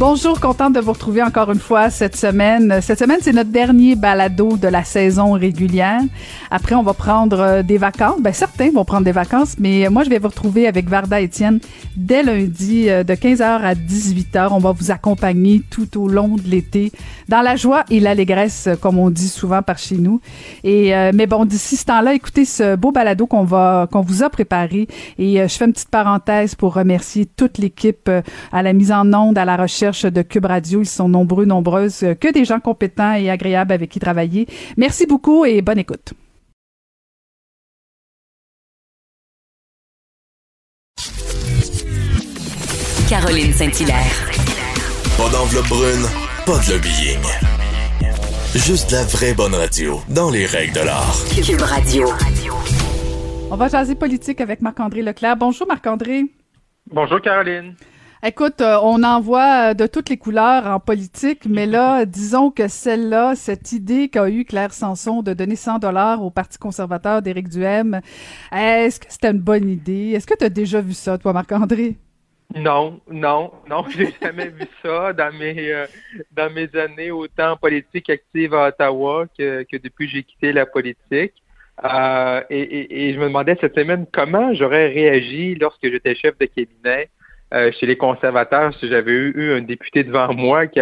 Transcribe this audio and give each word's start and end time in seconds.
Bonjour, 0.00 0.40
contente 0.40 0.72
de 0.72 0.80
vous 0.80 0.92
retrouver 0.92 1.22
encore 1.22 1.52
une 1.52 1.58
fois 1.58 1.90
cette 1.90 2.16
semaine. 2.16 2.80
Cette 2.80 3.00
semaine, 3.00 3.18
c'est 3.20 3.34
notre 3.34 3.50
dernier 3.50 3.96
balado 3.96 4.56
de 4.56 4.66
la 4.66 4.82
saison 4.82 5.32
régulière. 5.32 6.00
Après, 6.50 6.74
on 6.74 6.82
va 6.82 6.94
prendre 6.94 7.38
euh, 7.38 7.62
des 7.62 7.76
vacances. 7.76 8.18
Ben, 8.18 8.32
certains 8.32 8.70
vont 8.70 8.86
prendre 8.86 9.04
des 9.04 9.12
vacances, 9.12 9.56
mais 9.58 9.90
moi, 9.90 10.02
je 10.02 10.08
vais 10.08 10.18
vous 10.18 10.28
retrouver 10.28 10.66
avec 10.66 10.88
Varda 10.88 11.20
Étienne 11.20 11.60
dès 11.98 12.22
lundi 12.22 12.88
euh, 12.88 13.04
de 13.04 13.12
15h 13.12 13.42
à 13.42 13.74
18h. 13.74 14.48
On 14.52 14.58
va 14.58 14.72
vous 14.72 14.90
accompagner 14.90 15.60
tout 15.68 16.00
au 16.00 16.08
long 16.08 16.36
de 16.36 16.48
l'été 16.48 16.92
dans 17.28 17.42
la 17.42 17.56
joie 17.56 17.84
et 17.90 18.00
l'allégresse, 18.00 18.70
comme 18.80 18.98
on 18.98 19.10
dit 19.10 19.28
souvent 19.28 19.60
par 19.60 19.76
chez 19.76 19.98
nous. 19.98 20.22
Et, 20.64 20.96
euh, 20.96 21.10
mais 21.14 21.26
bon, 21.26 21.44
d'ici 21.44 21.76
ce 21.76 21.84
temps-là, 21.84 22.14
écoutez 22.14 22.46
ce 22.46 22.74
beau 22.74 22.90
balado 22.90 23.26
qu'on 23.26 23.44
va, 23.44 23.86
qu'on 23.92 24.00
vous 24.00 24.22
a 24.22 24.30
préparé. 24.30 24.88
Et 25.18 25.46
je 25.46 25.54
fais 25.54 25.66
une 25.66 25.74
petite 25.74 25.90
parenthèse 25.90 26.54
pour 26.54 26.72
remercier 26.72 27.26
toute 27.26 27.58
l'équipe 27.58 28.10
à 28.50 28.62
la 28.62 28.72
mise 28.72 28.92
en 28.92 29.12
onde, 29.12 29.36
à 29.36 29.44
la 29.44 29.58
recherche 29.58 29.89
de 29.92 30.22
Cube 30.22 30.46
Radio. 30.46 30.80
Ils 30.80 30.86
sont 30.86 31.08
nombreux, 31.08 31.44
nombreuses, 31.44 32.02
euh, 32.02 32.14
que 32.14 32.32
des 32.32 32.44
gens 32.44 32.60
compétents 32.60 33.14
et 33.14 33.30
agréables 33.30 33.72
avec 33.72 33.90
qui 33.90 33.98
travailler. 33.98 34.46
Merci 34.76 35.06
beaucoup 35.06 35.44
et 35.44 35.62
bonne 35.62 35.78
écoute. 35.78 36.12
Caroline 43.08 43.52
Saint-Hilaire. 43.52 44.30
Pas 45.18 45.28
d'enveloppe 45.30 45.68
brune, 45.68 46.06
pas 46.46 46.58
de 46.64 46.72
lobbying. 46.72 47.18
Juste 48.54 48.92
la 48.92 49.02
vraie 49.04 49.34
bonne 49.34 49.54
radio, 49.54 50.00
dans 50.08 50.30
les 50.30 50.46
règles 50.46 50.74
de 50.74 50.80
l'art. 50.80 51.16
Cube 51.44 51.60
Radio. 51.60 52.08
On 53.50 53.56
va 53.56 53.68
jaser 53.68 53.96
politique 53.96 54.40
avec 54.40 54.62
Marc-André 54.62 55.02
Leclerc. 55.02 55.36
Bonjour 55.36 55.66
Marc-André. 55.66 56.26
Bonjour 56.92 57.20
Caroline. 57.20 57.74
Écoute, 58.22 58.60
euh, 58.60 58.76
on 58.82 59.02
en 59.02 59.18
voit 59.18 59.70
euh, 59.70 59.74
de 59.74 59.86
toutes 59.86 60.10
les 60.10 60.18
couleurs 60.18 60.66
en 60.66 60.78
politique, 60.78 61.46
mais 61.48 61.64
là, 61.64 62.04
disons 62.04 62.50
que 62.50 62.68
celle-là, 62.68 63.34
cette 63.34 63.72
idée 63.72 64.10
qu'a 64.10 64.28
eu 64.28 64.44
Claire 64.44 64.74
Sanson 64.74 65.22
de 65.22 65.32
donner 65.32 65.56
100 65.56 65.78
dollars 65.78 66.22
au 66.22 66.30
Parti 66.30 66.58
conservateur 66.58 67.22
d'Éric 67.22 67.48
Duhem, 67.48 68.02
est-ce 68.52 69.00
que 69.00 69.06
c'était 69.08 69.30
une 69.30 69.38
bonne 69.38 69.70
idée? 69.70 70.10
Est-ce 70.10 70.26
que 70.26 70.36
tu 70.36 70.44
as 70.44 70.50
déjà 70.50 70.82
vu 70.82 70.92
ça, 70.92 71.16
toi, 71.16 71.32
Marc-André? 71.32 71.96
Non, 72.54 73.00
non, 73.10 73.52
non, 73.70 73.84
j'ai 73.96 74.14
jamais 74.20 74.48
vu 74.48 74.66
ça 74.82 75.14
dans 75.14 75.32
mes 75.38 75.72
euh, 75.72 75.86
dans 76.32 76.52
mes 76.52 76.68
années 76.76 77.10
autant 77.10 77.56
politique 77.56 78.10
active 78.10 78.52
à 78.52 78.68
Ottawa 78.68 79.28
que, 79.38 79.62
que 79.62 79.78
depuis 79.78 80.08
que 80.08 80.12
j'ai 80.12 80.24
quitté 80.24 80.52
la 80.52 80.66
politique. 80.66 81.32
et, 82.50 83.08
et, 83.08 83.14
je 83.14 83.18
me 83.18 83.28
demandais 83.28 83.56
cette 83.62 83.74
semaine 83.74 84.04
comment 84.12 84.52
j'aurais 84.52 84.88
réagi 84.88 85.54
lorsque 85.54 85.90
j'étais 85.90 86.14
chef 86.14 86.36
de 86.36 86.44
cabinet 86.44 87.08
euh, 87.52 87.70
chez 87.72 87.86
les 87.86 87.96
conservateurs, 87.96 88.74
si 88.78 88.88
j'avais 88.88 89.12
eu, 89.12 89.52
un 89.52 89.62
député 89.62 90.04
devant 90.04 90.32
moi, 90.34 90.66
qui 90.66 90.80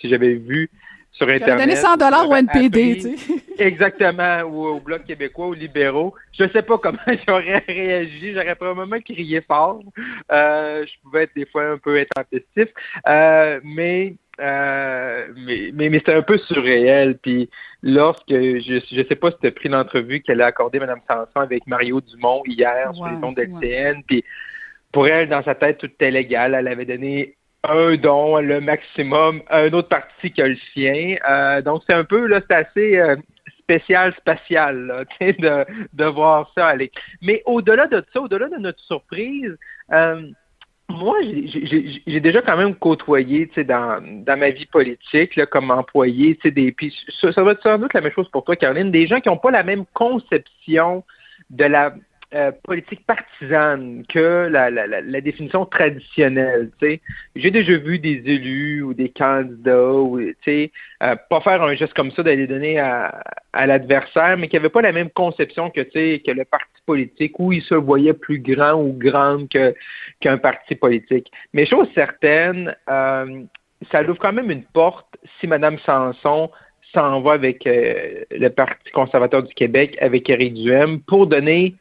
si 0.00 0.08
j'avais 0.08 0.34
vu 0.34 0.70
sur 1.14 1.28
Internet. 1.28 1.58
Donner 1.58 1.76
100 1.76 1.96
dollars 1.96 2.28
au 2.28 2.34
NPD, 2.34 2.96
tu 2.96 3.16
sais. 3.16 3.34
Exactement, 3.58 4.42
ou 4.42 4.66
au 4.66 4.80
Bloc 4.80 5.04
québécois, 5.04 5.46
aux 5.46 5.54
libéraux. 5.54 6.12
Je 6.36 6.42
ne 6.42 6.48
sais 6.48 6.62
pas 6.62 6.76
comment 6.78 6.98
j'aurais 7.28 7.62
réagi. 7.68 8.32
J'aurais 8.34 8.56
probablement 8.56 9.00
crié 9.00 9.40
fort. 9.40 9.80
Euh, 10.32 10.84
je 10.84 10.92
pouvais 11.02 11.22
être 11.24 11.34
des 11.36 11.46
fois 11.46 11.64
un 11.64 11.78
peu 11.78 11.98
intempestif. 12.00 12.68
Euh, 13.06 13.60
mais, 13.62 14.14
euh, 14.40 15.28
mais, 15.36 15.70
mais, 15.72 15.88
mais 15.88 15.98
c'était 15.98 16.14
un 16.14 16.22
peu 16.22 16.36
surréel. 16.38 17.16
Puis 17.22 17.48
lorsque, 17.82 18.24
je 18.28 18.96
ne 18.98 19.04
sais 19.04 19.14
pas 19.14 19.30
si 19.30 19.36
tu 19.40 19.46
as 19.46 19.52
pris 19.52 19.68
l'entrevue 19.68 20.20
qu'elle 20.20 20.42
a 20.42 20.46
accordée, 20.46 20.80
Mme 20.80 21.00
Sanson, 21.08 21.40
avec 21.40 21.64
Mario 21.68 22.00
Dumont 22.00 22.42
hier 22.46 22.92
sur 22.92 23.06
les 23.06 23.16
ondes 23.22 23.36
d'LCN. 23.36 24.02
Puis 24.04 24.24
pour 24.94 25.08
elle, 25.08 25.28
dans 25.28 25.42
sa 25.42 25.56
tête, 25.56 25.78
tout 25.78 25.86
était 25.86 26.12
légal. 26.12 26.54
Elle 26.54 26.68
avait 26.68 26.86
donné 26.86 27.34
un 27.64 27.96
don, 27.96 28.38
le 28.40 28.60
maximum, 28.60 29.42
à 29.48 29.62
un 29.62 29.72
autre 29.72 29.88
parti 29.88 30.32
que 30.32 30.42
le 30.42 30.56
sien. 30.72 31.16
Euh, 31.28 31.60
donc, 31.62 31.82
c'est 31.86 31.94
un 31.94 32.04
peu, 32.04 32.26
là, 32.26 32.40
c'est 32.48 32.54
assez 32.54 32.98
euh, 32.98 33.16
spécial, 33.58 34.14
spatial, 34.16 34.86
là, 34.86 35.04
de, 35.20 35.66
de 35.92 36.04
voir 36.04 36.50
ça 36.54 36.68
aller. 36.68 36.92
Mais 37.22 37.42
au-delà 37.44 37.88
de 37.88 38.04
ça, 38.12 38.20
au-delà 38.20 38.48
de 38.48 38.56
notre 38.56 38.80
surprise, 38.84 39.58
euh, 39.92 40.22
moi, 40.88 41.16
j'ai 41.22 42.20
déjà 42.20 42.40
quand 42.42 42.56
même 42.56 42.76
côtoyé, 42.76 43.48
tu 43.48 43.54
sais, 43.54 43.64
dans, 43.64 44.00
ma 44.00 44.50
vie 44.50 44.66
politique, 44.66 45.44
comme 45.46 45.72
employé, 45.72 46.36
tu 46.36 46.42
sais, 46.42 46.50
des, 46.52 46.70
puis 46.70 46.94
ça, 47.20 47.32
ça 47.32 47.42
va 47.42 47.52
être 47.52 47.62
sans 47.62 47.78
doute 47.78 47.94
la 47.94 48.00
même 48.00 48.12
chose 48.12 48.28
pour 48.28 48.44
toi, 48.44 48.54
Caroline, 48.54 48.92
des 48.92 49.08
gens 49.08 49.20
qui 49.20 49.28
n'ont 49.28 49.38
pas 49.38 49.50
la 49.50 49.64
même 49.64 49.86
conception 49.92 51.02
de 51.50 51.64
la 51.64 51.94
euh, 52.34 52.52
politique 52.64 53.06
partisane 53.06 54.04
que 54.08 54.48
la, 54.50 54.70
la, 54.70 54.86
la, 54.86 55.20
définition 55.20 55.66
traditionnelle. 55.66 56.70
J'ai 57.36 57.50
déjà 57.50 57.76
vu 57.76 57.98
des 57.98 58.22
élus 58.26 58.82
ou 58.82 58.92
des 58.92 59.10
candidats 59.10 59.92
ou 59.92 60.18
euh, 60.18 60.66
pas 61.30 61.40
faire 61.40 61.62
un 61.62 61.74
geste 61.74 61.94
comme 61.94 62.10
ça 62.10 62.22
d'aller 62.22 62.46
donner 62.46 62.78
à, 62.78 63.22
à 63.52 63.66
l'adversaire, 63.66 64.36
mais 64.36 64.48
qui 64.48 64.56
n'avaient 64.56 64.68
pas 64.68 64.82
la 64.82 64.92
même 64.92 65.10
conception 65.10 65.70
que, 65.70 65.80
que 65.80 66.30
le 66.30 66.44
parti 66.44 66.66
politique, 66.86 67.38
où 67.38 67.52
ils 67.52 67.62
se 67.62 67.74
voyaient 67.74 68.14
plus 68.14 68.40
grand 68.40 68.74
ou 68.74 68.92
grande 68.92 69.48
que, 69.48 69.74
qu'un 70.20 70.38
parti 70.38 70.74
politique. 70.74 71.30
Mais 71.52 71.66
chose 71.66 71.88
certaine, 71.94 72.74
euh, 72.88 73.42
ça 73.92 74.02
ouvre 74.02 74.18
quand 74.18 74.32
même 74.32 74.50
une 74.50 74.64
porte 74.64 75.16
si 75.38 75.46
Mme 75.46 75.78
Sanson 75.78 76.50
s'en 76.92 77.20
va 77.20 77.32
avec 77.32 77.66
euh, 77.66 78.24
le 78.30 78.48
Parti 78.48 78.90
conservateur 78.92 79.42
du 79.42 79.54
Québec, 79.54 79.96
avec 80.00 80.30
Éric 80.30 80.54
Duhem, 80.54 81.00
pour 81.00 81.26
donner 81.26 81.74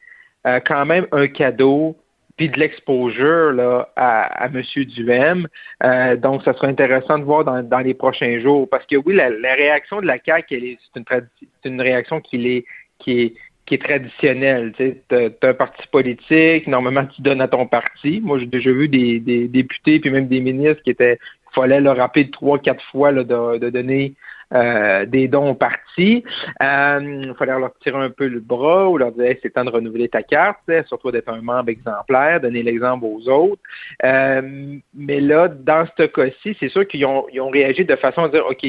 euh, 0.48 0.60
quand 0.66 0.86
même 0.86 1.08
un 1.12 1.28
cadeau 1.28 1.96
puis 2.36 2.50
de 2.50 2.60
l'exposure 2.60 3.52
là, 3.52 3.90
à, 3.96 4.44
à 4.44 4.48
M. 4.48 4.62
Duhem. 4.88 5.48
Euh, 5.84 6.16
donc, 6.16 6.44
ça 6.44 6.54
sera 6.54 6.68
intéressant 6.68 7.20
de 7.20 7.24
voir 7.24 7.44
dans, 7.44 7.62
dans, 7.62 7.80
les 7.80 7.94
prochains 7.94 8.40
jours. 8.40 8.68
Parce 8.70 8.86
que 8.88 8.96
oui, 8.96 9.14
la, 9.14 9.30
la 9.30 9.54
réaction 9.54 10.02
de 10.02 10.08
la 10.08 10.18
CAQ, 10.24 10.80
c'est 10.82 11.00
une, 11.00 11.28
une 11.66 11.82
réaction 11.82 12.22
qui 12.22 12.48
est, 12.48 12.66
qui 12.98 13.22
est, 13.22 13.34
qui 13.66 13.76
est 13.76 13.84
traditionnelle. 13.84 14.74
Tu 14.76 14.96
as, 15.12 15.48
un 15.48 15.54
parti 15.54 15.88
politique, 15.92 16.68
normalement 16.68 17.06
tu 17.06 17.22
donnes 17.22 17.42
à 17.42 17.48
ton 17.48 17.68
parti. 17.68 18.20
Moi, 18.24 18.40
j'ai 18.40 18.48
déjà 18.48 18.72
vu 18.72 18.88
des, 18.88 19.20
des, 19.20 19.48
députés 19.48 20.00
puis 20.00 20.10
même 20.10 20.28
des 20.28 20.42
ministres 20.42 20.82
qui 20.84 20.90
étaient 20.90 21.20
fallait 21.54 21.82
leur 21.82 21.98
rappeler 21.98 22.32
trois, 22.32 22.58
quatre 22.58 22.84
fois 22.86 23.12
là, 23.12 23.24
de, 23.24 23.60
de 23.60 23.70
donner 23.70 24.16
euh, 24.54 25.06
des 25.06 25.28
dons 25.28 25.52
au 25.52 25.56
parti. 25.56 26.24
Euh, 26.62 27.24
il 27.24 27.34
fallait 27.36 27.58
leur 27.58 27.74
tirer 27.80 27.98
un 27.98 28.10
peu 28.10 28.28
le 28.28 28.40
bras 28.40 28.88
ou 28.90 28.98
leur 28.98 29.12
dire 29.12 29.36
c'est 29.42 29.52
temps 29.52 29.66
de 29.66 29.70
renouveler 29.70 30.10
ta 30.10 30.24
carte, 30.24 30.60
surtout 30.88 31.12
d'être 31.12 31.30
un 31.30 31.42
membre 31.42 31.70
exemplaire, 31.70 32.40
donner 32.40 32.64
l'exemple 32.64 33.06
aux 33.06 33.28
autres. 33.30 33.62
Euh, 34.04 34.78
mais 34.94 35.20
là, 35.20 35.48
dans 35.48 35.86
ce 35.98 36.04
cas-ci, 36.04 36.56
c'est 36.60 36.70
sûr 36.70 36.88
qu'ils 36.88 37.06
ont, 37.06 37.26
ils 37.34 37.42
ont 37.42 37.50
réagi 37.50 37.86
de 37.86 37.96
façon 37.96 38.24
à 38.24 38.30
dire 38.30 38.46
OK, 38.46 38.66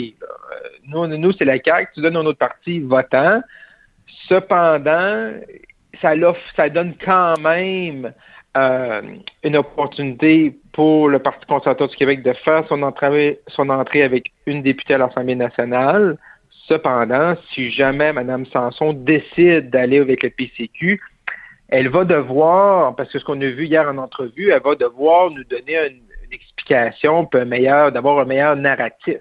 nous, 0.87 1.07
nous 1.07 1.33
c'est 1.33 1.45
la 1.45 1.59
carte, 1.59 1.89
tu 1.95 2.01
donnes 2.01 2.17
à 2.17 2.23
notre 2.23 2.39
parti 2.39 2.81
votant. 2.81 3.41
Cependant, 4.29 5.33
ça, 6.01 6.13
ça 6.57 6.69
donne 6.69 6.95
quand 7.05 7.39
même 7.41 8.13
euh, 8.57 9.03
une 9.43 9.57
opportunité 9.57 10.57
pour 10.73 11.09
le 11.09 11.19
Parti 11.19 11.45
conservateur 11.47 11.89
du 11.89 11.97
Québec 11.97 12.23
de 12.23 12.33
faire 12.33 12.65
son 12.69 12.83
entrée, 12.83 14.03
avec 14.03 14.33
une 14.47 14.63
députée 14.63 14.95
à 14.95 14.99
l'Assemblée 14.99 15.35
nationale. 15.35 16.17
Cependant, 16.69 17.35
si 17.53 17.71
jamais 17.71 18.13
Mme 18.13 18.47
Sanson 18.47 18.93
décide 18.93 19.71
d'aller 19.71 19.99
avec 19.99 20.23
le 20.23 20.31
PCQ, 20.31 21.01
elle 21.69 21.89
va 21.89 22.05
devoir, 22.05 22.95
parce 22.95 23.11
que 23.11 23.19
ce 23.19 23.25
qu'on 23.25 23.41
a 23.41 23.47
vu 23.47 23.67
hier 23.67 23.89
en 23.89 23.99
entrevue, 23.99 24.51
elle 24.51 24.63
va 24.63 24.77
devoir 24.77 25.31
nous 25.31 25.45
donner 25.45 25.77
une, 25.89 26.01
explication, 26.31 27.29
un 27.33 27.45
meilleur, 27.45 27.93
d'avoir 27.93 28.21
un 28.21 28.25
meilleur 28.25 28.57
narratif. 28.57 29.19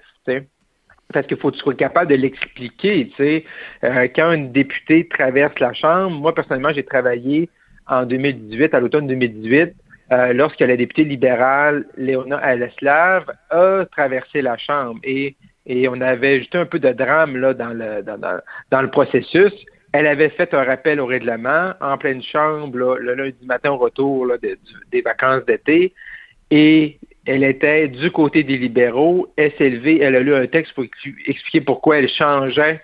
Parce 1.12 1.28
qu'il 1.28 1.38
faut 1.38 1.52
tu 1.52 1.60
sois 1.60 1.76
capable 1.76 2.10
de 2.10 2.16
l'expliquer. 2.16 3.12
Euh, 3.20 4.08
quand 4.16 4.32
une 4.32 4.52
députée 4.52 5.08
traverse 5.08 5.60
la 5.60 5.74
Chambre, 5.74 6.12
moi 6.12 6.34
personnellement, 6.34 6.74
j'ai 6.74 6.84
travaillé 6.84 7.50
en 7.88 8.06
2018, 8.06 8.74
à 8.74 8.80
l'automne 8.80 9.08
2018, 9.08 9.74
euh, 10.12 10.34
lorsque 10.34 10.60
la 10.60 10.76
députée 10.76 11.06
libérale 11.06 11.86
Léona 11.98 12.38
Aleslav 12.38 13.26
a 13.50 13.86
traversé 13.92 14.42
la 14.42 14.58
Chambre 14.58 15.00
et, 15.04 15.36
et 15.66 15.88
on 15.88 16.00
avait 16.02 16.40
juste 16.40 16.56
un 16.56 16.66
peu 16.66 16.80
de 16.80 16.92
drame 16.92 17.38
là, 17.38 17.54
dans, 17.54 17.74
le, 17.74 18.04
dans, 18.04 18.20
dans, 18.72 18.82
le 18.82 18.90
processus. 18.90 19.54
Elle 19.92 20.08
avait 20.08 20.30
fait 20.30 20.54
un 20.54 20.64
rappel 20.64 21.00
au 21.00 21.06
règlement 21.06 21.74
en 21.80 21.98
pleine 21.98 22.22
chambre 22.22 22.98
le 23.00 23.14
lundi 23.14 23.46
matin 23.46 23.72
au 23.72 23.78
retour 23.78 24.26
là, 24.26 24.36
des 24.92 25.02
vacances 25.02 25.46
d'été 25.46 25.94
et 26.52 27.00
elle 27.26 27.44
était 27.44 27.88
du 27.88 28.12
côté 28.12 28.44
des 28.44 28.58
libéraux. 28.58 29.28
Elle 29.38 29.52
s'est 29.58 29.70
levée, 29.70 30.00
elle 30.02 30.16
a 30.16 30.20
lu 30.20 30.36
un 30.36 30.48
texte 30.48 30.74
pour 30.74 30.84
expliquer 31.26 31.62
pourquoi 31.62 31.98
elle 31.98 32.10
changeait 32.10 32.82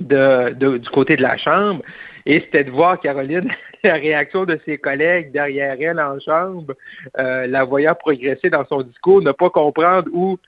de, 0.00 0.78
du 0.78 0.90
côté 0.90 1.16
de 1.16 1.22
la 1.22 1.36
Chambre. 1.36 1.82
Et 2.26 2.40
c'était 2.40 2.64
de 2.64 2.70
voir, 2.70 3.00
Caroline, 3.00 3.50
la 3.84 3.94
réaction 3.94 4.44
de 4.44 4.58
ses 4.64 4.78
collègues 4.78 5.32
derrière 5.32 5.76
elle 5.78 6.00
en 6.00 6.18
chambre, 6.20 6.74
euh, 7.18 7.46
la 7.46 7.64
voyant 7.64 7.94
progresser 7.94 8.50
dans 8.50 8.64
son 8.66 8.82
discours, 8.82 9.22
ne 9.22 9.32
pas 9.32 9.50
comprendre 9.50 10.08
où, 10.12 10.38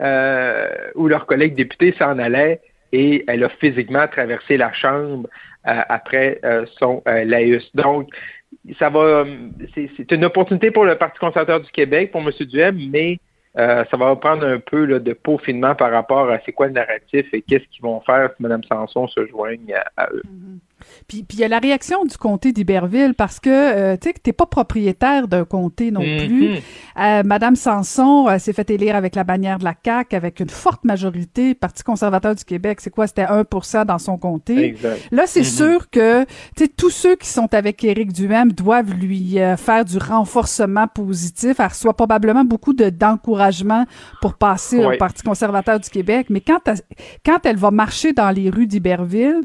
euh, 0.00 0.68
où 0.94 1.08
leur 1.08 1.26
collègue 1.26 1.54
député 1.54 1.94
s'en 1.98 2.18
allait. 2.18 2.60
Et 2.92 3.24
elle 3.26 3.42
a 3.42 3.48
physiquement 3.48 4.06
traversé 4.06 4.56
la 4.56 4.72
chambre 4.72 5.28
euh, 5.66 5.80
après 5.88 6.40
son 6.78 7.02
laïus. 7.06 7.68
Donc, 7.74 8.08
ça 8.78 8.88
va, 8.88 9.24
c'est 9.74 10.12
une 10.12 10.24
opportunité 10.24 10.70
pour 10.70 10.84
le 10.84 10.94
Parti 10.94 11.18
conservateur 11.18 11.60
du 11.60 11.70
Québec, 11.72 12.12
pour 12.12 12.20
M. 12.20 12.30
Duhem, 12.46 12.78
mais 12.92 13.18
euh, 13.56 13.84
ça 13.88 13.96
va 13.96 14.16
prendre 14.16 14.44
un 14.44 14.58
peu 14.58 14.84
là, 14.84 14.98
de 14.98 15.12
peaufinement 15.12 15.76
par 15.76 15.92
rapport 15.92 16.28
à 16.28 16.40
c'est 16.44 16.52
quoi 16.52 16.66
le 16.66 16.72
narratif 16.72 17.26
et 17.32 17.40
qu'est-ce 17.42 17.64
qu'ils 17.66 17.82
vont 17.82 18.00
faire 18.00 18.30
si 18.36 18.42
Mme 18.42 18.64
Sanson 18.64 19.06
se 19.06 19.26
joigne 19.26 19.72
à, 19.96 20.08
eux. 20.12 20.22
Mm-hmm. 20.26 20.58
Puis 21.08 21.24
il 21.30 21.38
y 21.38 21.44
a 21.44 21.48
la 21.48 21.58
réaction 21.58 22.04
du 22.04 22.16
comté 22.16 22.52
d'Iberville 22.52 23.14
parce 23.14 23.40
que 23.40 23.50
euh, 23.50 23.96
tu 23.96 24.08
sais 24.08 24.14
que 24.14 24.20
t'es 24.20 24.32
pas 24.32 24.46
propriétaire 24.46 25.28
d'un 25.28 25.44
comté 25.44 25.90
non 25.90 26.00
mm-hmm. 26.00 26.26
plus. 26.26 26.50
Euh, 27.00 27.22
Madame 27.24 27.56
Sanson 27.56 28.26
s'est 28.38 28.52
fait 28.52 28.70
élire 28.70 28.96
avec 28.96 29.14
la 29.14 29.24
bannière 29.24 29.58
de 29.58 29.64
la 29.64 29.74
CAC 29.74 30.14
avec 30.14 30.40
une 30.40 30.50
forte 30.50 30.84
majorité. 30.84 31.54
Parti 31.54 31.82
conservateur 31.82 32.34
du 32.34 32.44
Québec, 32.44 32.80
c'est 32.80 32.90
quoi? 32.90 33.06
C'était 33.06 33.24
1% 33.24 33.84
dans 33.84 33.98
son 33.98 34.18
comté. 34.18 34.76
Là, 35.10 35.24
c'est 35.26 35.40
mm-hmm. 35.40 35.56
sûr 35.56 35.90
que 35.90 36.24
tu 36.24 36.64
sais 36.64 36.68
tous 36.68 36.90
ceux 36.90 37.16
qui 37.16 37.28
sont 37.28 37.52
avec 37.54 37.82
Éric 37.84 38.12
Duhem 38.12 38.52
doivent 38.52 38.92
lui 38.92 39.40
euh, 39.40 39.56
faire 39.56 39.84
du 39.84 39.98
renforcement 39.98 40.86
positif. 40.88 41.56
Elle 41.58 41.66
reçoit 41.66 41.94
probablement 41.94 42.44
beaucoup 42.44 42.72
de 42.72 42.90
d'encouragement 42.90 43.86
pour 44.20 44.34
passer 44.34 44.84
au 44.84 44.96
Parti 44.96 45.22
conservateur 45.22 45.80
du 45.80 45.90
Québec. 45.90 46.26
Mais 46.30 46.40
quand 46.40 46.60
quand 47.24 47.38
elle 47.44 47.56
va 47.56 47.70
marcher 47.70 48.12
dans 48.12 48.30
les 48.30 48.50
rues 48.50 48.66
d'Iberville, 48.66 49.40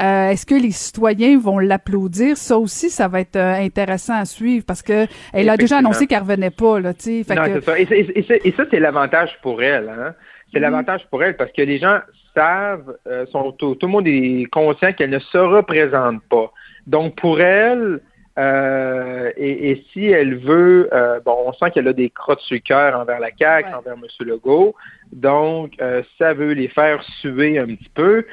est-ce 0.00 0.46
que 0.46 0.54
les 0.54 0.70
citoyens 0.70 1.38
vont 1.38 1.58
l'applaudir? 1.58 2.36
Ça 2.36 2.58
aussi, 2.58 2.90
ça 2.90 3.08
va 3.08 3.20
être 3.20 3.36
euh, 3.36 3.54
intéressant 3.54 4.14
à 4.14 4.24
suivre 4.24 4.64
parce 4.66 4.82
que 4.82 5.06
elle 5.32 5.48
a 5.48 5.56
déjà 5.56 5.78
annoncé 5.78 6.06
qu'elle 6.06 6.20
revenait 6.20 6.50
pas, 6.50 6.80
là, 6.80 6.94
tu 6.94 7.22
sais. 7.22 7.34
Non, 7.34 7.60
ça. 7.60 7.78
Et, 7.78 8.54
ça, 8.56 8.64
c'est 8.70 8.80
l'avantage 8.80 9.38
pour 9.42 9.62
elle, 9.62 9.88
hein. 9.88 10.14
C'est 10.52 10.58
mm-hmm. 10.58 10.62
l'avantage 10.62 11.06
pour 11.10 11.22
elle 11.22 11.36
parce 11.36 11.52
que 11.52 11.62
les 11.62 11.78
gens 11.78 11.98
savent, 12.34 12.96
euh, 13.06 13.26
sont, 13.26 13.52
tout, 13.52 13.76
le 13.80 13.88
monde 13.88 14.06
est 14.06 14.46
conscient 14.50 14.92
qu'elle 14.92 15.10
ne 15.10 15.18
se 15.18 15.38
représente 15.38 16.22
pas. 16.24 16.50
Donc, 16.86 17.14
pour 17.16 17.40
elle, 17.40 18.00
euh, 18.38 19.30
et, 19.36 19.84
si 19.92 20.06
elle 20.06 20.36
veut, 20.38 20.88
bon, 21.24 21.36
on 21.46 21.52
sent 21.52 21.72
qu'elle 21.72 21.88
a 21.88 21.92
des 21.92 22.08
crottes 22.08 22.40
sur 22.40 22.54
le 22.54 22.60
cœur 22.60 22.98
envers 22.98 23.20
la 23.20 23.28
CAQ, 23.38 23.74
envers 23.74 23.94
M. 23.94 24.04
Legault. 24.20 24.74
Donc, 25.12 25.72
ça 26.18 26.32
veut 26.32 26.52
les 26.52 26.68
faire 26.68 27.02
suer 27.20 27.58
un 27.58 27.66
petit 27.66 27.90
peu 27.94 28.24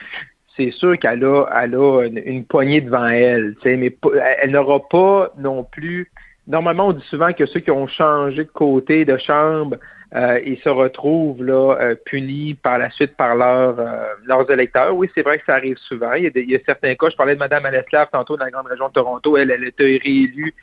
c'est 0.57 0.71
sûr 0.71 0.97
qu'elle 0.97 1.23
a, 1.23 1.45
elle 1.63 1.75
a 1.75 2.03
une, 2.03 2.43
poignée 2.45 2.81
devant 2.81 3.07
elle, 3.07 3.55
mais 3.63 3.95
elle 4.41 4.51
n'aura 4.51 4.79
pas 4.89 5.31
non 5.37 5.63
plus. 5.63 6.11
Normalement, 6.47 6.87
on 6.87 6.93
dit 6.93 7.05
souvent 7.09 7.31
que 7.33 7.45
ceux 7.45 7.59
qui 7.59 7.71
ont 7.71 7.87
changé 7.87 8.43
de 8.43 8.49
côté 8.49 9.05
de 9.05 9.17
chambre, 9.17 9.77
euh, 10.15 10.39
ils 10.45 10.57
se 10.59 10.69
retrouvent 10.69 11.43
là 11.43 11.77
euh, 11.81 11.95
punis 12.05 12.53
par 12.53 12.77
la 12.77 12.89
suite 12.91 13.17
par 13.17 13.35
leurs 13.35 13.77
euh, 13.79 14.05
leurs 14.25 14.49
électeurs. 14.49 14.95
Oui, 14.95 15.09
c'est 15.13 15.21
vrai 15.21 15.37
que 15.37 15.45
ça 15.45 15.55
arrive 15.55 15.77
souvent. 15.77 16.13
Il 16.13 16.31
y, 16.33 16.55
a 16.55 16.59
certains 16.65 16.95
cas. 16.95 17.09
Je 17.09 17.17
parlais 17.17 17.35
de 17.35 17.39
Mme 17.39 17.65
Aleslav 17.65 18.07
tantôt 18.11 18.37
dans 18.37 18.45
la 18.45 18.51
grande 18.51 18.67
région 18.67 18.87
de 18.87 18.93
Toronto. 18.93 19.35
Elle, 19.35 19.51
elle 19.51 19.65
était 19.65 19.99
réélue 20.01 20.53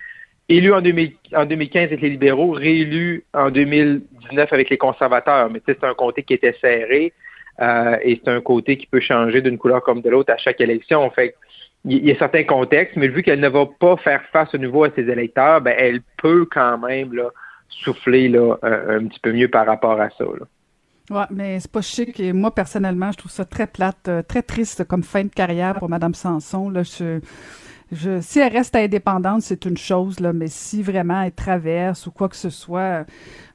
élue 0.48 0.72
en, 0.72 0.80
2015 0.80 1.84
avec 1.84 2.00
les 2.00 2.10
libéraux, 2.10 2.50
réélue 2.52 3.24
en 3.32 3.50
2019 3.50 4.52
avec 4.52 4.70
les 4.70 4.78
conservateurs. 4.78 5.50
Mais 5.50 5.60
c'est 5.66 5.82
un 5.84 5.94
comté 5.94 6.22
qui 6.22 6.34
était 6.34 6.56
serré. 6.60 7.12
Euh, 7.60 7.96
et 8.02 8.20
c'est 8.22 8.30
un 8.30 8.40
côté 8.40 8.76
qui 8.76 8.86
peut 8.86 9.00
changer 9.00 9.40
d'une 9.40 9.58
couleur 9.58 9.82
comme 9.82 10.00
de 10.00 10.10
l'autre 10.10 10.32
à 10.32 10.36
chaque 10.36 10.60
élection. 10.60 11.08
Fait 11.10 11.34
il 11.86 12.04
y 12.04 12.10
a 12.10 12.18
certains 12.18 12.44
contextes, 12.44 12.96
mais 12.96 13.08
vu 13.08 13.22
qu'elle 13.22 13.40
ne 13.40 13.48
va 13.48 13.66
pas 13.66 13.96
faire 13.98 14.22
face 14.32 14.54
à 14.54 14.58
nouveau 14.58 14.84
à 14.84 14.90
ses 14.94 15.02
électeurs, 15.02 15.60
ben, 15.60 15.74
elle 15.76 16.00
peut 16.16 16.46
quand 16.50 16.78
même 16.78 17.12
là, 17.12 17.28
souffler 17.68 18.28
là, 18.28 18.56
un, 18.62 19.06
petit 19.06 19.20
peu 19.20 19.32
mieux 19.32 19.48
par 19.48 19.66
rapport 19.66 20.00
à 20.00 20.08
ça. 20.10 20.24
Là. 20.24 20.46
Ouais, 21.10 21.26
mais 21.30 21.60
c'est 21.60 21.70
pas 21.70 21.82
chic. 21.82 22.18
Moi, 22.32 22.54
personnellement, 22.54 23.12
je 23.12 23.18
trouve 23.18 23.30
ça 23.30 23.44
très 23.44 23.66
plate, 23.66 24.08
euh, 24.08 24.22
très 24.22 24.40
triste 24.40 24.84
comme 24.84 25.02
fin 25.02 25.24
de 25.24 25.28
carrière 25.28 25.74
pour 25.74 25.90
Mme 25.90 26.14
Sanson. 26.14 26.70
Là, 26.70 26.82
je, 26.82 27.20
je, 27.94 28.20
si 28.20 28.38
elle 28.38 28.52
reste 28.52 28.76
indépendante, 28.76 29.42
c'est 29.42 29.64
une 29.64 29.76
chose, 29.76 30.20
là, 30.20 30.32
mais 30.32 30.48
si 30.48 30.82
vraiment 30.82 31.22
elle 31.22 31.32
traverse 31.32 32.06
ou 32.06 32.10
quoi 32.10 32.28
que 32.28 32.36
ce 32.36 32.50
soit, 32.50 33.04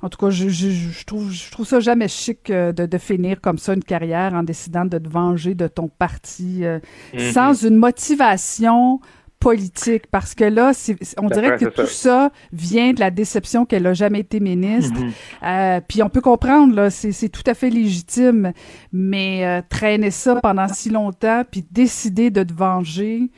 en 0.01 0.09
tout 0.09 0.18
cas, 0.18 0.30
je, 0.30 0.50
je, 0.50 0.69
je 0.69 1.06
trouve, 1.06 1.31
je 1.31 1.51
trouve 1.51 1.65
ça 1.65 1.80
jamais 1.80 2.07
chic 2.07 2.50
euh, 2.50 2.71
de, 2.71 2.86
de, 2.86 2.97
finir 2.97 3.41
comme 3.41 3.57
ça 3.57 3.74
une 3.74 3.83
carrière 3.83 4.33
en 4.33 4.44
décidant 4.44 4.86
de 4.86 4.97
te 4.97 5.09
venger 5.09 5.56
de 5.56 5.68
ton 5.68 5.88
parti 5.88 6.63
euh, 6.63 6.80
mm-hmm. 7.13 7.31
sans 7.33 7.65
une 7.65 7.75
motivation 7.75 9.00
politique 9.39 10.07
parce 10.07 10.36
que 10.36 10.44
là, 10.44 10.71
on 11.18 11.27
dirait 11.27 11.57
que 11.57 11.65
tout 11.65 11.88
ça. 11.88 12.31
vient 12.51 12.94
de 12.94 13.00
la 13.00 13.09
déception 13.09 13.65
qu'elle 13.65 13.88
a 13.88 13.94
jamais 13.94 14.19
été 14.19 14.39
ministre. 14.39 15.00
Euh, 15.44 15.80
puis 15.88 16.03
on 16.03 16.09
peut 16.09 16.21
comprendre 16.21 16.75
là, 16.75 16.89
c'est 16.89 17.30
tout 17.30 17.44
à 17.45 17.53
fait 17.53 17.69
légitime, 17.69 18.51
mais 18.92 19.45
euh, 19.45 19.62
traîner 19.68 20.12
ça 20.12 20.35
pendant 20.42 20.68
si 20.68 20.89
longtemps 20.89 21.44
puis 21.50 21.65
décider 21.71 22.30
de 22.30 22.44
te 22.44 22.53
venger. 22.53 23.31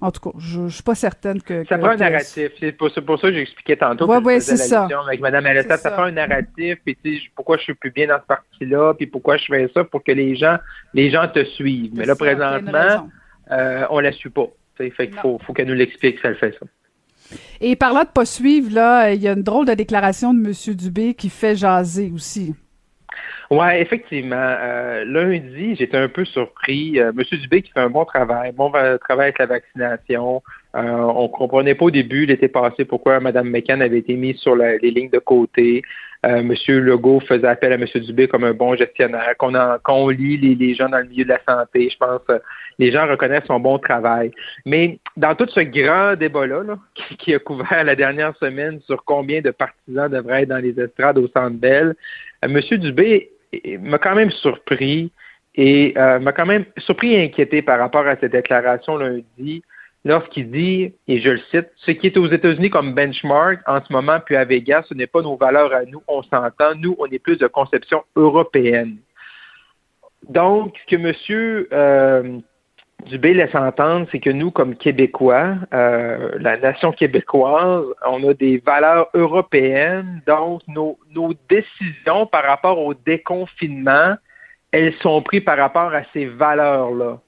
En 0.00 0.12
tout 0.12 0.20
cas, 0.20 0.38
je, 0.38 0.60
ne 0.60 0.68
suis 0.68 0.82
pas 0.84 0.94
certaine 0.94 1.42
que. 1.42 1.64
Ça 1.68 1.76
prend 1.76 1.88
un 1.88 1.96
narratif. 1.96 2.52
C'est 2.60 2.72
pour, 2.72 2.90
ça 2.90 3.00
que 3.00 3.32
j'expliquais 3.32 3.76
tantôt. 3.76 4.08
Oui, 4.08 4.18
oui, 4.24 4.40
c'est 4.40 4.56
ça. 4.56 4.86
Avec 5.06 5.20
Mme 5.20 5.44
Alessa, 5.44 5.76
ça, 5.76 5.90
prend 5.90 6.04
un 6.04 6.12
narratif. 6.12 6.78
Puis, 6.84 6.96
tu 7.02 7.16
sais, 7.16 7.22
pourquoi 7.34 7.56
je 7.56 7.64
suis 7.64 7.74
plus 7.74 7.90
bien 7.90 8.06
dans 8.06 8.20
ce 8.20 8.26
parti-là, 8.26 8.94
puis 8.94 9.08
pourquoi 9.08 9.36
je 9.38 9.46
fais 9.46 9.68
ça 9.74 9.82
pour 9.82 10.04
que 10.04 10.12
les 10.12 10.36
gens, 10.36 10.58
les 10.94 11.10
gens 11.10 11.26
te 11.26 11.44
suivent. 11.44 11.92
Mais 11.94 12.06
là, 12.06 12.14
présentement, 12.14 13.08
euh, 13.50 13.86
on 13.90 13.98
la 13.98 14.12
suit 14.12 14.30
pas. 14.30 14.46
Fait 14.76 14.90
qu'il 14.90 15.18
faut, 15.18 15.40
faut 15.44 15.52
qu'elle 15.52 15.66
nous 15.66 15.74
l'explique 15.74 16.20
si 16.20 16.26
elle 16.26 16.36
fait 16.36 16.52
ça. 16.52 16.66
Et 17.60 17.74
parlant 17.74 18.04
de 18.04 18.08
pas 18.08 18.24
suivre, 18.24 18.72
là, 18.72 19.12
il 19.12 19.20
y 19.20 19.26
a 19.26 19.32
une 19.32 19.42
drôle 19.42 19.66
de 19.66 19.74
déclaration 19.74 20.32
de 20.32 20.38
M. 20.38 20.74
Dubé 20.76 21.14
qui 21.14 21.28
fait 21.28 21.56
jaser 21.56 22.12
aussi. 22.14 22.54
Oui, 23.50 23.66
effectivement. 23.76 24.36
Euh, 24.36 25.04
lundi, 25.06 25.74
j'étais 25.76 25.96
un 25.96 26.08
peu 26.08 26.26
surpris. 26.26 27.00
Euh, 27.00 27.12
Monsieur 27.14 27.38
Dubé 27.38 27.62
qui 27.62 27.70
fait 27.72 27.80
un 27.80 27.88
bon 27.88 28.04
travail, 28.04 28.52
bon 28.52 28.70
travail 28.70 28.98
avec 29.28 29.38
la 29.38 29.46
vaccination. 29.46 30.42
Euh, 30.76 30.80
on 30.82 31.28
comprenait 31.28 31.74
pas 31.74 31.86
au 31.86 31.90
début 31.90 32.26
l'été 32.26 32.48
passé 32.48 32.84
pourquoi 32.84 33.20
Mme 33.20 33.48
McCann 33.48 33.80
avait 33.80 33.98
été 33.98 34.16
mise 34.16 34.36
sur 34.36 34.54
les 34.54 34.78
lignes 34.90 35.08
de 35.08 35.18
côté. 35.18 35.82
Euh, 36.26 36.42
Monsieur 36.42 36.80
Legault 36.80 37.20
faisait 37.20 37.46
appel 37.46 37.72
à 37.72 37.78
Monsieur 37.78 38.00
Dubé 38.00 38.28
comme 38.28 38.44
un 38.44 38.52
bon 38.52 38.76
gestionnaire. 38.76 39.34
Qu'on 39.38 39.54
qu'on 39.82 40.08
lit 40.10 40.36
les, 40.36 40.74
gens 40.74 40.90
dans 40.90 40.98
le 40.98 41.06
milieu 41.06 41.24
de 41.24 41.30
la 41.30 41.40
santé, 41.48 41.88
je 41.90 41.96
pense 41.96 42.20
les 42.78 42.92
gens 42.92 43.06
reconnaissent 43.06 43.46
son 43.46 43.60
bon 43.60 43.78
travail. 43.78 44.30
Mais 44.66 44.98
dans 45.16 45.34
tout 45.34 45.48
ce 45.48 45.60
grand 45.60 46.16
débat-là 46.16 46.64
qui, 46.94 47.16
qui, 47.16 47.34
a 47.34 47.38
couvert 47.38 47.82
la 47.82 47.94
dernière 47.94 48.36
semaine 48.36 48.78
sur 48.80 49.04
combien 49.06 49.40
de 49.40 49.52
partisans 49.52 50.10
devraient 50.10 50.42
être 50.42 50.50
dans 50.50 50.62
les 50.62 50.78
estrades 50.78 51.16
au 51.16 51.28
Centre 51.28 51.56
Bell, 51.56 51.94
Monsieur 52.46 52.76
Dubé 52.76 53.30
m'a 53.80 53.98
quand 53.98 54.14
même 54.14 54.30
surpris 54.30 55.12
et 55.54 55.94
euh, 55.96 56.18
m'a 56.18 56.32
quand 56.32 56.46
même 56.46 56.64
surpris 56.78 57.14
et 57.14 57.24
inquiété 57.24 57.62
par 57.62 57.78
rapport 57.78 58.06
à 58.06 58.16
cette 58.16 58.32
déclaration 58.32 58.96
lundi 58.96 59.62
lorsqu'il 60.04 60.50
dit, 60.50 60.94
et 61.06 61.20
je 61.20 61.30
le 61.30 61.40
cite, 61.50 61.68
ce 61.76 61.90
qui 61.90 62.06
est 62.06 62.16
aux 62.16 62.30
États-Unis 62.30 62.70
comme 62.70 62.94
benchmark 62.94 63.60
en 63.66 63.84
ce 63.84 63.92
moment, 63.92 64.18
puis 64.24 64.36
à 64.36 64.44
Vegas, 64.44 64.84
ce 64.88 64.94
n'est 64.94 65.06
pas 65.06 65.22
nos 65.22 65.36
valeurs 65.36 65.72
à 65.74 65.84
nous, 65.84 66.02
on 66.06 66.22
s'entend, 66.22 66.74
nous, 66.76 66.96
on 66.98 67.06
est 67.06 67.18
plus 67.18 67.36
de 67.36 67.46
conception 67.46 68.04
européenne. 68.16 68.96
Donc, 70.28 70.76
ce 70.86 70.96
que 70.96 71.02
M. 71.02 71.66
Euh, 71.72 72.38
Dubé 73.06 73.32
laisse 73.32 73.54
entendre, 73.54 74.06
c'est 74.10 74.18
que 74.18 74.30
nous, 74.30 74.50
comme 74.50 74.74
Québécois, 74.74 75.54
euh, 75.72 76.32
la 76.40 76.56
nation 76.56 76.92
québécoise, 76.92 77.84
on 78.04 78.28
a 78.28 78.34
des 78.34 78.58
valeurs 78.58 79.08
européennes, 79.14 80.20
donc 80.26 80.62
nos, 80.66 80.98
nos 81.14 81.32
décisions 81.48 82.26
par 82.26 82.44
rapport 82.44 82.78
au 82.78 82.94
déconfinement, 82.94 84.14
elles 84.72 84.94
sont 84.94 85.22
prises 85.22 85.44
par 85.44 85.56
rapport 85.56 85.94
à 85.94 86.02
ces 86.12 86.26
valeurs-là. 86.26 87.18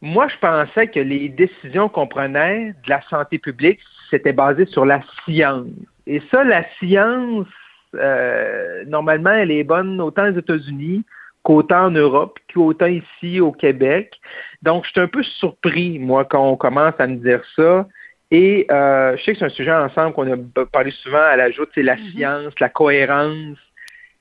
Moi, 0.00 0.28
je 0.28 0.38
pensais 0.38 0.88
que 0.88 0.98
les 0.98 1.28
décisions 1.28 1.90
qu'on 1.90 2.06
prenait 2.06 2.74
de 2.84 2.88
la 2.88 3.02
santé 3.02 3.38
publique, 3.38 3.80
c'était 4.08 4.32
basé 4.32 4.64
sur 4.64 4.86
la 4.86 5.02
science. 5.24 5.68
Et 6.06 6.22
ça, 6.30 6.42
la 6.42 6.64
science, 6.78 7.46
euh, 7.94 8.82
normalement, 8.86 9.30
elle 9.30 9.50
est 9.50 9.62
bonne 9.62 10.00
autant 10.00 10.30
aux 10.30 10.38
États-Unis 10.38 11.04
qu'autant 11.42 11.86
en 11.86 11.90
Europe, 11.90 12.38
qu'autant 12.52 12.86
ici 12.86 13.40
au 13.40 13.52
Québec. 13.52 14.14
Donc, 14.62 14.84
je 14.84 14.90
suis 14.90 15.00
un 15.00 15.08
peu 15.08 15.22
surpris, 15.22 15.98
moi, 15.98 16.24
quand 16.24 16.46
on 16.46 16.56
commence 16.56 16.94
à 16.98 17.06
me 17.06 17.16
dire 17.16 17.42
ça. 17.56 17.86
Et 18.30 18.66
euh, 18.70 19.16
je 19.16 19.24
sais 19.24 19.32
que 19.32 19.38
c'est 19.38 19.44
un 19.46 19.48
sujet 19.48 19.72
ensemble 19.72 20.12
qu'on 20.12 20.32
a 20.32 20.64
parlé 20.66 20.92
souvent 20.92 21.22
à 21.22 21.36
l'ajout, 21.36 21.66
c'est 21.74 21.82
la 21.82 21.96
mm-hmm. 21.96 22.10
science, 22.12 22.54
la 22.60 22.68
cohérence. 22.68 23.58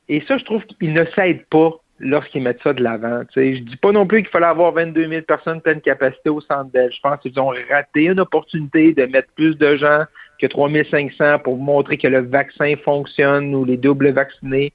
Et 0.08 0.22
ça, 0.22 0.38
je 0.38 0.46
trouve 0.46 0.66
qu'il 0.66 0.94
ne 0.94 1.06
s'aide 1.16 1.46
pas 1.46 1.72
lorsqu'ils 2.00 2.42
mettent 2.42 2.64
ça 2.64 2.74
de 2.74 2.82
l'avant. 2.82 3.22
Je 3.36 3.40
ne 3.40 3.60
dis 3.60 3.76
pas 3.76 3.92
non 3.92 4.08
plus 4.08 4.22
qu'il 4.22 4.32
fallait 4.32 4.48
avoir 4.48 4.72
22 4.72 5.08
000 5.08 5.22
personnes 5.24 5.62
pleine 5.62 5.82
capacité 5.82 6.30
au 6.30 6.42
centre 6.42 6.72
d'elle. 6.72 6.92
Je 6.92 7.00
pense 7.02 7.20
qu'ils 7.20 7.40
ont 7.40 7.54
raté 7.70 8.06
une 8.06 8.20
opportunité 8.20 8.94
de 8.94 9.06
mettre 9.06 9.32
plus 9.36 9.56
de 9.58 9.76
gens 9.76 10.04
que 10.40 10.48
3 10.48 10.70
500 10.90 11.40
pour 11.40 11.58
montrer 11.58 11.98
que 11.98 12.08
le 12.08 12.22
vaccin 12.22 12.76
fonctionne 12.84 13.54
ou 13.54 13.66
les 13.66 13.78
doubles 13.78 14.12
vaccinés. 14.12 14.72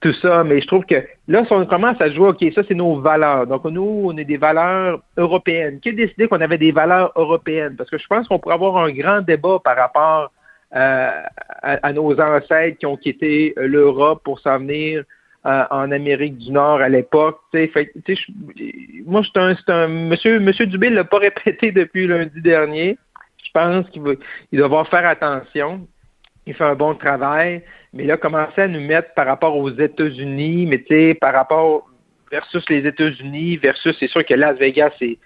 Tout 0.00 0.12
ça, 0.22 0.44
mais 0.44 0.60
je 0.60 0.66
trouve 0.66 0.84
que 0.84 1.04
là, 1.26 1.44
si 1.44 1.52
on 1.52 1.66
commence 1.66 2.00
à 2.00 2.10
jouer, 2.10 2.28
OK, 2.28 2.44
ça, 2.54 2.62
c'est 2.68 2.74
nos 2.74 3.00
valeurs. 3.00 3.46
Donc, 3.48 3.64
nous, 3.64 4.02
on 4.04 4.16
est 4.16 4.24
des 4.24 4.36
valeurs 4.36 5.00
européennes. 5.16 5.80
Qui 5.80 5.88
a 5.88 5.92
décidé 5.92 6.28
qu'on 6.28 6.40
avait 6.40 6.58
des 6.58 6.70
valeurs 6.70 7.12
européennes? 7.16 7.74
Parce 7.76 7.90
que 7.90 7.98
je 7.98 8.06
pense 8.06 8.28
qu'on 8.28 8.38
pourrait 8.38 8.54
avoir 8.54 8.76
un 8.76 8.92
grand 8.92 9.22
débat 9.22 9.58
par 9.62 9.76
rapport 9.76 10.30
euh, 10.76 11.10
à, 11.62 11.92
nos 11.92 12.20
ancêtres 12.20 12.78
qui 12.78 12.86
ont 12.86 12.96
quitté 12.96 13.54
l'Europe 13.56 14.22
pour 14.22 14.38
s'en 14.38 14.58
venir 14.58 15.02
euh, 15.46 15.64
en 15.70 15.90
Amérique 15.90 16.38
du 16.38 16.52
Nord 16.52 16.80
à 16.80 16.88
l'époque. 16.88 17.40
moi, 17.52 19.22
c'est 19.24 19.40
un, 19.40 19.56
un, 19.68 19.88
monsieur, 19.88 20.38
monsieur 20.38 20.66
Dubé 20.66 20.90
ne 20.90 20.96
l'a 20.96 21.04
pas 21.04 21.18
répété 21.20 21.72
depuis 21.72 22.06
lundi 22.06 22.40
dernier. 22.40 22.98
Je 23.42 23.50
pense 23.52 23.88
qu'il 23.90 24.02
il 24.52 24.58
doit 24.60 24.84
faire 24.84 25.06
attention. 25.06 25.88
Il 26.46 26.54
fait 26.54 26.64
un 26.64 26.74
bon 26.76 26.94
travail. 26.94 27.64
Mais 27.92 28.04
là, 28.04 28.16
commencer 28.16 28.62
à 28.62 28.68
nous 28.68 28.80
mettre 28.80 29.14
par 29.14 29.26
rapport 29.26 29.56
aux 29.56 29.70
États-Unis, 29.70 30.66
mais 30.66 30.78
tu 30.78 30.86
sais, 30.88 31.14
par 31.14 31.32
rapport 31.32 31.88
versus 32.30 32.64
les 32.68 32.86
États-Unis, 32.86 33.56
versus, 33.56 33.96
c'est 33.98 34.08
sûr 34.08 34.24
que 34.24 34.34
Las 34.34 34.58
Vegas, 34.58 34.90
c'est 34.98 35.18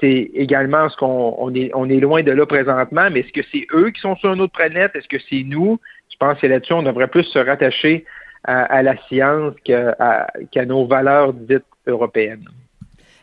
c'est 0.00 0.30
également 0.34 0.88
ce 0.88 0.96
qu'on 0.96 1.36
on 1.38 1.54
est, 1.54 1.70
on 1.74 1.88
est 1.88 2.00
loin 2.00 2.24
de 2.24 2.32
là 2.32 2.44
présentement, 2.44 3.08
mais 3.10 3.20
est-ce 3.20 3.32
que 3.32 3.46
c'est 3.52 3.66
eux 3.72 3.90
qui 3.90 4.00
sont 4.00 4.16
sur 4.16 4.32
une 4.32 4.40
autre 4.40 4.52
planète? 4.52 4.90
Est-ce 4.96 5.06
que 5.06 5.22
c'est 5.30 5.44
nous? 5.44 5.78
Je 6.10 6.16
pense 6.16 6.40
que 6.40 6.46
là-dessus, 6.48 6.72
on 6.72 6.82
devrait 6.82 7.06
plus 7.06 7.22
se 7.24 7.38
rattacher 7.38 8.04
à, 8.44 8.82
la 8.82 8.96
science 9.06 9.54
qu'à 9.64 10.64
nos 10.66 10.86
valeurs 10.86 11.32
dites 11.32 11.62
européennes. 11.86 12.48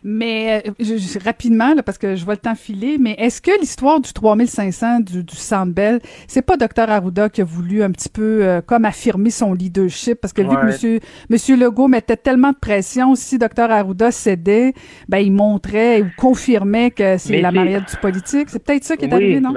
Mais 0.04 0.64
euh, 0.66 0.98
rapidement, 1.24 1.76
parce 1.86 1.98
que 1.98 2.16
je 2.16 2.24
vois 2.24 2.36
le 2.36 2.40
temps 2.40 2.56
filer, 2.56 2.98
mais 3.00 3.16
est-ce 3.18 3.42
que 3.42 3.52
l'histoire 3.60 4.00
du 4.00 4.12
3500 4.14 5.02
du, 5.02 5.24
du 5.24 5.36
Centre 5.36 5.74
Bell, 5.74 6.00
c'est 6.28 6.42
pas 6.42 6.58
Dr 6.58 6.90
Arruda 6.90 7.30
qui 7.30 7.42
a 7.42 7.44
voulu 7.44 7.84
un 7.84 7.92
petit 7.92 8.10
peu 8.10 8.40
euh, 8.44 8.62
comme 8.62 8.86
affirmer 8.86 9.30
son 9.30 9.54
leadership? 9.54 10.20
Parce 10.22 10.34
que 10.34 10.42
vu 10.42 10.56
que 10.56 10.66
monsieur, 10.66 11.00
monsieur 11.30 11.58
Legault 11.58 11.88
mettait 11.88 12.18
tellement 12.18 12.52
de 12.52 12.58
pression, 12.58 13.16
si 13.16 13.38
Dr 13.38 13.70
Arruda 13.70 14.12
cédait, 14.12 14.74
ben 15.08 15.20
il 15.20 15.32
montrait 15.32 16.02
ou 16.02 16.08
confirmait 16.18 16.92
que 16.92 17.18
c'est 17.18 17.42
la 17.42 17.52
mariette 17.52 17.90
du 17.90 17.98
politique. 17.98 18.50
C'est 18.50 18.64
peut-être 18.64 18.84
ça 18.84 18.98
qui 18.98 19.06
est 19.06 19.14
arrivé, 19.14 19.40
non? 19.40 19.54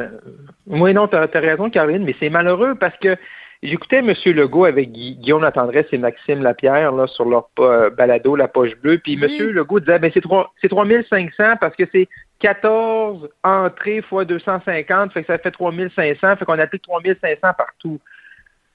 oui, 0.66 0.94
non, 0.94 1.08
tu 1.08 1.16
as, 1.16 1.28
raison, 1.34 1.70
Caroline, 1.70 2.04
mais 2.04 2.14
c'est 2.20 2.30
malheureux 2.30 2.74
parce 2.74 2.96
que 2.98 3.16
J'écoutais 3.62 3.98
M. 3.98 4.12
Legault 4.26 4.64
avec 4.64 4.90
Guillaume 4.90 5.42
Latendresse 5.42 5.86
et 5.92 5.98
Maxime 5.98 6.42
Lapierre 6.42 6.90
là, 6.90 7.06
sur 7.06 7.24
leur 7.24 7.48
euh, 7.60 7.90
balado 7.90 8.34
La 8.34 8.48
Poche 8.48 8.74
Bleue. 8.76 8.98
Puis 8.98 9.14
M. 9.14 9.50
Legault 9.50 9.78
disait 9.78 10.00
ben, 10.00 10.10
c'est 10.12 10.68
3500 10.68 11.56
parce 11.60 11.76
que 11.76 11.84
c'est 11.92 12.08
14 12.40 13.28
entrées 13.44 14.02
fois 14.02 14.24
250, 14.24 15.12
fait 15.12 15.22
que 15.22 15.26
ça 15.28 15.38
fait 15.38 15.52
3500, 15.52 16.36
fait 16.36 16.44
qu'on 16.44 16.58
applique 16.58 16.82
3500 16.82 17.38
partout. 17.56 18.00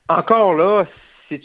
Encore 0.08 0.54
là, 0.54 0.86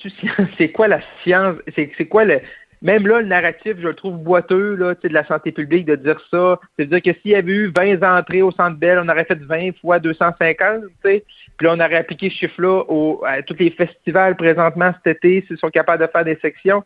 c'est 0.59 0.71
quoi 0.71 0.87
la 0.87 1.01
science? 1.25 1.57
C'est 1.75 2.07
quoi 2.07 2.25
le, 2.25 2.41
même 2.83 3.07
là, 3.07 3.21
le 3.21 3.27
narratif, 3.27 3.75
je 3.79 3.89
le 3.89 3.95
trouve 3.95 4.19
boiteux 4.19 4.75
là, 4.75 4.95
de 4.95 5.09
la 5.09 5.25
santé 5.27 5.53
publique 5.53 5.87
de 5.87 5.95
dire 5.95 6.21
ça. 6.31 6.59
C'est-à-dire 6.77 7.01
que 7.01 7.21
s'il 7.21 7.31
y 7.31 7.35
avait 7.37 7.53
eu 7.53 7.73
20 7.75 8.03
entrées 8.03 8.43
au 8.43 8.51
Centre 8.51 8.77
Bell, 8.77 9.01
on 9.03 9.09
aurait 9.09 9.25
fait 9.25 9.39
20 9.41 9.77
fois 9.81 10.01
250, 10.01 10.83
sais. 11.05 11.25
puis 11.57 11.67
là, 11.67 11.75
on 11.75 11.81
aurait 11.81 11.97
appliqué 11.97 12.29
ce 12.29 12.35
chiffre-là 12.35 12.83
à 13.25 13.43
tous 13.43 13.57
les 13.59 13.71
festivals 13.71 14.37
présentement 14.37 14.93
cet 15.05 15.17
été, 15.17 15.45
s'ils 15.47 15.59
sont 15.59 15.71
capables 15.71 16.05
de 16.05 16.11
faire 16.11 16.25
des 16.25 16.37
sections. 16.37 16.83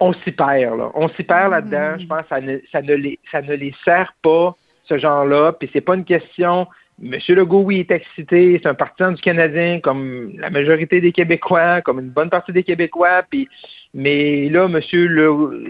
On 0.00 0.12
s'y 0.12 0.32
perd, 0.32 0.78
là. 0.78 0.90
On 0.94 1.08
s'y 1.08 1.22
perd 1.22 1.52
là-dedans. 1.52 1.98
Je 1.98 2.06
pense 2.06 2.22
que 2.22 2.28
ça 2.28 2.40
ne, 2.40 2.58
ça, 2.72 2.82
ne 2.82 2.94
les, 2.94 3.18
ça 3.30 3.42
ne 3.42 3.54
les 3.54 3.74
sert 3.84 4.12
pas, 4.22 4.56
ce 4.84 4.98
genre-là. 4.98 5.52
Puis 5.52 5.70
c'est 5.72 5.82
pas 5.82 5.94
une 5.94 6.04
question 6.04 6.66
Monsieur 7.02 7.34
Legault, 7.34 7.62
oui, 7.62 7.80
est 7.80 7.90
excité. 7.90 8.60
C'est 8.62 8.68
un 8.68 8.74
partisan 8.74 9.12
du 9.12 9.22
Canadien, 9.22 9.80
comme 9.80 10.32
la 10.36 10.50
majorité 10.50 11.00
des 11.00 11.12
Québécois, 11.12 11.80
comme 11.80 11.98
une 11.98 12.10
bonne 12.10 12.28
partie 12.28 12.52
des 12.52 12.62
Québécois. 12.62 13.22
Puis, 13.30 13.48
mais 13.94 14.50
là, 14.50 14.68
Monsieur 14.68 15.08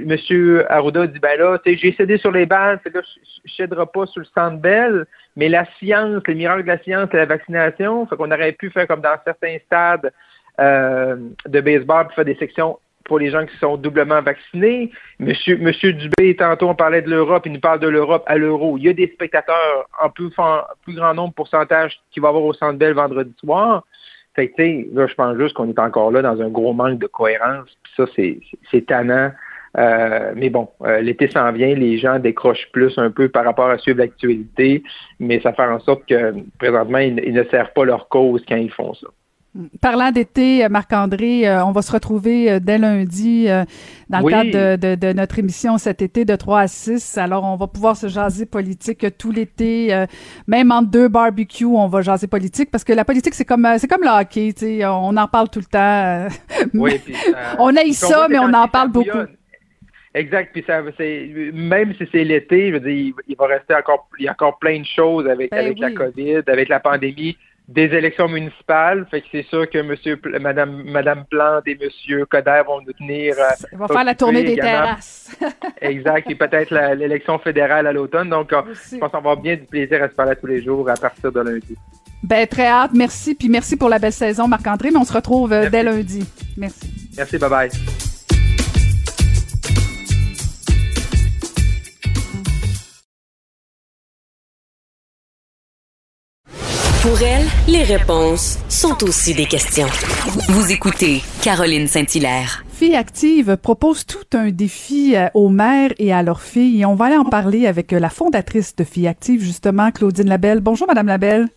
Monsieur 0.05 0.71
Arruda 0.73 1.07
dit 1.07 1.21
ben 1.21 1.39
là, 1.39 1.59
j'ai 1.65 1.93
cédé 1.93 2.19
sur 2.19 2.33
les 2.33 2.47
balles, 2.47 2.81
là, 2.93 3.01
je 3.47 3.53
céderai 3.53 3.87
pas 3.87 4.07
sur 4.07 4.21
le 4.21 4.27
centre 4.35 4.57
belle. 4.57 5.07
Mais 5.37 5.49
la 5.49 5.65
science, 5.79 6.21
les 6.27 6.35
miracles 6.35 6.63
de 6.63 6.69
la 6.69 6.83
science, 6.83 7.09
c'est 7.13 7.19
la 7.19 7.27
vaccination. 7.27 8.07
Fait 8.07 8.17
qu'on 8.17 8.33
aurait 8.33 8.53
pu 8.53 8.69
faire 8.71 8.89
comme 8.89 9.01
dans 9.01 9.17
certains 9.25 9.59
stades 9.67 10.13
euh, 10.59 11.17
de 11.47 11.61
baseball, 11.61 12.09
puis 12.09 12.17
faire 12.17 12.25
des 12.25 12.35
sections 12.35 12.77
pour 13.05 13.19
les 13.19 13.31
gens 13.31 13.47
qui 13.47 13.57
sont 13.59 13.77
doublement 13.77 14.23
vaccinés. 14.23 14.91
Monsieur, 15.19 15.57
Monsieur 15.59 15.93
Dubé, 15.93 16.37
tantôt, 16.37 16.69
on 16.69 16.75
parlait 16.75 17.03
de 17.03 17.11
l'Europe, 17.11 17.45
il 17.47 17.53
nous 17.53 17.61
parle 17.61 17.81
de 17.81 17.89
l'Europe 17.89 18.23
à 18.27 18.37
l'euro. 18.37 18.79
Il 18.79 18.85
y 18.85 18.89
a 18.89 18.93
des 18.93 19.09
spectateurs 19.09 19.89
en 20.01 20.11
plus, 20.11 20.31
grand 20.89 21.15
nombre, 21.15 21.35
pourcentage, 21.35 22.01
qui 22.11 22.21
va 22.21 22.29
avoir 22.29 22.45
au 22.45 22.53
Centre 22.53 22.79
Bell 22.79 22.95
vendredi 22.95 23.35
soir. 23.39 23.85
Fait 24.37 24.49
que, 24.49 24.95
là, 24.95 25.07
je 25.07 25.15
pense 25.15 25.37
juste 25.37 25.55
qu'on 25.55 25.69
est 25.69 25.79
encore 25.79 26.13
là 26.13 26.23
dans 26.23 26.41
un 26.41 26.49
gros 26.49 26.73
manque 26.73 26.99
de 26.99 27.07
cohérence. 27.07 27.69
ça, 27.97 28.05
c'est 28.15 28.87
tannant. 28.87 29.33
Euh, 29.79 30.33
mais 30.35 30.51
bon, 30.51 30.69
euh, 30.83 31.01
l'été 31.01 31.29
s'en 31.29 31.53
vient, 31.53 31.75
les 31.75 31.99
gens 31.99 32.19
décrochent 32.19 32.69
plus 32.73 32.97
un 32.99 33.11
peu 33.11 33.29
par 33.29 33.45
rapport 33.45 33.71
à 33.71 33.79
suivre 33.79 33.99
l'actualité, 33.99 34.83
mais 35.21 35.41
ça 35.41 35.53
fait 35.53 35.63
en 35.63 35.79
sorte 35.79 36.07
que 36.07 36.35
présentement, 36.59 36.99
ils 36.99 37.33
ne 37.33 37.45
servent 37.45 37.73
pas 37.73 37.85
leur 37.85 38.09
cause 38.09 38.45
quand 38.49 38.57
ils 38.57 38.73
font 38.73 38.95
ça. 38.95 39.07
Parlant 39.81 40.13
d'été, 40.13 40.69
Marc-André, 40.69 41.49
euh, 41.49 41.65
on 41.65 41.73
va 41.73 41.83
se 41.83 41.91
retrouver 41.91 42.49
euh, 42.49 42.61
dès 42.61 42.79
lundi 42.79 43.47
euh, 43.49 43.65
dans 44.09 44.21
le 44.21 44.31
cadre 44.31 44.77
de, 44.77 45.13
notre 45.13 45.41
émission 45.41 45.77
cet 45.77 46.03
été 46.03 46.25
de 46.25 46.37
3 46.37 46.61
à 46.61 46.69
6. 46.69 47.19
Alors, 47.19 47.43
on 47.43 47.57
va 47.57 47.67
pouvoir 47.67 47.97
se 47.97 48.07
jaser 48.07 48.47
politique 48.47 49.05
tout 49.19 49.33
l'été, 49.33 50.07
même 50.47 50.71
entre 50.71 50.91
deux 50.91 51.09
barbecues, 51.09 51.65
on 51.65 51.89
va 51.89 52.01
jaser 52.01 52.29
politique 52.29 52.71
parce 52.71 52.85
que 52.85 52.93
la 52.93 53.05
politique, 53.05 53.35
c'est 53.35 53.45
comme 53.45 53.67
c'est 53.79 53.89
comme 53.89 54.03
le 54.03 54.21
hockey, 54.21 54.53
tu 54.53 54.85
on 54.85 55.17
en 55.17 55.27
parle 55.27 55.49
tout 55.49 55.59
le 55.59 55.65
temps. 55.65 56.29
Oui, 56.75 57.01
on 57.59 57.77
a 57.77 57.85
eu 57.85 57.93
ça, 57.93 58.29
mais 58.29 58.39
on 58.39 58.53
en 58.53 58.69
parle 58.69 58.91
beaucoup. 58.93 59.19
Exact. 60.15 60.51
Puis 60.53 60.65
ça, 60.67 60.81
même 60.83 61.95
si 61.95 62.09
c'est 62.13 62.25
l'été, 62.25 62.69
je 62.69 62.75
veux 62.75 62.81
dire, 62.81 63.15
il, 63.27 63.37
va 63.37 63.47
rester 63.47 63.75
encore, 63.75 64.09
il 64.19 64.27
y 64.27 64.29
a 64.29 64.33
encore 64.33 64.59
plein 64.59 64.81
de 64.81 64.87
choses 64.87 65.27
avec, 65.29 65.51
ben 65.51 65.59
avec 65.59 65.79
la 65.79 65.93
COVID, 65.93 66.43
avec 66.47 66.69
la 66.69 66.81
pandémie 66.81 67.37
des 67.71 67.85
élections 67.85 68.29
municipales. 68.29 69.07
Fait 69.11 69.21
que 69.21 69.29
c'est 69.31 69.45
sûr 69.45 69.71
que 69.71 69.81
monsieur, 69.81 70.21
madame, 70.41 70.83
madame 70.85 71.25
Plante 71.31 71.63
et 71.67 71.79
monsieur 71.81 72.27
Coder 72.27 72.63
vont 72.67 72.81
nous 72.85 72.93
tenir. 72.93 73.37
Euh, 73.39 73.67
Ils 73.73 73.79
vont 73.79 73.87
faire 73.87 74.05
la 74.05 74.15
tournée 74.15 74.43
des 74.43 74.57
terrasses. 74.57 75.37
exact. 75.81 76.29
Et 76.29 76.35
peut-être 76.35 76.75
l'élection 76.95 77.39
fédérale 77.39 77.87
à 77.87 77.93
l'automne. 77.93 78.29
Donc, 78.29 78.53
euh, 78.53 78.63
je 78.75 78.99
pense 78.99 79.11
qu'on 79.11 79.19
va 79.19 79.19
avoir 79.19 79.37
bien 79.37 79.55
du 79.55 79.67
plaisir 79.67 80.03
à 80.03 80.09
se 80.09 80.15
parler 80.15 80.35
tous 80.37 80.49
les 80.49 80.63
jours 80.63 80.91
à 80.91 80.95
partir 80.95 81.31
de 81.31 81.41
lundi. 81.41 81.77
Ben, 82.25 82.47
très 82.47 82.67
hâte. 82.67 82.91
Merci. 82.93 83.35
Puis 83.37 83.49
merci 83.49 83.77
pour 83.77 83.89
la 83.89 83.99
belle 83.99 84.13
saison, 84.13 84.49
Marc-André. 84.49 84.91
Mais 84.91 84.99
on 84.99 85.05
se 85.05 85.13
retrouve 85.13 85.53
euh, 85.53 85.71
dès 85.71 85.85
lundi. 85.85 86.29
Merci. 86.57 86.93
Merci. 87.17 87.39
Bye 87.39 87.51
bye. 87.51 88.10
Pour 97.03 97.23
elle, 97.23 97.47
les 97.67 97.83
réponses 97.83 98.59
sont 98.69 99.03
aussi 99.05 99.33
des 99.33 99.47
questions. 99.47 99.87
Vous 100.51 100.71
écoutez 100.71 101.23
Caroline 101.43 101.87
Saint-Hilaire. 101.87 102.63
Fille 102.69 102.95
Active 102.95 103.57
propose 103.57 104.05
tout 104.05 104.37
un 104.37 104.51
défi 104.51 105.17
euh, 105.17 105.29
aux 105.33 105.49
mères 105.49 105.95
et 105.99 106.13
à 106.13 106.23
leurs 106.23 106.43
filles. 106.43 106.83
Et 106.83 106.85
on 106.85 106.95
va 106.95 107.07
aller 107.07 107.17
en 107.17 107.25
parler 107.25 107.67
avec 107.67 107.95
euh, 107.95 108.01
la 108.01 108.11
fondatrice 108.11 108.77
de 108.77 108.85
Fille 108.85 109.09
Active, 109.09 109.41
justement, 109.41 109.91
Claudine 109.93 110.29
Labelle. 110.29 110.61
Bonjour, 110.61 110.87
Madame 110.89 111.07
Labelle. 111.07 111.49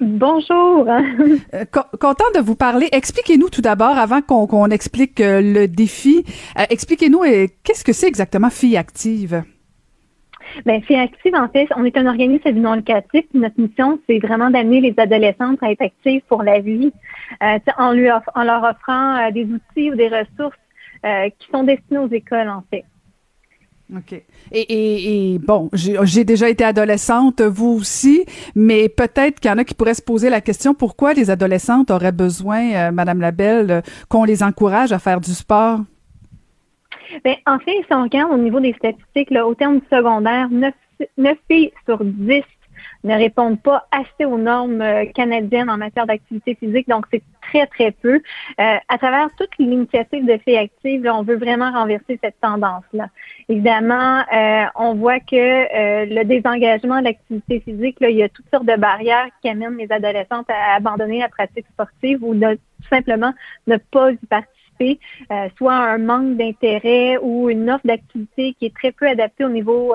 Bonjour. 0.00 0.88
Euh, 1.54 1.64
content 2.00 2.24
de 2.34 2.40
vous 2.40 2.54
parler. 2.54 2.88
Expliquez-nous 2.90 3.50
tout 3.50 3.60
d'abord, 3.60 3.98
avant 3.98 4.22
qu'on 4.22 4.70
explique 4.70 5.20
le 5.20 5.66
défi, 5.66 6.24
expliquez-nous 6.70 7.20
qu'est-ce 7.62 7.84
que 7.84 7.92
c'est 7.92 8.08
exactement 8.08 8.48
Fille 8.48 8.78
Active? 8.78 9.44
Bien, 10.64 10.80
c'est 10.86 10.96
Active, 10.96 11.34
en 11.34 11.48
fait, 11.48 11.68
on 11.76 11.84
est 11.84 11.96
un 11.96 12.06
organisme 12.06 12.50
non 12.52 12.74
lucratif. 12.74 13.24
Notre 13.34 13.60
mission, 13.60 13.98
c'est 14.08 14.18
vraiment 14.18 14.50
d'amener 14.50 14.80
les 14.80 14.94
adolescentes 14.96 15.62
à 15.62 15.70
être 15.70 15.82
actives 15.82 16.22
pour 16.28 16.42
la 16.42 16.60
vie, 16.60 16.92
euh, 17.42 17.58
en, 17.76 17.92
leur 17.92 18.22
offrant 18.62 19.16
euh, 19.16 19.30
des 19.30 19.44
outils 19.44 19.90
ou 19.90 19.94
des 19.94 20.08
ressources 20.08 20.56
euh, 21.04 21.28
qui 21.38 21.48
sont 21.50 21.64
destinés 21.64 21.98
aux 21.98 22.10
écoles, 22.10 22.48
en 22.48 22.62
fait. 22.70 22.84
OK. 23.94 24.22
Et, 24.50 25.34
et, 25.34 25.38
bon, 25.38 25.68
j'ai 25.72 26.24
déjà 26.24 26.48
été 26.48 26.64
adolescente, 26.64 27.42
vous 27.42 27.76
aussi, 27.80 28.24
mais 28.54 28.88
peut-être 28.88 29.40
qu'il 29.40 29.50
y 29.50 29.54
en 29.54 29.58
a 29.58 29.64
qui 29.64 29.74
pourraient 29.74 29.94
se 29.94 30.02
poser 30.02 30.30
la 30.30 30.40
question 30.40 30.72
pourquoi 30.72 31.12
les 31.12 31.30
adolescentes 31.30 31.90
auraient 31.90 32.10
besoin, 32.10 32.90
Madame 32.92 33.20
Labelle, 33.20 33.82
qu'on 34.08 34.24
les 34.24 34.42
encourage 34.42 34.92
à 34.92 34.98
faire 34.98 35.20
du 35.20 35.32
sport? 35.32 35.80
Bien, 37.24 37.36
en 37.46 37.58
fait, 37.58 37.82
si 37.86 37.92
on 37.92 38.02
regarde 38.02 38.32
au 38.32 38.38
niveau 38.38 38.60
des 38.60 38.72
statistiques, 38.74 39.30
là, 39.30 39.46
au 39.46 39.54
terme 39.54 39.80
du 39.80 39.86
secondaire, 39.90 40.48
9, 40.50 40.74
9 41.18 41.38
filles 41.48 41.72
sur 41.86 42.04
10 42.04 42.42
ne 43.04 43.14
répondent 43.14 43.60
pas 43.60 43.86
assez 43.90 44.24
aux 44.24 44.38
normes 44.38 44.80
euh, 44.80 45.04
canadiennes 45.14 45.70
en 45.70 45.76
matière 45.76 46.06
d'activité 46.06 46.54
physique, 46.54 46.88
donc 46.88 47.06
c'est 47.12 47.22
très, 47.42 47.66
très 47.66 47.92
peu. 47.92 48.14
Euh, 48.14 48.76
à 48.88 48.98
travers 48.98 49.28
toute 49.36 49.50
l'initiative 49.58 50.24
de 50.26 50.38
Filles 50.38 50.56
actives, 50.56 51.08
on 51.12 51.22
veut 51.22 51.36
vraiment 51.36 51.70
renverser 51.70 52.18
cette 52.22 52.40
tendance-là. 52.40 53.08
Évidemment, 53.48 54.24
euh, 54.34 54.64
on 54.74 54.94
voit 54.94 55.20
que 55.20 55.34
le 56.06 56.24
désengagement 56.24 57.00
de 57.00 57.04
l'activité 57.04 57.60
physique, 57.60 58.00
là, 58.00 58.08
il 58.08 58.16
y 58.16 58.22
a 58.22 58.28
toutes 58.28 58.48
sortes 58.50 58.66
de 58.66 58.76
barrières 58.76 59.28
qui 59.42 59.48
amènent 59.48 59.76
les 59.76 59.90
adolescentes 59.92 60.48
à 60.48 60.74
abandonner 60.76 61.20
la 61.20 61.28
pratique 61.28 61.66
sportive 61.72 62.22
ou 62.22 62.34
de, 62.34 62.54
tout 62.54 62.88
simplement 62.88 63.32
ne 63.66 63.76
pas 63.76 64.12
y 64.12 64.16
participer 64.26 64.53
euh, 64.80 65.48
soit 65.56 65.74
un 65.74 65.98
manque 65.98 66.36
d'intérêt 66.36 67.18
ou 67.22 67.50
une 67.50 67.70
offre 67.70 67.86
d'activité 67.86 68.54
qui 68.54 68.66
est 68.66 68.74
très 68.74 68.92
peu 68.92 69.06
adaptée 69.06 69.44
au 69.44 69.48
niveau 69.48 69.94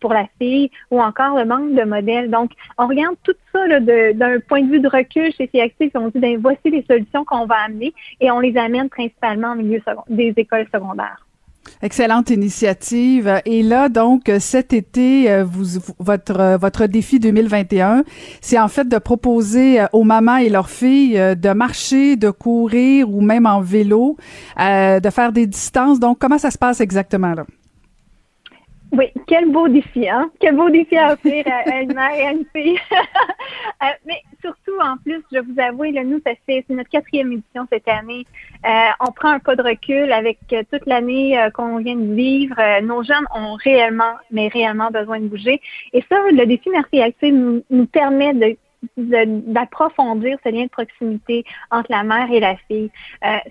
pour 0.00 0.12
la 0.12 0.26
fille, 0.38 0.70
ou 0.90 1.00
encore 1.00 1.38
le 1.38 1.44
manque 1.44 1.74
de 1.74 1.84
modèles. 1.84 2.30
Donc, 2.30 2.50
on 2.76 2.88
regarde 2.88 3.16
tout 3.22 3.34
ça 3.52 3.68
d'un 3.68 4.40
point 4.40 4.62
de 4.62 4.70
vue 4.70 4.80
de 4.80 4.88
recul 4.88 5.32
chez 5.32 5.48
Actifs 5.60 5.94
et 5.94 5.98
on 5.98 6.08
dit, 6.08 6.18
ben, 6.18 6.38
voici 6.38 6.70
les 6.70 6.84
solutions 6.88 7.24
qu'on 7.24 7.46
va 7.46 7.56
amener 7.66 7.92
et 8.20 8.30
on 8.30 8.40
les 8.40 8.56
amène 8.56 8.88
principalement 8.88 9.52
au 9.52 9.56
milieu 9.56 9.80
des 10.08 10.34
écoles 10.36 10.66
secondaires. 10.72 11.23
Excellente 11.84 12.30
initiative. 12.30 13.42
Et 13.44 13.62
là, 13.62 13.90
donc, 13.90 14.32
cet 14.38 14.72
été, 14.72 15.30
euh, 15.30 15.44
votre, 15.98 16.40
euh, 16.40 16.56
votre 16.56 16.86
défi 16.86 17.20
2021, 17.20 18.04
c'est 18.40 18.58
en 18.58 18.68
fait 18.68 18.88
de 18.88 18.96
proposer 18.96 19.82
euh, 19.82 19.86
aux 19.92 20.02
mamans 20.02 20.38
et 20.38 20.48
leurs 20.48 20.70
filles 20.70 21.36
de 21.36 21.52
marcher, 21.52 22.16
de 22.16 22.30
courir 22.30 23.10
ou 23.10 23.20
même 23.20 23.44
en 23.44 23.60
vélo, 23.60 24.16
de 24.56 25.10
faire 25.10 25.30
des 25.32 25.46
distances. 25.46 26.00
Donc, 26.00 26.18
comment 26.18 26.38
ça 26.38 26.50
se 26.50 26.56
passe 26.56 26.80
exactement 26.80 27.34
là? 27.34 27.44
Oui, 28.92 29.06
quel 29.26 29.52
beau 29.52 29.68
défi, 29.68 30.08
hein? 30.08 30.30
Quel 30.40 30.56
beau 30.56 30.70
défi 30.70 30.96
à 30.96 31.12
offrir 31.12 31.44
à, 31.46 31.82
une 31.82 31.90
et 31.90 31.98
à 31.98 32.32
une 32.32 32.46
surtout, 34.44 34.78
en 34.80 34.96
plus, 34.98 35.22
je 35.32 35.38
vous 35.38 35.58
avoue, 35.58 35.84
là, 35.84 36.04
nous, 36.04 36.20
c'est 36.46 36.64
notre 36.68 36.90
quatrième 36.90 37.32
édition 37.32 37.66
cette 37.72 37.88
année. 37.88 38.26
Euh, 38.66 38.90
on 39.00 39.12
prend 39.12 39.30
un 39.30 39.38
pas 39.38 39.56
de 39.56 39.62
recul 39.62 40.12
avec 40.12 40.38
euh, 40.52 40.62
toute 40.70 40.86
l'année 40.86 41.38
qu'on 41.54 41.78
vient 41.78 41.96
de 41.96 42.14
vivre. 42.14 42.56
nos 42.82 43.02
jeunes 43.02 43.26
ont 43.34 43.54
réellement, 43.54 44.14
mais 44.30 44.48
réellement 44.48 44.90
besoin 44.90 45.20
de 45.20 45.28
bouger. 45.28 45.60
Et 45.92 46.04
ça, 46.08 46.16
le 46.30 46.44
défi 46.46 46.68
Merci 46.70 47.00
Active 47.00 47.34
nous, 47.34 47.64
nous 47.70 47.86
permet 47.86 48.34
de 48.34 48.56
d'approfondir 48.98 50.36
ce 50.44 50.50
lien 50.50 50.64
de 50.64 50.68
proximité 50.68 51.42
entre 51.70 51.90
la 51.90 52.02
mère 52.02 52.30
et 52.30 52.38
la 52.38 52.54
fille. 52.68 52.90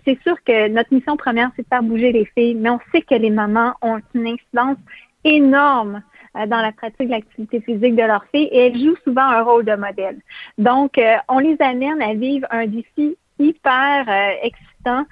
c'est 0.06 0.22
sûr 0.22 0.36
que 0.44 0.68
notre 0.68 0.94
mission 0.94 1.18
première, 1.18 1.50
c'est 1.56 1.64
de 1.64 1.68
faire 1.68 1.82
bouger 1.82 2.12
les 2.12 2.26
filles, 2.38 2.54
mais 2.54 2.70
on 2.70 2.80
sait 2.92 3.02
que 3.02 3.16
les 3.16 3.32
mamans 3.32 3.74
ont 3.82 4.00
une 4.14 4.28
incidence 4.28 4.78
énorme 5.24 5.96
euh, 5.96 6.00
dans 6.36 6.62
la 6.62 6.72
pratique 6.72 7.08
de 7.08 7.12
l'activité 7.12 7.62
physique 7.62 7.96
de 7.96 8.04
leur 8.04 8.26
fille 8.34 8.50
et 8.52 8.68
elles 8.68 8.80
jouent 8.80 8.98
souvent 9.04 9.24
un 9.24 9.42
rôle 9.44 9.66
de 9.66 9.76
modèle. 9.76 10.20
Donc, 10.58 10.98
euh, 10.98 11.16
on 11.30 11.40
les 11.40 11.58
amène 11.60 12.02
à 12.02 12.14
vivre 12.14 12.48
un 12.52 12.66
défi 12.68 13.16
hyper 13.40 14.06
euh, 14.08 14.32
excitant 14.42 15.06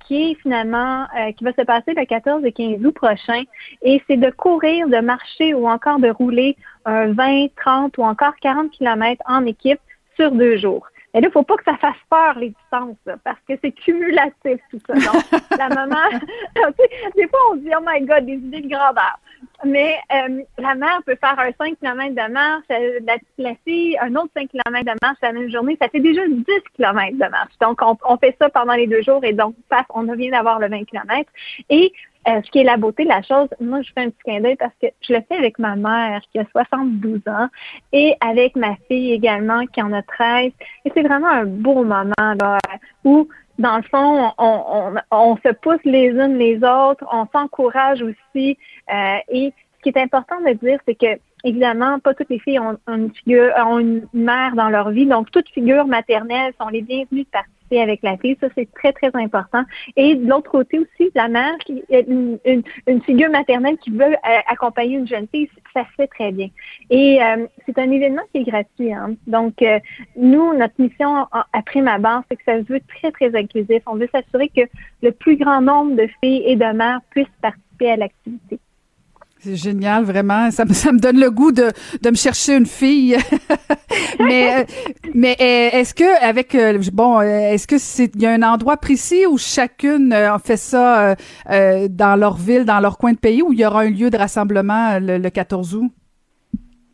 qui 0.00 0.32
est 0.32 0.34
finalement 0.42 1.06
qui 1.36 1.44
va 1.44 1.52
se 1.52 1.62
passer 1.62 1.94
le 1.94 2.04
14 2.04 2.44
et 2.44 2.50
15 2.50 2.84
août 2.84 2.92
prochain 2.92 3.44
et 3.82 4.02
c'est 4.08 4.16
de 4.16 4.30
courir, 4.30 4.88
de 4.88 4.98
marcher 4.98 5.54
ou 5.54 5.68
encore 5.68 6.00
de 6.00 6.10
rouler 6.10 6.56
un 6.86 7.12
20, 7.12 7.46
30 7.56 7.98
ou 7.98 8.02
encore 8.02 8.34
40 8.40 8.72
kilomètres 8.72 9.22
en 9.26 9.46
équipe 9.46 9.78
sur 10.16 10.32
deux 10.32 10.56
jours. 10.56 10.88
Et 11.14 11.20
là, 11.20 11.28
il 11.28 11.32
faut 11.32 11.42
pas 11.42 11.56
que 11.56 11.64
ça 11.64 11.76
fasse 11.76 11.96
peur, 12.08 12.38
les 12.38 12.50
distances, 12.50 12.96
parce 13.22 13.38
que 13.46 13.54
c'est 13.62 13.72
cumulatif, 13.72 14.60
tout 14.70 14.80
ça. 14.86 14.94
Donc, 14.94 15.24
la 15.58 15.68
maman, 15.68 16.08
des 17.16 17.28
fois, 17.28 17.40
on 17.50 17.54
se 17.54 17.60
dit, 17.60 17.70
oh 17.76 17.84
my 17.86 18.00
God, 18.06 18.24
des 18.24 18.34
idées 18.34 18.62
de 18.62 18.68
grandeur. 18.68 19.18
Mais 19.64 19.96
euh, 20.12 20.42
la 20.58 20.74
mère 20.74 21.00
peut 21.04 21.16
faire 21.20 21.38
un 21.38 21.50
5 21.52 21.78
km 21.78 22.14
de 22.14 22.32
marche, 22.32 22.64
euh, 22.70 23.00
la, 23.36 23.54
fille, 23.66 23.98
un 24.00 24.14
autre 24.16 24.30
5 24.36 24.48
km 24.48 24.84
de 24.84 24.98
marche 25.02 25.18
la 25.22 25.32
même 25.32 25.50
journée. 25.50 25.76
Ça 25.80 25.88
fait 25.88 26.00
déjà 26.00 26.26
10 26.26 26.44
km 26.74 27.12
de 27.12 27.30
marche. 27.30 27.52
Donc, 27.60 27.80
on, 27.82 28.16
fait 28.16 28.34
ça 28.40 28.48
pendant 28.48 28.74
les 28.74 28.86
deux 28.86 29.02
jours 29.02 29.22
et 29.22 29.34
donc, 29.34 29.54
paf, 29.68 29.86
on 29.90 30.04
vient 30.14 30.30
d'avoir 30.30 30.58
le 30.58 30.68
20 30.68 30.84
km. 30.84 31.30
Et 31.68 31.92
euh, 32.28 32.40
ce 32.44 32.50
qui 32.50 32.58
est 32.60 32.64
la 32.64 32.76
beauté 32.76 33.04
de 33.04 33.08
la 33.08 33.22
chose, 33.22 33.48
moi, 33.60 33.82
je 33.82 33.90
fais 33.92 34.02
un 34.02 34.10
petit 34.10 34.22
clin 34.24 34.40
d'œil 34.40 34.56
parce 34.56 34.72
que 34.80 34.86
je 35.00 35.12
le 35.12 35.20
fais 35.28 35.36
avec 35.36 35.58
ma 35.58 35.74
mère 35.74 36.20
qui 36.30 36.38
a 36.38 36.44
72 36.52 37.20
ans 37.26 37.48
et 37.92 38.14
avec 38.20 38.54
ma 38.54 38.76
fille 38.88 39.12
également 39.12 39.66
qui 39.66 39.82
en 39.82 39.92
a 39.92 40.02
13. 40.02 40.52
Et 40.84 40.92
c'est 40.94 41.02
vraiment 41.02 41.28
un 41.28 41.44
beau 41.46 41.82
moment 41.82 42.34
là, 42.40 42.58
où 43.04 43.28
dans 43.58 43.76
le 43.76 43.82
fond, 43.82 44.32
on, 44.38 44.94
on, 45.10 45.36
se 45.36 45.52
pousse 45.52 45.82
les 45.84 46.08
unes 46.08 46.38
les 46.38 46.56
autres, 46.58 47.04
on 47.12 47.26
s'encourage 47.32 48.02
aussi. 48.02 48.56
Euh, 48.92 49.16
et 49.28 49.52
ce 49.76 49.82
qui 49.82 49.88
est 49.88 50.02
important 50.02 50.40
de 50.40 50.52
dire, 50.52 50.78
c'est 50.86 50.94
que 50.94 51.18
évidemment, 51.44 51.98
pas 51.98 52.14
toutes 52.14 52.30
les 52.30 52.38
filles 52.38 52.58
ont, 52.60 52.78
une 52.88 53.12
figure, 53.12 53.52
ont 53.66 53.78
une 53.78 54.06
mère 54.12 54.54
dans 54.54 54.68
leur 54.68 54.90
vie, 54.90 55.06
donc 55.06 55.30
toutes 55.30 55.48
figures 55.48 55.86
maternelles 55.86 56.52
sont 56.60 56.68
les 56.68 56.82
bienvenues 56.82 57.24
de 57.24 57.28
participer 57.30 57.61
avec 57.80 58.00
la 58.02 58.16
fille. 58.16 58.36
Ça, 58.40 58.48
c'est 58.54 58.70
très, 58.72 58.92
très 58.92 59.10
important. 59.14 59.62
Et 59.96 60.14
de 60.14 60.28
l'autre 60.28 60.50
côté 60.50 60.78
aussi, 60.78 61.10
la 61.14 61.28
mère, 61.28 61.54
une, 61.90 62.38
une, 62.86 63.02
figure 63.02 63.30
maternelle 63.30 63.78
qui 63.78 63.90
veut 63.90 64.12
euh, 64.12 64.38
accompagner 64.46 64.96
une 64.96 65.06
jeune 65.06 65.26
fille, 65.32 65.48
ça 65.72 65.84
se 65.84 65.94
fait 65.96 66.06
très 66.06 66.32
bien. 66.32 66.48
Et 66.90 67.22
euh, 67.22 67.46
c'est 67.66 67.78
un 67.78 67.90
événement 67.90 68.22
qui 68.32 68.42
est 68.42 68.44
gratuit. 68.44 68.92
Hein. 68.92 69.14
Donc, 69.26 69.62
euh, 69.62 69.78
nous, 70.16 70.54
notre 70.56 70.74
mission 70.78 71.26
après 71.52 71.80
ma 71.80 71.98
base, 71.98 72.22
c'est 72.30 72.36
que 72.36 72.44
ça 72.44 72.58
se 72.58 72.64
veut 72.64 72.80
très, 72.80 73.10
très 73.12 73.34
inclusif. 73.36 73.82
On 73.86 73.96
veut 73.96 74.08
s'assurer 74.12 74.48
que 74.48 74.62
le 75.02 75.12
plus 75.12 75.36
grand 75.36 75.60
nombre 75.60 75.96
de 75.96 76.08
filles 76.22 76.42
et 76.46 76.56
de 76.56 76.72
mères 76.72 77.00
puissent 77.10 77.26
participer 77.40 77.92
à 77.92 77.96
l'activité. 77.96 78.58
C'est 79.44 79.56
génial, 79.56 80.04
vraiment. 80.04 80.50
Ça 80.52 80.64
me, 80.64 80.98
donne 80.98 81.18
le 81.18 81.30
goût 81.30 81.52
de, 81.52 81.72
de 82.00 82.10
me 82.10 82.14
chercher 82.14 82.56
une 82.56 82.66
fille. 82.66 83.16
mais 84.20 84.60
euh, 84.60 84.64
mais 85.14 85.36
euh, 85.40 85.78
est-ce 85.78 85.94
que 85.94 86.24
avec 86.24 86.54
euh, 86.54 86.80
bon, 86.92 87.20
est-ce 87.20 87.66
que 87.66 87.78
c'est 87.78 88.12
il 88.14 88.22
y 88.22 88.26
a 88.26 88.30
un 88.30 88.42
endroit 88.42 88.76
précis 88.76 89.26
où 89.26 89.38
chacune 89.38 90.14
fait 90.44 90.56
ça 90.56 91.16
dans 91.48 92.16
leur 92.18 92.36
ville, 92.36 92.64
dans 92.64 92.80
leur 92.80 92.98
coin 92.98 93.12
de 93.12 93.18
pays, 93.18 93.42
où 93.42 93.52
il 93.52 93.58
y 93.58 93.66
aura 93.66 93.82
un 93.82 93.90
lieu 93.90 94.10
de 94.10 94.16
rassemblement 94.16 94.98
le, 94.98 95.18
le 95.18 95.30
14 95.30 95.74
août? 95.74 95.92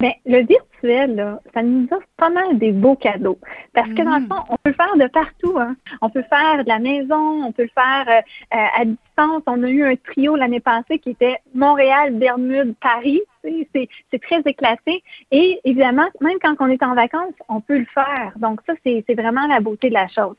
Bien, 0.00 0.12
le 0.26 0.46
virtuel, 0.46 1.16
là, 1.16 1.40
ça 1.52 1.62
nous 1.62 1.88
offre 1.90 2.06
pas 2.16 2.30
mal 2.30 2.56
des 2.58 2.70
beaux 2.70 2.94
cadeaux. 2.94 3.38
Parce 3.74 3.88
que 3.88 4.02
dans 4.02 4.18
le 4.18 4.26
mm. 4.26 4.28
fond, 4.28 4.42
on 4.48 4.56
peut 4.56 4.70
le 4.70 4.74
faire 4.74 4.96
de 4.96 5.06
partout. 5.08 5.58
Hein. 5.58 5.74
On 6.00 6.08
peut 6.08 6.22
faire 6.22 6.62
de 6.62 6.68
la 6.68 6.78
maison, 6.78 7.42
on 7.44 7.50
peut 7.50 7.64
le 7.64 7.70
faire 7.74 8.06
euh, 8.08 8.80
à 8.80 8.84
distance. 8.84 9.42
On 9.46 9.62
a 9.64 9.68
eu 9.68 9.84
un 9.84 9.96
trio 9.96 10.36
l'année 10.36 10.60
passée 10.60 11.00
qui 11.00 11.10
était 11.10 11.38
Montréal, 11.52 12.14
Bermude, 12.14 12.76
Paris. 12.80 13.20
C'est 13.42 14.22
très 14.22 14.40
éclaté. 14.44 15.02
Et 15.32 15.60
évidemment, 15.64 16.08
même 16.20 16.38
quand 16.40 16.54
on 16.60 16.68
est 16.68 16.82
en 16.82 16.94
vacances, 16.94 17.34
on 17.48 17.60
peut 17.60 17.78
le 17.78 17.86
faire. 17.86 18.32
Donc 18.36 18.60
ça, 18.66 18.74
c'est 18.84 19.14
vraiment 19.14 19.46
la 19.48 19.60
beauté 19.60 19.88
de 19.88 19.94
la 19.94 20.06
chose. 20.08 20.36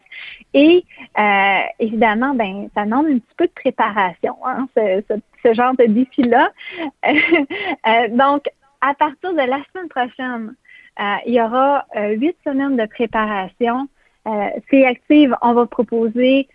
Et 0.54 0.86
euh, 1.18 1.60
évidemment, 1.80 2.34
ben, 2.34 2.70
ça 2.76 2.86
demande 2.86 3.08
un 3.08 3.20
petit 3.20 3.36
peu 3.36 3.48
de 3.48 3.52
préparation, 3.52 4.36
hein, 4.46 4.68
ce, 4.76 5.02
ce, 5.44 5.54
genre 5.54 5.76
de 5.76 5.86
défi-là. 5.86 6.52
euh, 7.06 8.08
donc, 8.10 8.44
à 8.82 8.94
partir 8.94 9.34
de 9.34 9.38
la 9.38 9.62
semaine 9.72 9.90
prochaine, 9.90 10.56
euh, 11.00 11.16
il 11.26 11.34
y 11.34 11.42
aura 11.42 11.86
euh, 11.96 12.16
huit 12.16 12.36
semaines 12.46 12.78
de 12.78 12.86
préparation. 12.86 13.88
Euh, 14.28 14.50
c'est 14.70 14.86
active, 14.86 15.36
on 15.42 15.54
va 15.54 15.66
proposer 15.66 16.48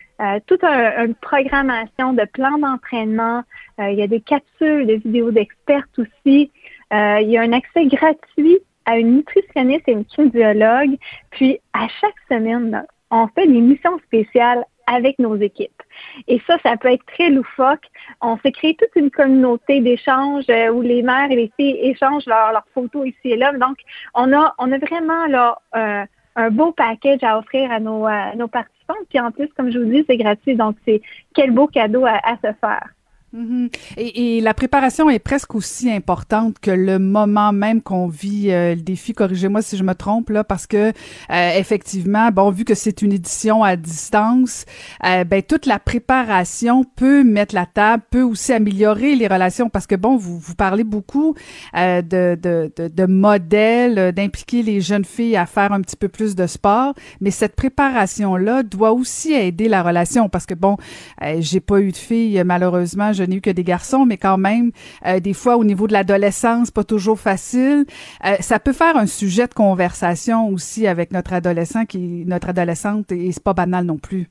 toute 0.47 0.63
une 0.63 1.17
programmation 1.17 2.13
de 2.13 2.25
plans 2.33 2.57
d'entraînement. 2.59 3.43
il 3.81 3.95
y 3.95 4.03
a 4.03 4.07
des 4.07 4.21
capsules 4.21 4.87
de 4.87 4.95
vidéos 4.95 5.33
d'experts 5.33 5.89
aussi. 5.99 6.53
il 6.93 7.29
y 7.29 7.37
a 7.37 7.43
un 7.43 7.53
accès 7.53 7.87
gratuit 7.87 8.61
à 8.85 8.97
une 8.97 9.17
nutritionniste 9.17 9.89
et 9.89 9.93
une 9.93 10.05
kinésiologue. 10.05 10.97
Puis, 11.31 11.59
à 11.73 11.89
chaque 12.01 12.15
semaine, 12.31 12.87
on 13.15 13.29
fait 13.29 13.47
des 13.47 13.61
missions 13.61 13.99
spéciales 14.07 14.65
avec 14.87 15.19
nos 15.19 15.37
équipes. 15.37 15.83
Et 16.29 16.43
ça, 16.47 16.59
ça 16.63 16.77
peut 16.77 16.93
être 16.93 17.07
très 17.07 17.31
loufoque. 17.31 17.87
On 18.21 18.37
s'est 18.39 18.53
créé 18.53 18.77
toute 18.77 18.95
une 18.97 19.11
communauté 19.11 19.81
d'échanges 19.81 20.45
euh, 20.51 20.71
où 20.71 20.83
les 20.83 21.03
mères 21.03 21.31
et 21.31 21.37
les 21.37 21.53
filles 21.57 21.79
échangent 21.81 22.27
leurs 22.27 22.67
photos 22.75 23.07
ici 23.07 23.31
et 23.31 23.37
là. 23.37 23.53
Donc, 23.53 23.79
on 24.15 24.33
a, 24.33 24.55
on 24.59 24.71
a 24.73 24.79
vraiment 24.79 25.27
là 25.27 25.59
euh, 25.77 26.05
un 26.37 26.51
beau 26.51 26.73
package 26.73 27.23
à 27.23 27.39
offrir 27.39 27.71
à 27.71 27.81
nos, 27.81 28.07
nos 28.37 28.49
participants. 28.49 28.95
Puis 29.09 29.21
en 29.21 29.31
plus, 29.31 29.49
comme 29.57 29.71
je 29.71 29.79
vous 29.79 29.91
dis, 29.91 30.05
c'est 30.09 30.19
gratuit. 30.19 30.57
Donc, 30.57 30.77
c'est 30.85 31.01
quel 31.35 31.53
beau 31.53 31.67
cadeau 31.67 32.05
à 32.05 32.37
se 32.43 32.53
faire. 32.61 32.94
Mhm. 33.35 33.69
et, 33.97 34.37
et, 34.37 34.41
la 34.41 34.55
préparation 34.55 35.11
est 35.11 35.19
presque 35.19 35.57
aussi 35.57 35.91
importante 35.91 36.61
que 36.61 36.71
le 36.71 37.01
moment 37.01 37.53
même 37.53 37.83
qu'on 37.83 38.07
vit 38.07 38.53
euh, 38.53 38.77
le 38.77 38.81
défi. 38.81 39.13
Corrigez-moi 39.13 39.61
si 39.61 39.77
je 39.77 39.83
me 39.83 39.95
trompe 39.95 40.31
là, 40.31 40.45
parce 40.45 40.69
que 40.69 40.93
euh, 41.31 41.59
effectivement, 41.59 42.31
bon, 42.31 42.51
vu 42.51 42.65
que 42.65 42.77
c'est 42.77 43.03
une 43.03 43.13
édition 43.13 43.65
à 43.65 43.75
distance, 43.75 44.67
euh, 45.05 45.25
ben 45.25 45.43
toute 45.43 45.67
la 45.67 45.81
préparation 45.81 46.85
peut 46.85 47.25
mettre 47.25 47.57
la 47.57 47.67
table, 47.67 48.05
peut 48.09 48.23
aussi 48.23 48.53
améliorer 48.53 49.17
les 49.17 49.27
relations, 49.27 49.69
parce 49.69 49.89
que 49.89 49.97
bon, 49.97 50.17
vous 50.17 50.39
vous 50.39 50.55
parlez 50.55 50.85
beaucoup 50.85 51.35
de, 51.75 52.01
de, 52.37 52.71
de, 52.77 52.87
de 52.87 53.07
modèles, 53.07 54.13
d'impliquer 54.13 54.63
les 54.63 54.81
jeunes 54.81 55.05
filles 55.05 55.37
à 55.37 55.47
faire 55.47 55.73
un 55.73 55.81
petit 55.81 55.97
peu 55.97 56.07
plus 56.07 56.37
de 56.37 56.47
sport, 56.47 56.95
mais 57.21 57.33
cette 57.33 57.57
préparation 57.57 58.37
là 58.37 58.63
doit 58.63 58.93
aussi 58.93 59.33
aider 59.33 59.67
la 59.69 59.83
relation, 59.83 60.29
parce 60.29 60.47
que 60.47 60.55
bon, 60.55 60.77
j'ai 61.41 61.61
pas 61.61 61.81
eu 61.81 61.91
de 61.91 61.97
filles 61.97 62.41
malheureusement. 62.45 63.13
Je 63.25 63.31
n'ai 63.31 63.37
eu 63.37 63.41
que 63.41 63.51
des 63.51 63.65
garçons, 63.65 64.07
mais 64.07 64.17
quand 64.17 64.39
même, 64.39 64.71
euh, 65.07 65.21
des 65.21 65.35
fois 65.35 65.57
au 65.57 65.65
niveau 65.65 65.87
de 65.87 65.93
l'adolescence, 65.93 66.71
pas 66.71 66.85
toujours 66.85 67.19
facile. 67.19 67.85
Euh, 68.25 68.37
ça 68.41 68.59
peut 68.59 68.73
faire 68.73 68.97
un 68.97 69.07
sujet 69.07 69.47
de 69.47 69.55
conversation 69.55 70.49
aussi 70.49 70.87
avec 70.87 71.13
notre 71.13 71.33
adolescent 71.33 71.85
qui, 71.85 72.25
notre 72.27 72.51
adolescente, 72.51 73.13
et 73.13 73.33
c'est 73.33 73.43
pas 73.43 73.55
banal 73.55 73.85
non 73.85 73.99
plus. 73.99 74.29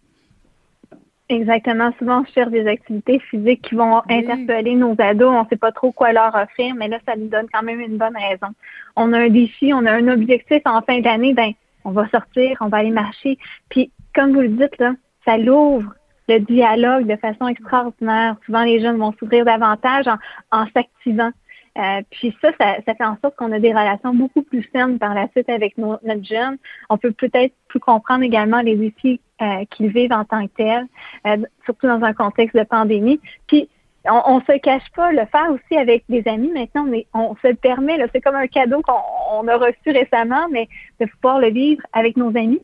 Exactement. 1.30 1.92
Souvent, 1.98 2.22
on 2.22 2.26
cherche 2.26 2.52
des 2.52 2.68
activités 2.68 3.20
physiques 3.20 3.62
qui 3.62 3.76
vont 3.76 4.02
interpeller 4.10 4.76
nos 4.76 4.96
ados. 5.00 5.32
On 5.32 5.44
ne 5.44 5.48
sait 5.50 5.58
pas 5.58 5.72
trop 5.72 5.92
quoi 5.92 6.12
leur 6.12 6.36
offrir, 6.36 6.76
mais 6.76 6.88
là, 6.88 7.00
ça 7.08 7.16
nous 7.16 7.28
donne 7.28 7.48
quand 7.52 7.64
même 7.64 7.80
une 7.80 7.98
bonne 7.98 8.16
raison. 8.16 8.54
On 8.96 9.14
a 9.14 9.20
un 9.20 9.30
défi, 9.30 9.74
on 9.74 9.86
a 9.86 9.92
un 9.92 10.08
objectif 10.10 10.62
en 10.66 10.82
fin 10.82 11.00
d'année, 11.00 11.34
ben, 11.34 11.54
on 11.86 11.92
va 11.92 12.08
sortir, 12.10 12.58
on 12.62 12.68
va 12.68 12.78
aller 12.78 12.92
marcher. 12.92 13.38
Puis, 13.70 13.92
comme 14.14 14.34
vous 14.34 14.42
le 14.42 14.50
dites, 14.50 14.78
là, 14.80 14.94
ça 15.26 15.38
l'ouvre 15.38 15.94
le 16.28 16.40
dialogue 16.40 17.08
de 17.08 17.16
façon 17.16 17.48
extraordinaire. 17.48 18.36
Souvent, 18.46 18.64
les 18.64 18.80
jeunes 18.80 18.98
vont 18.98 19.14
s'ouvrir 19.20 19.46
davantage 19.46 20.06
en, 20.52 20.66
s'activant. 20.74 21.32
Euh, 21.78 22.02
puis 22.12 22.36
ça, 22.40 22.52
ça, 22.60 22.94
fait 22.94 23.04
en 23.04 23.18
sorte 23.22 23.36
qu'on 23.36 23.52
a 23.52 23.60
des 23.60 23.72
relations 23.72 24.14
beaucoup 24.14 24.44
plus 24.44 24.68
saines 24.74 25.00
par 25.00 25.16
la 25.16 25.28
suite 25.30 25.50
avec 25.50 25.78
nos, 25.78 25.98
notre 26.04 26.24
jeune. 26.24 26.58
On 26.90 26.98
peut 26.98 27.12
peut-être 27.12 27.54
plus 27.68 27.80
comprendre 27.80 28.24
également 28.24 28.62
les 28.62 28.76
défis 28.76 29.20
euh, 29.42 29.66
qu'ils 29.72 29.88
vivent 29.88 30.14
en 30.14 30.24
tant 30.24 30.46
que 30.46 30.52
tels, 30.56 30.88
euh, 31.26 31.38
surtout 31.66 31.88
dans 31.88 32.04
un 32.04 32.14
contexte 32.14 32.56
de 32.56 32.64
pandémie. 32.64 33.20
Puis 33.48 33.68
on, 34.06 34.40
ne 34.40 34.42
se 34.42 34.60
cache 34.60 34.90
pas, 34.96 35.12
le 35.12 35.26
faire 35.26 35.50
aussi 35.50 35.80
avec 35.80 36.04
des 36.10 36.28
amis 36.28 36.52
maintenant, 36.52 36.84
mais 36.84 37.08
on 37.14 37.36
se 37.42 37.48
le 37.48 37.56
permet. 37.56 37.98
C'est 38.14 38.22
comme 38.22 38.36
un 38.36 38.48
cadeau 38.48 38.82
qu'on 38.82 39.48
a 39.48 39.58
reçu 39.58 39.88
récemment, 39.88 40.48
mais 40.52 40.68
de 41.00 41.06
pouvoir 41.06 41.40
le 41.40 41.50
vivre 41.50 41.82
avec 41.94 42.18
nos 42.18 42.30
amis. 42.30 42.62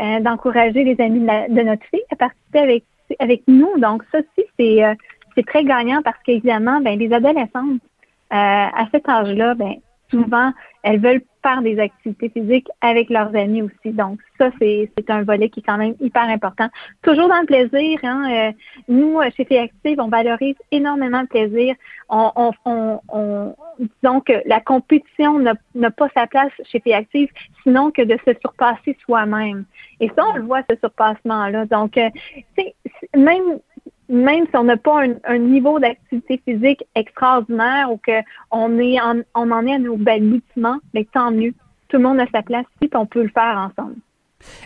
Euh, 0.00 0.20
d'encourager 0.20 0.84
les 0.84 0.98
amis 1.00 1.20
de, 1.20 1.62
notre 1.62 1.84
fille 1.86 2.02
à 2.10 2.16
participer 2.16 2.58
avec, 2.58 2.84
avec 3.18 3.42
nous. 3.46 3.78
Donc, 3.78 4.02
ça 4.10 4.18
aussi, 4.18 4.46
c'est, 4.58 4.82
euh, 4.82 4.94
c'est 5.34 5.46
très 5.46 5.64
gagnant 5.64 6.00
parce 6.02 6.16
qu'évidemment, 6.24 6.80
ben, 6.80 6.98
les 6.98 7.12
adolescentes, 7.12 7.80
euh, 8.32 8.34
à 8.34 8.86
cet 8.90 9.08
âge-là, 9.08 9.54
ben, 9.54 9.74
souvent, 10.10 10.52
elles 10.82 10.98
veulent 10.98 11.22
faire 11.42 11.62
des 11.62 11.78
activités 11.78 12.28
physiques 12.28 12.68
avec 12.80 13.10
leurs 13.10 13.34
amis 13.34 13.62
aussi. 13.62 13.92
Donc, 13.92 14.20
ça, 14.38 14.50
c'est, 14.60 14.88
un 15.08 15.22
volet 15.22 15.48
qui 15.48 15.60
est 15.60 15.62
quand 15.62 15.76
même 15.76 15.94
hyper 16.00 16.22
important. 16.22 16.68
Toujours 17.02 17.28
dans 17.28 17.40
le 17.40 17.46
plaisir. 17.46 17.98
Hein, 18.02 18.30
euh, 18.30 18.52
nous, 18.88 19.18
chez 19.36 19.44
Filles 19.44 19.58
Active, 19.58 20.00
on 20.00 20.08
valorise 20.08 20.56
énormément 20.70 21.22
le 21.22 21.26
plaisir. 21.26 21.74
On, 22.08 22.30
on, 22.36 22.52
on, 22.64 23.00
on 23.08 23.54
disons 23.78 24.20
que 24.20 24.34
la 24.46 24.60
compétition 24.60 25.38
n'a, 25.38 25.90
pas 25.90 26.08
sa 26.14 26.26
place 26.26 26.52
chez 26.64 26.80
Filles 26.80 26.94
Active, 26.94 27.28
sinon 27.62 27.90
que 27.90 28.02
de 28.02 28.16
se 28.26 28.32
surpasser 28.40 28.96
soi-même. 29.04 29.64
Et 30.00 30.08
ça, 30.16 30.24
on 30.28 30.34
le 30.34 30.42
voit, 30.42 30.62
ce 30.68 30.76
surpassement-là. 30.76 31.66
Donc, 31.66 31.96
euh, 31.96 32.08
même 33.16 33.58
même 34.08 34.46
si 34.46 34.56
on 34.56 34.64
n'a 34.64 34.76
pas 34.76 35.04
un, 35.24 35.38
niveau 35.38 35.78
d'activité 35.78 36.40
physique 36.44 36.84
extraordinaire 36.94 37.90
ou 37.90 37.98
qu'on 37.98 38.78
est 38.78 38.98
on 39.34 39.50
en 39.50 39.66
est 39.66 39.74
à 39.74 39.78
nos 39.78 39.96
balbutiements, 39.96 40.78
mais 40.94 41.06
tant 41.12 41.30
mieux. 41.30 41.54
Tout 41.88 41.98
le 41.98 42.02
monde 42.04 42.20
a 42.20 42.26
sa 42.32 42.42
place 42.42 42.66
ici, 42.80 42.90
on 42.94 43.06
peut 43.06 43.22
le 43.22 43.28
faire 43.28 43.70
ensemble. 43.70 43.96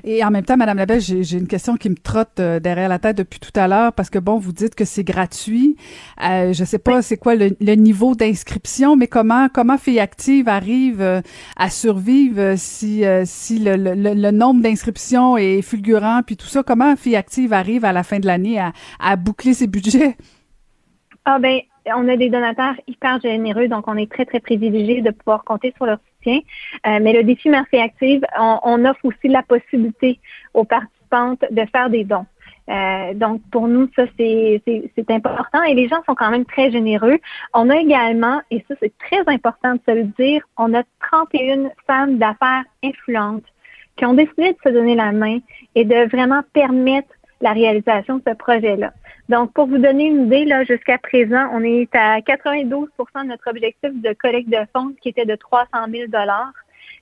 Et 0.05 0.25
en 0.25 0.31
même 0.31 0.45
temps, 0.45 0.57
Madame 0.57 0.79
Labelle, 0.79 1.01
j'ai 1.01 1.37
une 1.37 1.47
question 1.47 1.77
qui 1.77 1.91
me 1.91 1.97
trotte 1.97 2.41
euh, 2.41 2.61
derrière 2.61 2.89
la 2.89 2.99
tête 2.99 3.17
depuis 3.17 3.41
tout 3.41 3.53
à 3.55 3.69
l'heure 3.69 3.93
parce 3.93 4.11
que 4.11 4.19
bon, 4.19 4.39
vous 4.39 4.53
dites 4.53 4.75
que 4.75 4.85
c'est 4.85 5.05
gratuit. 5.05 5.77
Euh, 6.23 6.53
je 6.53 6.65
sais 6.65 6.79
pas 6.79 7.03
c'est 7.03 7.17
quoi 7.17 7.35
le, 7.35 7.75
niveau 7.75 8.15
d'inscription, 8.15 8.97
mais 8.97 9.07
comment 9.07 9.49
comment 9.53 9.79
Filles 9.79 10.01
Active 10.01 10.49
arrive 10.49 11.01
euh, 11.01 11.21
à 11.57 11.71
survivre 11.71 12.55
si 12.57 13.05
si 13.25 13.59
le, 13.59 13.77
le, 13.77 14.31
nombre 14.31 14.63
d'inscriptions 14.63 15.37
est 15.37 15.63
fulgurant 15.63 16.23
puis 16.25 16.37
tout 16.37 16.47
ça? 16.47 16.63
Comment 16.63 16.97
Filles 16.97 17.17
Active 17.17 17.53
arrive 17.53 17.85
à 17.85 17.93
la 17.93 18.03
fin 18.03 18.19
de 18.19 18.27
l'année 18.27 18.59
à, 18.59 18.73
à 18.99 19.17
boucler 19.17 19.55
ses 19.55 19.67
budgets? 19.67 20.17
Ah 21.25 21.39
ben, 21.39 21.61
on 21.95 22.09
a 22.09 22.17
des 22.17 22.31
donateurs 22.31 22.75
hyper 22.87 23.21
généreux, 23.21 23.69
donc 23.69 23.89
on 23.89 23.97
est 23.97 24.11
très 24.11 24.25
très 24.25 24.41
privilégié 24.41 25.03
de 25.03 25.11
pouvoir 25.11 25.45
compter 25.45 25.73
sur 25.77 25.87
leur 25.87 25.99
euh, 26.31 26.99
mais 27.01 27.13
le 27.13 27.23
défi 27.23 27.49
Merci 27.49 27.77
Active, 27.77 28.23
on, 28.39 28.85
offre 28.85 29.05
aussi 29.05 29.29
la 29.29 29.43
possibilité 29.43 30.19
aux 30.55 30.65
participantes 30.65 31.45
de 31.51 31.65
faire 31.73 31.91
des 31.91 32.05
dons. 32.05 32.27
Euh, 32.69 33.15
donc, 33.15 33.41
pour 33.53 33.69
nous, 33.69 33.89
ça, 33.95 34.05
c'est 34.19 34.61
important 35.09 35.63
et 35.63 35.75
les 35.75 35.89
gens 35.89 36.03
sont 36.05 36.15
quand 36.15 36.31
même 36.31 36.45
très 36.45 36.71
généreux. 36.71 37.19
On 37.55 37.71
a 37.71 37.77
également, 37.77 38.41
et 38.51 38.65
ça, 38.69 38.75
c'est 38.81 38.93
très 38.99 39.23
important 39.33 39.75
de 39.75 39.81
se 39.87 39.95
le 39.95 40.05
dire, 40.19 40.43
on 40.57 40.75
a 40.75 40.83
31 41.01 41.71
femmes 41.87 42.19
d'affaires 42.19 42.65
influentes 42.83 43.45
qui 43.97 44.05
ont 44.05 44.15
décidé 44.15 44.53
de 44.53 44.59
se 44.65 44.69
donner 44.69 44.95
la 44.95 45.13
main 45.13 45.39
et 45.75 45.85
de 45.85 46.09
vraiment 46.11 46.43
permettre 46.53 47.09
la 47.41 47.53
réalisation 47.53 48.17
de 48.17 48.23
ce 48.27 48.35
projet-là. 48.35 48.93
Donc, 49.29 49.53
pour 49.53 49.67
vous 49.67 49.79
donner 49.79 50.07
une 50.07 50.27
idée, 50.27 50.45
là, 50.45 50.65
jusqu'à 50.65 50.99
présent, 50.99 51.49
on 51.53 51.63
est 51.63 51.95
à 51.95 52.21
92% 52.21 52.87
de 53.23 53.29
notre 53.29 53.51
objectif 53.51 53.91
de 53.93 54.13
collecte 54.15 54.49
de 54.49 54.65
fonds 54.75 54.95
qui 55.03 55.11
était 55.11 55.27
de 55.27 55.35
300 55.35 55.67
000 55.91 56.05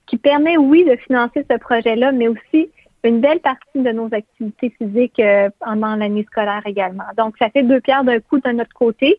qui 0.06 0.16
permet, 0.16 0.56
oui, 0.56 0.84
de 0.84 0.96
financer 0.96 1.46
ce 1.48 1.56
projet-là, 1.58 2.12
mais 2.12 2.28
aussi 2.28 2.70
une 3.04 3.20
belle 3.20 3.40
partie 3.40 3.80
de 3.80 3.90
nos 3.90 4.08
activités 4.12 4.74
physiques 4.78 5.20
euh, 5.20 5.50
pendant 5.60 5.94
l'année 5.94 6.24
scolaire 6.24 6.62
également. 6.64 7.04
Donc, 7.16 7.36
ça 7.38 7.50
fait 7.50 7.62
deux 7.62 7.80
pierres 7.80 8.04
d'un 8.04 8.20
coup 8.20 8.40
de 8.40 8.50
notre 8.50 8.72
côté. 8.72 9.18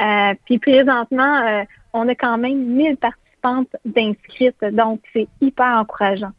Euh, 0.00 0.34
puis 0.44 0.58
présentement, 0.58 1.36
euh, 1.46 1.62
on 1.92 2.08
a 2.08 2.14
quand 2.14 2.38
même 2.38 2.58
1000 2.58 2.96
participantes 2.96 3.74
d'inscrites, 3.84 4.64
donc 4.72 5.00
c'est 5.12 5.28
hyper 5.40 5.78
encourageant. 5.78 6.32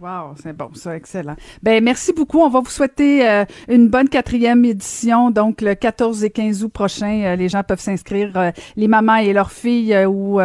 Wow, 0.00 0.34
c'est 0.42 0.56
bon, 0.56 0.70
ça, 0.74 0.96
excellent. 0.96 1.36
Ben 1.62 1.82
merci 1.82 2.12
beaucoup. 2.12 2.40
On 2.40 2.48
va 2.48 2.60
vous 2.60 2.70
souhaiter 2.70 3.28
euh, 3.28 3.44
une 3.68 3.88
bonne 3.88 4.08
quatrième 4.08 4.64
édition. 4.64 5.30
Donc 5.30 5.60
le 5.60 5.74
14 5.74 6.24
et 6.24 6.30
15 6.30 6.64
août 6.64 6.72
prochain, 6.72 7.22
euh, 7.24 7.36
les 7.36 7.48
gens 7.48 7.62
peuvent 7.62 7.80
s'inscrire, 7.80 8.32
euh, 8.36 8.50
les 8.76 8.88
mamans 8.88 9.16
et 9.16 9.32
leurs 9.32 9.52
filles, 9.52 9.96
ou 10.06 10.40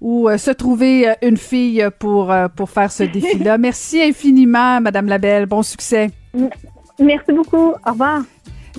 ou 0.00 0.28
se 0.36 0.50
trouver 0.50 1.14
une 1.22 1.36
fille 1.36 1.86
pour 1.98 2.34
pour 2.56 2.70
faire 2.70 2.90
ce 2.90 3.02
défi-là. 3.02 3.58
merci 3.58 4.00
infiniment, 4.02 4.80
Madame 4.80 5.06
Labelle. 5.06 5.46
Bon 5.46 5.62
succès. 5.62 6.10
Merci 6.98 7.32
beaucoup. 7.32 7.72
Au 7.86 7.90
revoir. 7.90 8.22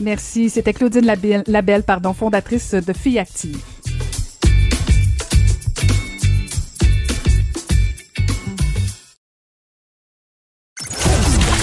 Merci. 0.01 0.49
C'était 0.49 0.73
Claudine 0.73 1.05
Labelle, 1.05 1.43
Labelle, 1.47 1.83
pardon, 1.83 2.13
fondatrice 2.13 2.73
de 2.73 2.93
Filles 2.93 3.19
Actives. 3.19 3.74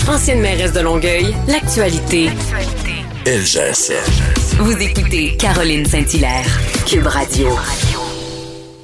Ancienne 0.09 0.41
mairesse 0.41 0.73
de 0.73 0.81
Longueuil, 0.81 1.33
l'actualité. 1.47 2.29
Ça. 3.25 3.95
Vous 4.59 4.77
écoutez 4.83 5.37
Caroline 5.37 5.85
Saint-Hilaire, 5.85 6.45
Cube 6.87 7.07
Radio. 7.07 7.47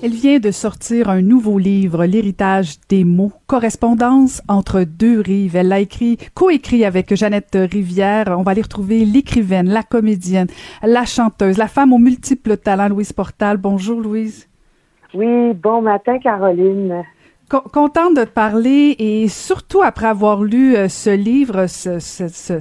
Elle 0.01 0.13
vient 0.13 0.39
de 0.39 0.53
sortir 0.53 1.11
un 1.11 1.21
nouveau 1.21 1.59
livre, 1.59 2.05
L'héritage 2.05 2.77
des 2.89 3.03
mots, 3.03 3.33
correspondance 3.49 4.43
entre 4.47 4.85
deux 4.85 5.21
rives. 5.21 5.57
Elle 5.57 5.69
l'a 5.69 5.81
écrit, 5.81 6.19
coécrit 6.35 6.85
avec 6.85 7.13
Jeannette 7.13 7.59
Rivière. 7.73 8.27
On 8.39 8.45
va 8.45 8.53
aller 8.53 8.63
retrouver 8.63 9.05
l'écrivaine, 9.05 9.69
la 9.69 9.83
comédienne, 9.83 10.47
la 10.85 11.05
chanteuse, 11.05 11.59
la 11.59 11.67
femme 11.69 11.93
aux 11.93 11.99
multiples 11.99 12.57
talents, 12.57 12.89
Louise 12.89 13.13
Portal. 13.13 13.57
Bonjour, 13.57 14.01
Louise. 14.01 14.49
Oui, 15.15 15.53
bon 15.53 15.83
matin, 15.83 16.21
Caroline. 16.21 17.03
Contente 17.49 18.15
de 18.15 18.25
te 18.25 18.31
parler 18.31 18.95
et 18.99 19.27
surtout 19.29 19.81
après 19.81 20.07
avoir 20.07 20.43
lu 20.43 20.77
euh, 20.77 20.91
ce 20.91 21.09
livre, 21.09 21.67
ce, 21.67 21.99
ce, 21.99 22.29
ce, 22.29 22.59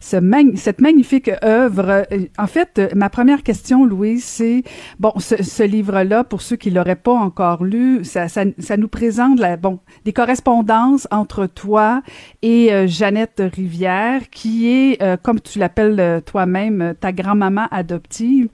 cette 0.00 0.80
magnifique 0.80 1.30
œuvre. 1.44 2.04
Euh, 2.10 2.26
en 2.36 2.48
fait, 2.48 2.80
euh, 2.80 2.88
ma 2.96 3.10
première 3.10 3.44
question, 3.44 3.84
Louise, 3.84 4.24
c'est 4.24 4.64
bon, 4.98 5.12
ce, 5.18 5.62
livre-là, 5.62 6.24
pour 6.24 6.42
ceux 6.42 6.56
qui 6.56 6.70
l'auraient 6.70 6.96
pas 6.96 7.12
encore 7.12 7.62
lu, 7.62 8.04
ça, 8.04 8.26
ça, 8.26 8.42
ça, 8.58 8.76
nous 8.76 8.88
présente 8.88 9.38
la, 9.38 9.56
bon 9.56 9.78
des 10.04 10.12
correspondances 10.12 11.06
entre 11.12 11.46
toi 11.46 12.02
et 12.42 12.88
Jeannette 12.88 13.40
Rivière, 13.54 14.28
qui 14.30 14.68
est, 14.68 15.00
comme 15.22 15.40
tu 15.40 15.60
l'appelles 15.60 16.22
toi-même, 16.26 16.94
ta 16.98 17.12
grand-maman 17.12 17.68
adoptive. 17.70 18.48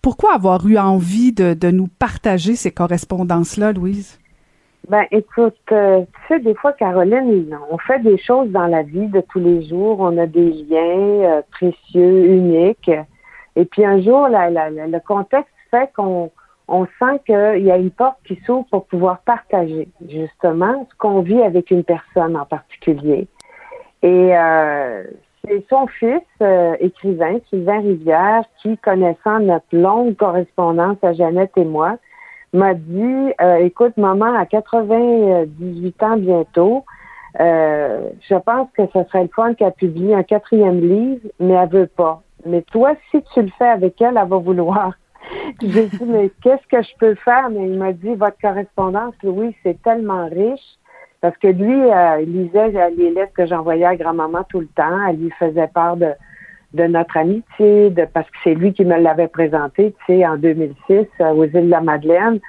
Pourquoi 0.00 0.34
avoir 0.34 0.64
eu 0.66 0.78
envie 0.78 1.32
de, 1.32 1.54
de 1.54 1.70
nous 1.70 1.88
partager 1.88 2.54
ces 2.54 2.70
correspondances-là, 2.70 3.72
Louise? 3.72 4.18
Ben, 4.88 5.06
écoute, 5.10 5.56
euh, 5.72 6.02
tu 6.02 6.20
sais, 6.28 6.40
des 6.40 6.54
fois, 6.54 6.74
Caroline, 6.74 7.58
on 7.70 7.78
fait 7.78 8.00
des 8.00 8.18
choses 8.18 8.50
dans 8.50 8.66
la 8.66 8.82
vie 8.82 9.06
de 9.06 9.22
tous 9.22 9.40
les 9.40 9.66
jours. 9.66 9.96
On 10.00 10.18
a 10.18 10.26
des 10.26 10.50
liens 10.50 11.38
euh, 11.38 11.42
précieux, 11.52 12.26
uniques. 12.26 12.90
Et 13.56 13.64
puis 13.64 13.84
un 13.84 14.02
jour, 14.02 14.28
la, 14.28 14.50
la, 14.50 14.68
le 14.68 15.00
contexte 15.00 15.54
fait 15.70 15.90
qu'on 15.96 16.30
on 16.68 16.84
sent 16.98 17.20
qu'il 17.24 17.64
y 17.64 17.70
a 17.70 17.78
une 17.78 17.90
porte 17.90 18.18
qui 18.26 18.38
s'ouvre 18.44 18.66
pour 18.70 18.84
pouvoir 18.86 19.20
partager 19.20 19.88
justement 20.06 20.86
ce 20.90 20.96
qu'on 20.98 21.20
vit 21.20 21.40
avec 21.40 21.70
une 21.70 21.84
personne 21.84 22.36
en 22.36 22.44
particulier. 22.44 23.26
Et 24.02 24.36
euh, 24.36 25.04
c'est 25.46 25.64
son 25.70 25.86
fils, 25.86 26.20
écrivain, 26.80 27.38
Sylvain 27.48 27.80
Rivière, 27.80 28.44
qui, 28.60 28.76
connaissant 28.78 29.40
notre 29.40 29.64
longue 29.72 30.16
correspondance 30.16 30.98
à 31.02 31.14
Jeannette 31.14 31.52
et 31.56 31.64
moi, 31.64 31.96
m'a 32.54 32.74
dit 32.74 33.32
euh, 33.40 33.56
écoute, 33.56 33.96
maman 33.96 34.34
a 34.34 34.46
98 34.46 36.02
ans 36.02 36.16
bientôt. 36.16 36.84
Euh, 37.40 38.10
je 38.28 38.34
pense 38.36 38.68
que 38.76 38.82
ce 38.92 39.02
serait 39.04 39.24
le 39.24 39.30
fun 39.34 39.54
qu'elle 39.54 39.72
publie 39.72 40.14
un 40.14 40.22
quatrième 40.22 40.80
livre, 40.80 41.28
mais 41.40 41.54
elle 41.54 41.68
veut 41.68 41.86
pas. 41.86 42.22
Mais 42.46 42.62
toi, 42.62 42.94
si 43.10 43.22
tu 43.34 43.42
le 43.42 43.50
fais 43.58 43.68
avec 43.68 44.00
elle, 44.00 44.16
elle 44.16 44.28
va 44.28 44.36
vouloir. 44.36 44.92
J'ai 45.60 45.86
dit, 45.86 46.04
mais 46.04 46.30
qu'est-ce 46.42 46.66
que 46.68 46.82
je 46.82 46.96
peux 46.98 47.14
faire? 47.16 47.50
Mais 47.50 47.66
il 47.66 47.78
m'a 47.78 47.92
dit, 47.92 48.14
votre 48.14 48.38
correspondance, 48.40 49.14
Louis, 49.22 49.56
c'est 49.62 49.80
tellement 49.82 50.28
riche. 50.28 50.78
Parce 51.20 51.36
que 51.38 51.48
lui, 51.48 51.90
euh, 51.90 52.20
il 52.20 52.32
lisait 52.32 52.90
les 52.90 53.10
lettres 53.10 53.32
que 53.32 53.46
j'envoyais 53.46 53.86
à 53.86 53.96
grand-maman 53.96 54.44
tout 54.48 54.60
le 54.60 54.68
temps. 54.68 55.06
Elle 55.08 55.16
lui 55.16 55.30
faisait 55.30 55.68
part 55.68 55.96
de, 55.96 56.12
de 56.74 56.84
notre 56.84 57.16
amitié, 57.16 57.90
de, 57.90 58.04
parce 58.12 58.28
que 58.28 58.36
c'est 58.44 58.54
lui 58.54 58.72
qui 58.72 58.84
me 58.84 58.98
l'avait 58.98 59.28
présenté, 59.28 59.94
tu 60.06 60.14
sais, 60.14 60.26
en 60.26 60.36
2006 60.36 61.06
euh, 61.20 61.30
aux 61.30 61.44
îles 61.44 61.66
de 61.66 61.70
la 61.70 61.80
Madeleine. 61.80 62.40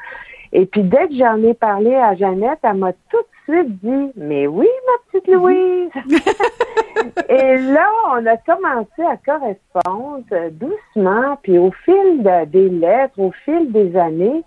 Et 0.52 0.66
puis 0.66 0.84
dès 0.84 1.08
que 1.08 1.16
j'en 1.16 1.42
ai 1.44 1.54
parlé 1.54 1.96
à 1.96 2.16
Jeannette, 2.16 2.60
elle 2.64 2.76
m'a 2.76 2.94
tout 3.10 3.18
de 3.18 3.54
suite 3.54 3.80
dit 3.84 4.12
Mais 4.16 4.48
oui, 4.48 4.68
ma 4.86 5.20
petite 5.20 5.34
Louise. 5.34 5.92
et 7.30 7.58
là, 7.58 7.88
on 8.12 8.26
a 8.26 8.38
commencé 8.38 9.04
à 9.04 9.18
correspondre 9.18 10.26
doucement, 10.52 11.38
puis 11.44 11.58
au 11.58 11.72
fil 11.84 12.24
des 12.48 12.70
lettres, 12.70 13.20
au 13.20 13.32
fil 13.44 13.72
des 13.72 13.96
années, 13.98 14.44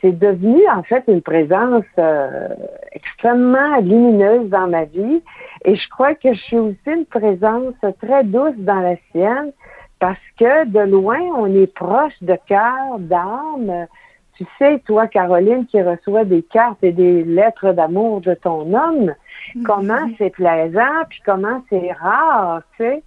c'est 0.00 0.16
devenu 0.16 0.60
en 0.68 0.82
fait 0.82 1.04
une 1.08 1.22
présence 1.22 1.84
euh, 1.98 2.48
extrêmement 2.92 3.78
lumineuse 3.80 4.48
dans 4.48 4.68
ma 4.68 4.84
vie. 4.84 5.22
Et 5.64 5.74
je 5.74 5.88
crois 5.88 6.14
que 6.14 6.32
je 6.32 6.40
suis 6.40 6.58
aussi 6.58 6.78
une 6.86 7.06
présence 7.06 7.74
très 8.00 8.24
douce 8.24 8.56
dans 8.58 8.80
la 8.80 8.96
sienne 9.10 9.52
parce 9.98 10.18
que 10.38 10.66
de 10.66 10.80
loin, 10.80 11.20
on 11.36 11.46
est 11.46 11.72
proche 11.72 12.14
de 12.22 12.36
cœur, 12.46 12.98
d'âme. 12.98 13.86
Tu 14.34 14.46
sais, 14.56 14.78
toi, 14.86 15.08
Caroline, 15.08 15.66
qui 15.66 15.82
reçoit 15.82 16.24
des 16.24 16.42
cartes 16.42 16.82
et 16.82 16.92
des 16.92 17.24
lettres 17.24 17.72
d'amour 17.72 18.20
de 18.20 18.34
ton 18.34 18.72
homme, 18.72 19.12
mhm. 19.54 19.62
comment 19.64 20.10
c'est 20.18 20.30
plaisant, 20.30 21.04
puis 21.08 21.20
comment 21.24 21.62
c'est 21.70 21.92
rare, 21.92 22.62
tu 22.76 22.84
sais. 22.84 23.02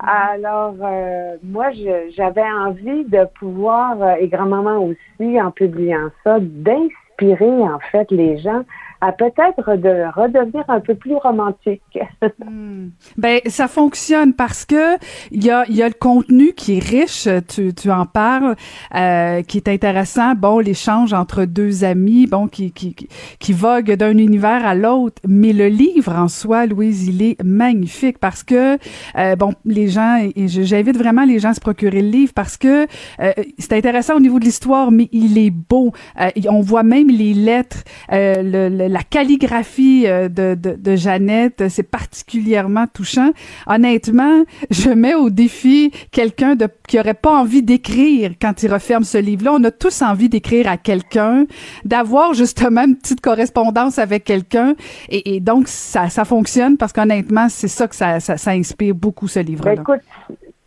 Alors, 0.00 0.74
euh, 0.82 1.36
moi, 1.42 1.70
j'avais 2.16 2.42
envie 2.42 3.04
de 3.04 3.26
pouvoir, 3.38 4.00
euh, 4.02 4.14
et 4.20 4.28
grand-maman 4.28 4.78
aussi, 4.78 5.40
en 5.40 5.50
publiant 5.50 6.10
ça, 6.24 6.38
d'inspirer, 6.40 7.62
en 7.62 7.78
fait, 7.90 8.10
les 8.10 8.38
gens 8.38 8.64
à 9.00 9.12
peut-être 9.12 9.76
de 9.76 10.10
redevenir 10.14 10.64
un 10.68 10.80
peu 10.80 10.94
plus 10.94 11.16
romantique. 11.16 11.82
Hmm. 12.38 12.90
Ben 13.16 13.40
ça 13.46 13.66
fonctionne 13.66 14.34
parce 14.34 14.64
que 14.64 14.96
il 15.30 15.44
y 15.44 15.50
a 15.50 15.64
y 15.68 15.82
a 15.82 15.88
le 15.88 15.94
contenu 15.94 16.52
qui 16.52 16.76
est 16.76 16.84
riche, 16.84 17.28
tu, 17.48 17.74
tu 17.74 17.90
en 17.90 18.04
parles, 18.04 18.56
euh, 18.94 19.42
qui 19.42 19.56
est 19.58 19.68
intéressant. 19.68 20.34
Bon, 20.34 20.58
l'échange 20.58 21.12
entre 21.12 21.44
deux 21.44 21.84
amis, 21.84 22.26
bon 22.26 22.46
qui 22.46 22.72
qui 22.72 22.94
qui 23.38 23.52
vogue 23.52 23.92
d'un 23.92 24.18
univers 24.18 24.66
à 24.66 24.74
l'autre, 24.74 25.20
mais 25.26 25.52
le 25.52 25.68
livre 25.68 26.14
en 26.14 26.28
soi, 26.28 26.66
Louise, 26.66 27.08
il 27.08 27.22
est 27.22 27.42
magnifique 27.42 28.18
parce 28.18 28.42
que 28.42 28.78
euh, 29.16 29.36
bon 29.36 29.52
les 29.64 29.88
gens 29.88 30.18
et 30.34 30.48
j'invite 30.48 30.96
vraiment 30.96 31.24
les 31.24 31.38
gens 31.38 31.50
à 31.50 31.54
se 31.54 31.60
procurer 31.60 32.02
le 32.02 32.08
livre 32.08 32.32
parce 32.34 32.56
que 32.56 32.86
euh, 33.20 33.32
c'est 33.58 33.72
intéressant 33.72 34.16
au 34.16 34.20
niveau 34.20 34.38
de 34.38 34.44
l'histoire, 34.44 34.90
mais 34.90 35.08
il 35.12 35.38
est 35.38 35.50
beau. 35.50 35.92
Euh, 36.20 36.30
on 36.48 36.60
voit 36.60 36.82
même 36.82 37.08
les 37.08 37.34
lettres, 37.34 37.84
euh, 38.12 38.42
le 38.42 38.85
la 38.88 39.02
calligraphie 39.02 40.04
euh, 40.06 40.28
de, 40.28 40.54
de, 40.54 40.96
Jeannette, 40.96 41.68
c'est 41.68 41.88
particulièrement 41.88 42.86
touchant. 42.86 43.30
Honnêtement, 43.66 44.44
je 44.70 44.90
mets 44.90 45.14
au 45.14 45.30
défi 45.30 45.92
quelqu'un 46.12 46.54
de 46.54 46.68
qui 46.88 46.98
aurait 46.98 47.14
pas 47.14 47.40
envie 47.40 47.62
d'écrire 47.62 48.32
quand 48.40 48.62
il 48.62 48.72
referme 48.72 49.04
ce 49.04 49.18
livre-là. 49.18 49.52
On 49.54 49.64
a 49.64 49.70
tous 49.70 50.02
envie 50.02 50.28
d'écrire 50.28 50.68
à 50.68 50.76
quelqu'un, 50.76 51.46
d'avoir 51.84 52.34
justement 52.34 52.84
une 52.84 52.96
petite 52.96 53.20
correspondance 53.20 53.98
avec 53.98 54.24
quelqu'un, 54.24 54.74
et, 55.08 55.40
donc 55.40 55.68
ça, 55.68 56.08
ça 56.08 56.24
fonctionne 56.24 56.76
parce 56.76 56.92
qu'honnêtement, 56.92 57.48
c'est 57.48 57.68
ça 57.68 57.88
que 57.88 57.94
ça, 57.94 58.20
ça, 58.20 58.50
inspire 58.50 58.94
beaucoup 58.94 59.28
ce 59.28 59.40
livre-là. 59.40 59.74
Ben, 59.74 59.82
écoute, 59.82 60.00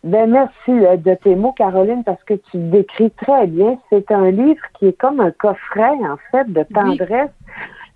ben 0.04 0.30
merci 0.30 0.70
euh, 0.70 0.96
de 0.96 1.14
tes 1.14 1.34
mots, 1.34 1.52
Caroline, 1.52 2.04
parce 2.04 2.22
que 2.24 2.34
tu 2.34 2.58
décris 2.58 3.10
très 3.10 3.46
bien. 3.46 3.78
C'est 3.90 4.10
un 4.10 4.30
livre 4.30 4.62
qui 4.78 4.86
est 4.86 4.98
comme 4.98 5.20
un 5.20 5.30
coffret, 5.30 5.90
en 5.90 6.16
fait, 6.30 6.50
de 6.50 6.64
tendresse 6.74 7.30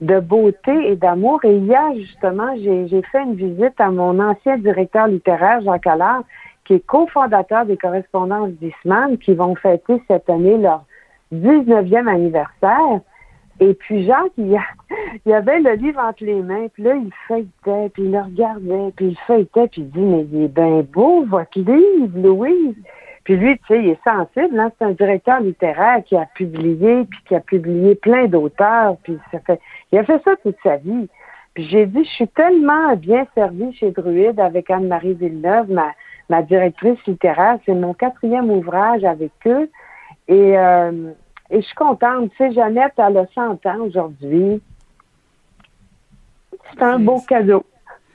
de 0.05 0.21
beauté 0.21 0.91
et 0.91 0.97
d'amour. 0.97 1.45
Et 1.45 1.57
hier, 1.57 1.95
justement, 1.97 2.55
j'ai 2.57 3.03
fait 3.11 3.23
une 3.23 3.35
visite 3.35 3.79
à 3.79 3.91
mon 3.91 4.19
ancien 4.21 4.59
directeur 4.59 5.07
littéraire, 5.07 5.61
Jacques 5.63 5.87
Allard, 5.87 6.25
qui 6.65 6.75
est 6.75 6.87
cofondateur 6.87 7.67
des 7.67 7.77
correspondances 7.77 8.51
d'Isman, 8.53 9.19
qui 9.19 9.35
vont 9.35 9.55
fêter 9.55 10.03
cette 10.09 10.29
année 10.31 10.59
leur 10.59 10.85
19e 11.33 12.07
anniversaire. 12.07 13.01
Et 13.61 13.75
puis 13.75 14.05
Jacques, 14.05 14.33
il, 14.37 14.59
y 15.27 15.33
avait 15.33 15.61
le 15.61 15.75
livre 15.75 16.01
entre 16.01 16.25
les 16.25 16.43
mains, 16.43 16.67
puis 16.73 16.83
là, 16.83 16.95
il 16.97 17.11
feuilletait, 17.29 17.89
puis 17.91 18.05
il 18.05 18.11
le 18.11 18.21
regardait, 18.21 18.93
puis 18.97 19.09
il 19.09 19.19
feuilletait, 19.27 19.69
puis 19.69 19.83
il 19.83 19.91
dit, 19.91 20.01
mais 20.01 20.27
il 20.33 20.43
est 20.45 20.49
bien 20.49 20.83
beau, 20.93 21.25
votre 21.25 21.59
livre, 21.59 22.19
Louise. 22.19 22.75
Puis 23.25 23.37
lui, 23.37 23.57
tu 23.59 23.65
sais, 23.69 23.83
il 23.83 23.89
est 23.89 24.05
sensible. 24.05 24.59
Hein? 24.61 24.71
C'est 24.79 24.85
un 24.85 24.91
directeur 24.91 25.41
littéraire 25.41 26.03
qui 26.05 26.15
a 26.15 26.27
publié, 26.35 27.05
puis 27.05 27.21
qui 27.27 27.35
a 27.35 27.41
publié 27.41 27.95
plein 27.95 28.27
d'auteurs. 28.27 28.97
Puis 29.03 29.19
ça 29.33 29.39
fait, 29.41 29.61
il 29.95 29.99
a 29.99 30.05
fait 30.05 30.21
ça 30.25 30.33
toute 30.43 30.57
sa 30.65 30.77
vie. 30.77 31.09
Puis 31.55 31.69
j'ai 31.69 31.87
dit, 31.87 32.03
je 32.03 32.11
suis 32.11 32.27
tellement 32.27 32.97
bien 32.97 33.29
servie 33.33 33.73
chez 33.75 33.93
Druide 33.93 34.41
avec 34.41 34.69
Anne-Marie 34.69 35.15
Villeneuve, 35.15 35.71
ma, 35.71 35.93
ma 36.29 36.43
directrice 36.43 36.99
littéraire. 37.07 37.59
C'est 37.65 37.75
mon 37.75 37.95
quatrième 37.95 38.51
ouvrage 38.51 39.05
avec 39.05 39.31
eux. 39.47 39.71
Et, 40.27 40.59
euh, 40.59 41.13
et 41.49 41.61
je 41.61 41.65
suis 41.65 41.77
contente. 41.77 42.31
Tu 42.31 42.37
sais, 42.39 42.53
Jeannette, 42.53 42.95
elle 42.97 43.19
a 43.19 43.27
100 43.37 43.65
ans 43.67 43.81
aujourd'hui. 43.83 44.61
C'est 46.73 46.83
un 46.83 46.99
beau 46.99 47.21
cadeau. 47.21 47.65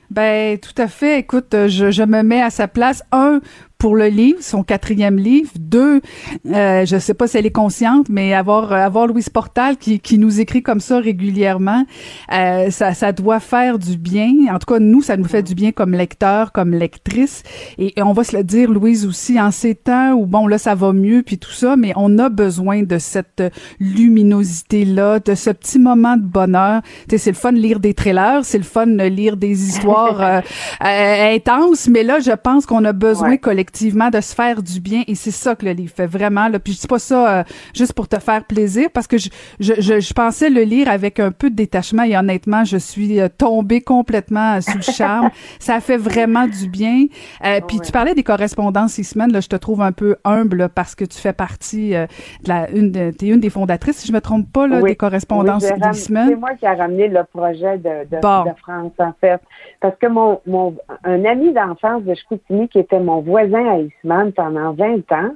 Ben, 0.10 0.58
tout 0.58 0.82
à 0.82 0.88
fait. 0.88 1.20
Écoute, 1.20 1.54
je, 1.54 1.92
je 1.92 2.04
me 2.04 2.24
mets 2.24 2.42
à 2.42 2.50
sa 2.50 2.68
place. 2.68 3.06
Un, 3.14 3.40
pour 3.80 3.96
le 3.96 4.08
livre, 4.08 4.40
son 4.42 4.62
quatrième 4.62 5.18
livre. 5.18 5.52
Deux, 5.58 6.02
euh, 6.48 6.86
je 6.86 7.00
sais 7.00 7.14
pas 7.14 7.28
si 7.28 7.38
elle 7.38 7.46
est 7.46 7.52
consciente, 7.52 8.10
mais 8.10 8.34
avoir 8.34 8.74
avoir 8.74 9.08
Louise 9.08 9.30
Portal 9.30 9.78
qui, 9.78 10.02
qui 10.02 10.18
nous 10.18 10.42
écrit 10.42 10.62
comme 10.62 10.82
ça 10.82 11.00
régulièrement, 11.00 11.86
euh, 12.34 12.70
ça, 12.72 12.94
ça 12.94 13.14
doit 13.14 13.40
faire 13.40 13.80
du 13.80 13.98
bien. 13.98 14.32
En 14.54 14.60
tout 14.60 14.72
cas, 14.72 14.80
nous, 14.80 15.02
ça 15.02 15.16
nous 15.16 15.24
fait 15.24 15.44
du 15.44 15.56
bien 15.56 15.72
comme 15.72 15.94
lecteur, 15.94 16.52
comme 16.52 16.72
lectrice. 16.72 17.44
Et, 17.78 17.94
on 18.04 18.12
va 18.12 18.26
se 18.26 18.36
le 18.36 18.44
dire, 18.44 18.70
Louise 18.70 19.06
aussi, 19.06 19.40
en 19.40 19.52
ces 19.52 19.76
temps 19.76 20.12
où 20.12 20.26
bon 20.26 20.48
là 20.48 20.58
ça 20.58 20.76
va 20.76 20.92
mieux 20.92 21.24
puis 21.24 21.38
tout 21.38 21.52
ça, 21.52 21.78
mais 21.78 21.94
on 21.96 22.18
a 22.20 22.28
besoin 22.28 22.84
de 22.84 22.98
cette 22.98 23.44
luminosité 23.80 24.84
là, 24.84 25.20
de 25.20 25.36
ce 25.36 25.52
petit 25.52 25.80
moment 25.80 26.18
de 26.18 26.24
bonheur. 26.24 26.82
Tu 27.08 27.12
sais, 27.12 27.18
c'est 27.18 27.32
le 27.32 27.38
fun 27.38 27.54
de 27.54 27.60
lire 27.60 27.80
des 27.80 27.94
trailers, 27.94 28.42
c'est 28.44 28.58
le 28.58 28.66
fun 28.66 28.88
de 28.88 29.04
lire 29.04 29.38
des 29.38 29.70
histoires 29.70 30.22
euh, 30.22 30.42
euh, 30.84 31.36
intenses, 31.36 31.88
mais 31.88 32.04
là, 32.04 32.20
je 32.20 32.32
pense 32.32 32.66
qu'on 32.66 32.84
a 32.84 32.92
besoin 32.92 33.38
collectivement 33.38 33.69
de 33.72 34.22
se 34.22 34.36
faire 34.36 34.62
du 34.62 34.80
bien 34.80 35.04
et 35.08 35.16
c'est 35.16 35.32
ça 35.32 35.56
que 35.56 35.66
le 35.66 35.72
livre 35.72 35.94
fait 35.96 36.06
vraiment. 36.06 36.48
Là. 36.48 36.60
Puis 36.60 36.74
je 36.74 36.82
dis 36.82 36.88
pas 36.88 37.00
ça 37.00 37.40
euh, 37.40 37.44
juste 37.74 37.94
pour 37.94 38.08
te 38.08 38.20
faire 38.20 38.44
plaisir 38.44 38.90
parce 38.94 39.08
que 39.08 39.18
je, 39.18 39.30
je, 39.60 40.00
je, 40.00 40.14
pensais 40.14 40.50
le 40.50 40.62
lire 40.62 40.90
avec 40.90 41.20
un 41.20 41.32
peu 41.32 41.50
de 41.50 41.56
détachement 41.56 42.04
et 42.04 42.18
honnêtement, 42.18 42.64
je 42.64 42.78
suis 42.78 43.20
euh, 43.20 43.28
tombée 43.30 43.82
complètement 43.82 44.60
sous 44.62 44.78
le 44.78 44.84
charme. 44.84 45.30
ça 45.60 45.80
fait 45.80 45.98
vraiment 45.98 46.48
du 46.48 46.68
bien. 46.70 47.06
Euh, 47.46 47.60
puis 47.68 47.80
tu 47.80 47.92
parlais 47.92 48.14
des 48.14 48.24
correspondances 48.24 48.98
Isman, 48.98 49.32
là, 49.32 49.40
je 49.40 49.48
te 49.48 49.56
trouve 49.56 49.82
un 49.82 49.92
peu 49.92 50.16
humble 50.24 50.70
parce 50.70 50.96
que 50.96 51.06
tu 51.06 51.18
fais 51.18 51.34
partie 51.34 51.92
de 51.92 52.08
la 52.48 52.70
une 52.72 52.92
t'es 52.92 53.28
une 53.28 53.40
des 53.40 53.50
fondatrices, 53.50 53.98
si 53.98 54.08
je 54.08 54.14
me 54.14 54.22
trompe 54.22 54.52
pas, 54.52 54.68
là, 54.68 54.82
des 54.82 54.96
correspondances 54.96 55.64
oui, 55.64 55.94
C'est 55.94 56.36
moi 56.36 56.54
qui 56.56 56.66
ai 56.66 56.70
ramené 56.70 57.08
le 57.08 57.24
projet 57.24 57.78
de, 57.78 58.06
de, 58.10 58.18
de, 58.18 58.56
France, 58.58 58.92
en 59.00 59.14
fait. 59.20 59.42
Parce 59.80 59.96
que 59.98 60.08
mon, 60.08 60.42
mon 60.46 60.76
un 61.04 61.26
ami 61.26 61.54
d'enfance 61.54 62.04
de 62.04 62.14
Chicoutimi 62.14 62.68
qui 62.68 62.80
était 62.80 63.00
mon 63.00 63.22
voisin 63.22 63.59
à 63.68 63.80
Eastman 63.80 64.32
pendant 64.34 64.74
20 64.74 65.12
ans. 65.12 65.32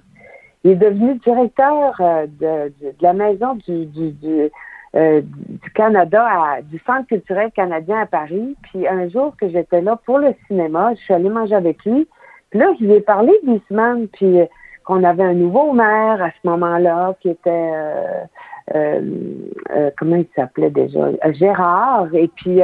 Il 0.64 0.72
est 0.72 0.76
devenu 0.76 1.16
directeur 1.16 1.96
euh, 2.00 2.26
de, 2.40 2.72
la 3.02 3.14
maison 3.14 3.56
du, 3.56 3.86
du, 3.86 4.50
euh, 4.96 5.22
Canada, 5.76 6.62
du 6.64 6.80
Centre 6.86 7.08
culturel 7.08 7.52
canadien 7.52 8.02
à 8.02 8.06
Paris. 8.06 8.56
Puis 8.64 8.88
un 8.88 9.10
jour 9.10 9.36
que 9.36 9.50
j'étais 9.50 9.82
là 9.82 10.00
pour 10.06 10.20
le 10.20 10.34
cinéma, 10.48 10.94
je 10.96 11.02
suis 11.02 11.14
allée 11.14 11.30
manger 11.30 11.56
avec 11.56 11.84
lui. 11.84 12.08
Puis 12.50 12.60
là, 12.60 12.68
je 12.80 12.86
lui 12.86 12.94
ai 12.94 13.02
parlé 13.02 13.34
d'Eastman, 13.44 14.08
puis 14.08 14.40
euh, 14.40 14.46
qu'on 14.86 15.04
avait 15.04 15.24
un 15.24 15.34
nouveau 15.34 15.74
maire 15.74 16.22
à 16.22 16.30
ce 16.30 16.48
moment-là, 16.48 17.16
qui 17.22 17.30
était... 17.30 17.72
comment 19.98 20.16
il 20.18 20.28
s'appelait 20.36 20.70
déjà? 20.70 21.10
Gérard. 21.32 22.14
Et 22.14 22.30
puis 22.36 22.58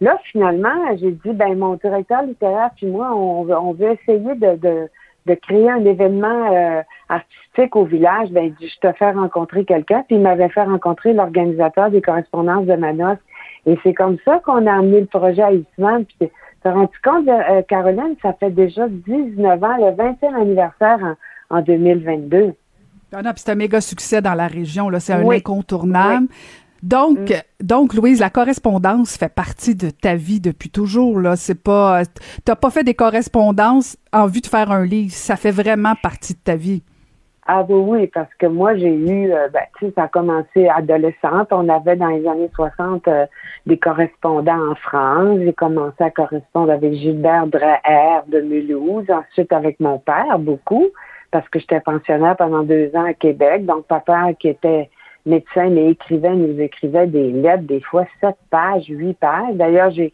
là, 0.00 0.18
finalement, 0.24 0.96
j'ai 0.96 1.12
dit, 1.12 1.32
ben 1.32 1.58
mon 1.58 1.74
directeur 1.74 2.22
littéraire 2.22 2.70
puis 2.76 2.86
moi, 2.86 3.12
on, 3.14 3.48
on 3.50 3.72
veut 3.72 3.92
essayer 3.92 4.34
de 4.34 4.88
créer 5.34 5.70
un 5.70 5.84
événement 5.84 6.52
euh, 6.52 6.82
artistique 7.08 7.76
au 7.76 7.84
village, 7.84 8.30
ben, 8.30 8.52
je 8.60 8.78
te 8.80 8.92
fais 8.92 9.10
rencontrer 9.10 9.64
quelqu'un, 9.64 10.04
puis 10.06 10.16
il 10.16 10.22
m'avait 10.22 10.48
fait 10.48 10.62
rencontrer 10.62 11.12
l'organisateur 11.12 11.90
des 11.90 12.02
correspondances 12.02 12.66
de 12.66 12.74
Manos. 12.74 13.18
Et 13.66 13.78
c'est 13.82 13.94
comme 13.94 14.16
ça 14.24 14.40
qu'on 14.44 14.66
a 14.66 14.72
amené 14.72 15.00
le 15.00 15.06
projet 15.06 15.42
à 15.42 15.52
Eastman. 15.52 16.04
Puis 16.04 16.30
tu 16.62 16.68
rendu 16.68 16.98
compte, 17.04 17.28
euh, 17.28 17.62
Caroline, 17.68 18.14
ça 18.22 18.32
fait 18.32 18.50
déjà 18.50 18.88
19 18.88 19.62
ans, 19.62 19.76
le 19.76 19.92
20e 19.92 20.34
anniversaire 20.34 21.16
en, 21.50 21.60
2022. 21.62 22.54
Ah 23.12 23.22
non, 23.22 23.30
puis 23.30 23.42
c'est 23.44 23.52
un 23.52 23.54
méga 23.54 23.80
succès 23.80 24.20
dans 24.20 24.34
la 24.34 24.46
région, 24.46 24.90
là. 24.90 25.00
C'est 25.00 25.14
un 25.14 25.28
incontournable. 25.28 26.28
Donc, 26.82 27.18
mm. 27.18 27.64
donc, 27.64 27.94
Louise, 27.94 28.20
la 28.20 28.30
correspondance 28.30 29.16
fait 29.16 29.32
partie 29.32 29.74
de 29.74 29.90
ta 29.90 30.14
vie 30.14 30.40
depuis 30.40 30.70
toujours. 30.70 31.20
Là, 31.20 31.36
c'est 31.36 31.60
pas, 31.60 32.02
t'as 32.44 32.56
pas 32.56 32.70
fait 32.70 32.84
des 32.84 32.94
correspondances 32.94 33.96
en 34.12 34.26
vue 34.26 34.40
de 34.40 34.46
faire 34.46 34.70
un 34.70 34.84
livre. 34.84 35.12
Ça 35.12 35.36
fait 35.36 35.50
vraiment 35.50 35.94
partie 36.02 36.34
de 36.34 36.40
ta 36.40 36.56
vie. 36.56 36.82
Ah 37.50 37.64
oui, 37.66 37.80
oui, 37.80 38.06
parce 38.08 38.32
que 38.34 38.44
moi, 38.44 38.76
j'ai 38.76 38.92
eu, 38.94 39.32
euh, 39.32 39.48
ben, 39.48 39.62
tu 39.78 39.86
sais, 39.86 39.92
ça 39.94 40.02
a 40.02 40.08
commencé 40.08 40.68
adolescente. 40.68 41.48
On 41.50 41.66
avait 41.70 41.96
dans 41.96 42.08
les 42.08 42.26
années 42.28 42.50
60 42.54 43.08
euh, 43.08 43.24
des 43.64 43.78
correspondants 43.78 44.72
en 44.72 44.74
France. 44.74 45.38
J'ai 45.42 45.54
commencé 45.54 45.96
à 46.04 46.10
correspondre 46.10 46.70
avec 46.70 46.92
Gilbert 46.92 47.46
Dreher 47.46 48.20
de 48.26 48.42
Mulhouse, 48.42 49.06
ensuite 49.08 49.50
avec 49.50 49.80
mon 49.80 49.98
père, 49.98 50.38
beaucoup, 50.38 50.88
parce 51.30 51.48
que 51.48 51.58
j'étais 51.58 51.80
pensionnaire 51.80 52.36
pendant 52.36 52.64
deux 52.64 52.90
ans 52.94 53.06
à 53.06 53.14
Québec. 53.14 53.64
Donc, 53.64 53.86
papa 53.86 54.34
qui 54.38 54.48
était 54.48 54.90
médecins, 55.28 55.70
mais 55.70 55.90
écrivains 55.90 56.34
nous 56.34 56.60
écrivaient 56.60 57.06
des 57.06 57.30
lettres, 57.30 57.64
des 57.64 57.80
fois 57.80 58.04
sept 58.20 58.36
pages, 58.50 58.86
huit 58.88 59.14
pages. 59.14 59.54
D'ailleurs, 59.54 59.90
j'ai, 59.90 60.12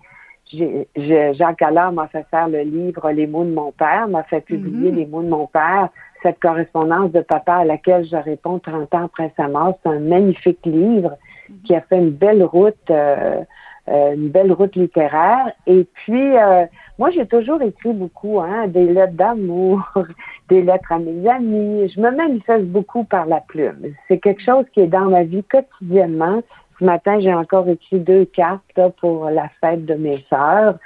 j'ai, 0.52 0.86
Jacques 1.34 1.62
Allard 1.62 1.92
m'a 1.92 2.08
fait 2.08 2.26
faire 2.30 2.48
le 2.48 2.60
livre 2.60 3.10
Les 3.10 3.26
mots 3.26 3.44
de 3.44 3.52
mon 3.52 3.72
père, 3.72 4.08
m'a 4.08 4.22
fait 4.24 4.40
publier 4.40 4.90
mm-hmm. 4.90 4.94
Les 4.94 5.06
mots 5.06 5.22
de 5.22 5.28
mon 5.28 5.46
père, 5.46 5.88
cette 6.22 6.40
correspondance 6.40 7.12
de 7.12 7.20
papa 7.20 7.54
à 7.54 7.64
laquelle 7.64 8.06
je 8.06 8.16
réponds 8.16 8.58
30 8.58 8.94
ans 8.94 9.04
après 9.04 9.32
sa 9.36 9.48
mort. 9.48 9.78
C'est 9.82 9.90
un 9.90 10.00
magnifique 10.00 10.64
livre 10.64 11.16
qui 11.64 11.74
a 11.74 11.80
fait 11.82 11.98
une 11.98 12.10
belle 12.10 12.42
route, 12.42 12.90
euh, 12.90 13.42
une 13.88 14.28
belle 14.28 14.52
route 14.52 14.74
littéraire. 14.76 15.52
Et 15.66 15.86
puis, 15.92 16.36
euh, 16.36 16.64
moi, 16.98 17.10
j'ai 17.10 17.26
toujours 17.26 17.60
écrit 17.62 17.92
beaucoup, 17.92 18.40
hein, 18.40 18.68
des 18.68 18.86
lettres 18.86 19.14
d'amour, 19.14 19.82
des 20.48 20.62
lettres 20.62 20.92
à 20.92 20.98
mes 20.98 21.28
amis. 21.28 21.88
Je 21.94 22.00
me 22.00 22.10
manifeste 22.10 22.66
beaucoup 22.66 23.04
par 23.04 23.26
la 23.26 23.40
plume. 23.40 23.94
C'est 24.08 24.18
quelque 24.18 24.42
chose 24.42 24.64
qui 24.72 24.80
est 24.80 24.86
dans 24.86 25.10
ma 25.10 25.24
vie 25.24 25.44
quotidiennement. 25.44 26.42
Ce 26.78 26.84
matin, 26.84 27.20
j'ai 27.20 27.34
encore 27.34 27.68
écrit 27.68 28.00
deux 28.00 28.24
cartes 28.24 28.80
pour 29.00 29.30
la 29.30 29.48
fête 29.60 29.84
de 29.84 29.94
mes 29.94 30.24
sœurs. 30.30 30.78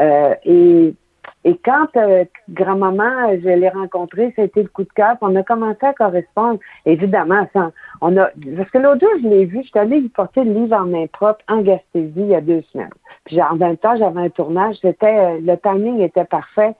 Euh, 0.00 0.34
et 0.44 0.94
et 1.44 1.56
quand 1.64 1.88
euh, 1.96 2.24
grand-maman, 2.50 3.38
je 3.42 3.48
l'ai 3.48 3.68
rencontrée, 3.68 4.32
c'était 4.36 4.62
le 4.62 4.68
coup 4.68 4.82
de 4.82 4.92
cœur. 4.94 5.16
On 5.20 5.34
a 5.36 5.42
commencé 5.42 5.86
à 5.86 5.92
correspondre, 5.92 6.58
évidemment, 6.84 7.46
sans, 7.52 7.70
on 8.00 8.16
a, 8.16 8.30
parce 8.56 8.70
que 8.70 8.78
l'autre 8.78 9.00
jour, 9.00 9.10
je 9.22 9.28
l'ai 9.28 9.44
vu, 9.44 9.62
je 9.62 9.68
suis 9.68 9.78
allée 9.78 10.00
lui 10.00 10.08
porter 10.08 10.44
le 10.44 10.52
livre 10.52 10.76
en 10.76 10.86
main 10.86 11.06
propre 11.06 11.40
en 11.48 11.62
Gaspésie 11.62 12.12
il 12.16 12.28
y 12.28 12.34
a 12.34 12.40
deux 12.40 12.62
semaines. 12.72 12.90
Puis 13.24 13.40
en 13.42 13.56
même 13.56 13.76
temps, 13.76 13.96
j'avais 13.96 14.20
un 14.20 14.28
tournage, 14.30 14.76
c'était, 14.80 15.06
euh, 15.06 15.38
le 15.42 15.56
timing 15.56 16.00
était 16.00 16.24
parfait. 16.24 16.74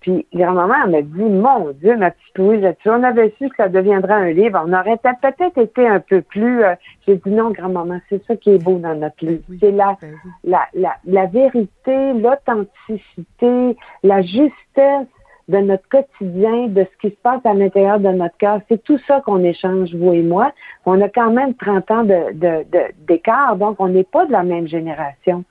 Puis 0.00 0.26
grand-maman 0.32 0.74
elle 0.84 0.90
m'a 0.90 1.02
dit, 1.02 1.22
mon 1.22 1.72
Dieu, 1.72 1.94
ma 1.96 2.10
petite 2.10 2.38
Louise, 2.38 2.74
si 2.80 2.88
on 2.88 3.02
avait 3.02 3.34
su 3.38 3.50
que 3.50 3.56
ça 3.56 3.68
deviendrait 3.68 4.14
un 4.14 4.30
livre, 4.30 4.62
on 4.66 4.72
aurait 4.72 4.96
peut-être 4.96 5.58
été 5.58 5.86
un 5.86 6.00
peu 6.00 6.22
plus... 6.22 6.64
Euh, 6.64 6.74
j'ai 7.06 7.16
dit 7.16 7.30
non, 7.30 7.50
grand-maman, 7.50 8.00
c'est 8.08 8.24
ça 8.26 8.34
qui 8.36 8.50
est 8.54 8.64
beau 8.64 8.78
dans 8.78 8.94
notre 8.94 9.22
livre. 9.24 9.42
Ben 9.48 9.58
c'est 9.60 9.72
la, 9.72 9.96
ben 10.00 10.14
la, 10.44 10.66
la, 10.72 10.96
la 11.04 11.26
vérité, 11.26 12.14
l'authenticité, 12.14 13.76
la 14.02 14.22
justesse 14.22 15.06
de 15.50 15.58
notre 15.58 15.88
quotidien, 15.88 16.68
de 16.68 16.84
ce 16.84 16.98
qui 17.00 17.14
se 17.14 17.20
passe 17.22 17.40
à 17.44 17.54
l'intérieur 17.54 18.00
de 18.00 18.08
notre 18.08 18.36
cœur. 18.38 18.60
C'est 18.68 18.82
tout 18.82 18.98
ça 19.06 19.20
qu'on 19.20 19.42
échange, 19.42 19.94
vous 19.94 20.12
et 20.12 20.22
moi. 20.22 20.52
On 20.86 21.00
a 21.00 21.08
quand 21.08 21.30
même 21.30 21.54
30 21.54 21.90
ans 21.90 22.04
d'écart, 22.04 23.56
de, 23.56 23.58
de, 23.58 23.64
donc 23.64 23.76
on 23.78 23.88
n'est 23.88 24.04
pas 24.04 24.26
de 24.26 24.32
la 24.32 24.42
même 24.42 24.68
génération. 24.68 25.44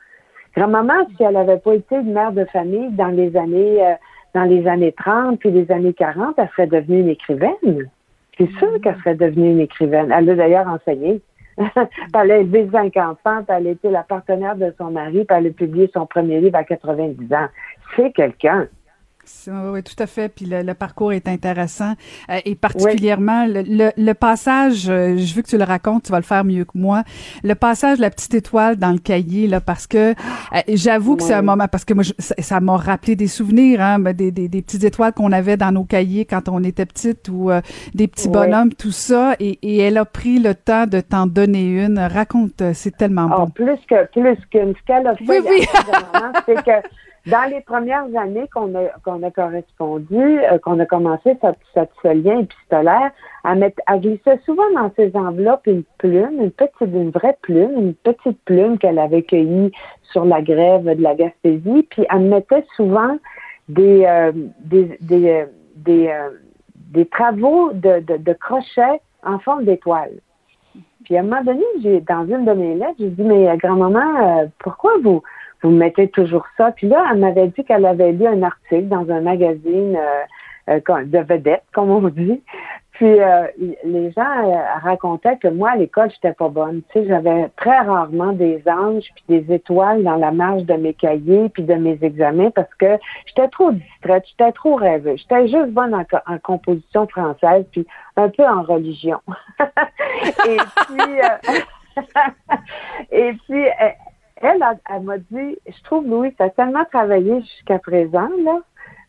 Grand-maman, 0.55 1.07
si 1.15 1.23
elle 1.23 1.33
n'avait 1.33 1.57
pas 1.57 1.75
été 1.75 1.95
une 1.95 2.13
mère 2.13 2.31
de 2.31 2.45
famille 2.45 2.89
dans 2.91 3.07
les 3.07 3.35
années... 3.37 3.85
Euh, 3.85 3.93
dans 4.33 4.43
les 4.43 4.67
années 4.67 4.91
30 4.91 5.39
puis 5.39 5.51
les 5.51 5.71
années 5.71 5.93
40, 5.93 6.35
elle 6.37 6.49
serait 6.49 6.67
devenue 6.67 6.99
une 6.99 7.09
écrivaine. 7.09 7.89
C'est 8.37 8.49
sûr 8.57 8.71
mm. 8.71 8.79
qu'elle 8.81 8.97
serait 8.97 9.15
devenue 9.15 9.51
une 9.51 9.59
écrivaine. 9.59 10.13
Elle 10.15 10.29
a 10.29 10.35
d'ailleurs 10.35 10.67
enseigné. 10.67 11.21
elle 11.57 12.31
a 12.31 12.37
élevé 12.37 12.69
cinq 12.71 12.95
enfants, 12.95 13.43
puis 13.43 13.55
elle 13.57 13.67
a 13.67 13.71
été 13.71 13.89
la 13.89 14.03
partenaire 14.03 14.55
de 14.55 14.73
son 14.77 14.91
mari, 14.91 15.25
puis 15.25 15.37
elle 15.37 15.47
a 15.47 15.49
publié 15.49 15.89
son 15.93 16.05
premier 16.05 16.39
livre 16.39 16.55
à 16.55 16.63
90 16.63 17.33
ans. 17.33 17.47
C'est 17.95 18.11
quelqu'un. 18.13 18.67
Oui, 19.47 19.83
tout 19.83 20.01
à 20.01 20.07
fait. 20.07 20.29
Puis 20.29 20.45
le, 20.45 20.73
parcours 20.73 21.13
est 21.13 21.27
intéressant. 21.27 21.93
Euh, 22.29 22.39
et 22.45 22.55
particulièrement, 22.55 23.45
le, 23.45 23.91
le, 23.95 24.13
passage, 24.13 24.89
euh, 24.89 25.17
je 25.17 25.33
veux 25.33 25.41
que 25.41 25.47
tu 25.47 25.57
le 25.57 25.63
racontes, 25.63 26.03
tu 26.03 26.11
vas 26.11 26.17
le 26.17 26.23
faire 26.23 26.43
mieux 26.43 26.65
que 26.65 26.77
moi. 26.77 27.03
Le 27.43 27.55
passage 27.55 27.97
de 27.97 28.01
la 28.01 28.09
petite 28.09 28.33
étoile 28.33 28.75
dans 28.75 28.91
le 28.91 28.97
cahier, 28.99 29.47
là, 29.47 29.61
parce 29.61 29.87
que 29.87 30.11
euh, 30.11 30.59
j'avoue 30.69 31.15
que 31.15 31.23
c'est 31.23 31.33
un 31.33 31.41
moment, 31.41 31.67
parce 31.67 31.85
que 31.85 31.93
moi, 31.93 32.03
ça 32.19 32.59
m'a 32.59 32.77
rappelé 32.77 33.15
des 33.15 33.27
souvenirs, 33.27 33.81
hein, 33.81 33.99
ben, 33.99 34.13
des, 34.13 34.31
des, 34.31 34.47
des 34.47 34.61
petites 34.61 34.83
étoiles 34.83 35.13
qu'on 35.13 35.31
avait 35.31 35.57
dans 35.57 35.71
nos 35.71 35.83
cahiers 35.83 36.25
quand 36.25 36.49
on 36.49 36.63
était 36.63 36.85
petite 36.85 37.29
ou 37.29 37.49
des 37.93 38.07
petits 38.07 38.29
bonhommes, 38.29 38.73
tout 38.73 38.91
ça. 38.91 39.35
Et, 39.39 39.59
et, 39.61 39.77
elle 39.77 39.97
a 39.97 40.05
pris 40.05 40.39
le 40.39 40.53
temps 40.55 40.85
de 40.85 40.99
t'en 41.01 41.27
donner 41.27 41.83
une. 41.83 41.99
Raconte, 41.99 42.63
c'est 42.73 42.95
tellement 42.95 43.29
oh, 43.31 43.39
bon. 43.39 43.49
Plus 43.49 43.79
que 43.89 44.05
plus 44.11 44.37
qu'une. 44.51 44.73
Ce 44.75 44.85
qu'elle 44.85 45.07
a 45.07 45.15
fait, 45.15 45.25
oui, 45.27 45.37
oui. 45.47 45.65
c'est 46.45 46.63
que 46.63 46.87
dans 47.29 47.49
les 47.49 47.61
premières 47.61 48.05
années 48.15 48.47
qu'on 48.53 48.73
a, 48.75 48.89
qu'on 49.03 49.21
a 49.23 49.31
correspondu, 49.31 50.39
euh, 50.39 50.57
qu'on 50.59 50.79
a 50.79 50.85
commencé 50.85 51.37
cette, 51.41 51.89
ce 52.01 52.07
lien 52.07 52.39
épistolaire, 52.39 53.11
à 53.43 53.55
mettre, 53.55 53.81
à 53.85 53.97
glisser 53.97 54.39
souvent 54.45 54.69
dans 54.75 54.91
ses 54.95 55.15
enveloppes 55.15 55.67
une 55.67 55.83
plume, 55.97 56.41
une 56.41 56.51
petite, 56.51 56.71
une 56.81 57.11
vraie 57.11 57.37
plume, 57.41 57.71
une 57.77 57.93
petite 57.93 58.39
plume 58.45 58.77
qu'elle 58.77 58.99
avait 58.99 59.23
cueillie 59.23 59.71
sur 60.11 60.25
la 60.25 60.41
grève 60.41 60.83
de 60.83 61.01
la 61.01 61.15
Gaspésie, 61.15 61.87
puis 61.89 62.05
elle 62.09 62.21
mettait 62.21 62.65
souvent 62.75 63.17
des, 63.67 64.05
euh, 64.05 64.31
des, 64.61 64.97
des, 65.01 65.29
euh, 65.29 65.45
des, 65.75 66.11
des, 66.75 67.05
travaux 67.05 67.71
de, 67.73 67.99
de, 67.99 68.17
de 68.17 68.33
crochet 68.33 69.01
en 69.23 69.39
forme 69.39 69.65
d'étoile. 69.65 70.13
Puis 71.03 71.15
à 71.15 71.19
un 71.19 71.23
moment 71.23 71.43
donné, 71.43 71.63
j'ai 71.81 72.01
dans 72.01 72.25
une 72.25 72.45
de 72.45 72.53
mes 72.53 72.75
lettres, 72.75 72.95
j'ai 72.99 73.09
dit 73.09 73.23
mais 73.23 73.55
grand-maman, 73.57 74.49
pourquoi 74.59 74.93
vous 75.03 75.21
vous 75.61 75.71
mettez 75.71 76.07
toujours 76.09 76.45
ça. 76.57 76.71
Puis 76.71 76.87
là, 76.87 77.05
elle 77.11 77.19
m'avait 77.19 77.47
dit 77.47 77.63
qu'elle 77.63 77.85
avait 77.85 78.11
lu 78.11 78.25
un 78.25 78.43
article 78.43 78.87
dans 78.87 79.09
un 79.09 79.21
magazine 79.21 79.97
euh, 79.97 80.77
euh, 80.89 81.05
de 81.05 81.19
vedette, 81.19 81.63
comme 81.73 81.89
on 81.89 82.07
dit. 82.09 82.41
Puis 82.91 83.21
euh, 83.21 83.47
les 83.85 84.11
gens 84.11 84.61
racontaient 84.83 85.37
que 85.37 85.47
moi, 85.47 85.71
à 85.71 85.75
l'école, 85.77 86.11
j'étais 86.11 86.33
pas 86.33 86.49
bonne. 86.49 86.81
Tu 86.91 86.99
sais, 86.99 87.07
j'avais 87.07 87.49
très 87.55 87.79
rarement 87.79 88.33
des 88.33 88.61
anges 88.67 89.05
puis 89.15 89.23
des 89.39 89.53
étoiles 89.53 90.03
dans 90.03 90.17
la 90.17 90.31
marge 90.31 90.63
de 90.63 90.73
mes 90.73 90.93
cahiers 90.93 91.47
puis 91.47 91.63
de 91.63 91.75
mes 91.75 91.97
examens 92.01 92.51
parce 92.51 92.73
que 92.75 92.97
j'étais 93.25 93.47
trop 93.47 93.71
distraite, 93.71 94.25
j'étais 94.27 94.51
trop 94.51 94.75
rêveuse. 94.75 95.17
J'étais 95.21 95.47
juste 95.47 95.71
bonne 95.71 95.95
en, 95.95 96.03
en, 96.27 96.37
composition 96.39 97.07
française 97.07 97.65
puis 97.71 97.87
un 98.17 98.27
peu 98.27 98.45
en 98.45 98.63
religion. 98.63 99.21
et 100.45 100.57
puis, 100.87 101.21
et 103.11 103.33
puis, 103.47 103.65
elle, 104.41 104.63
elle, 104.89 105.01
m'a 105.03 105.17
dit, 105.17 105.57
je 105.67 105.83
trouve, 105.83 106.07
Louis, 106.07 106.33
tu 106.35 106.43
as 106.43 106.49
tellement 106.49 106.85
travaillé 106.85 107.41
jusqu'à 107.41 107.79
présent, 107.79 108.29
là, 108.43 108.59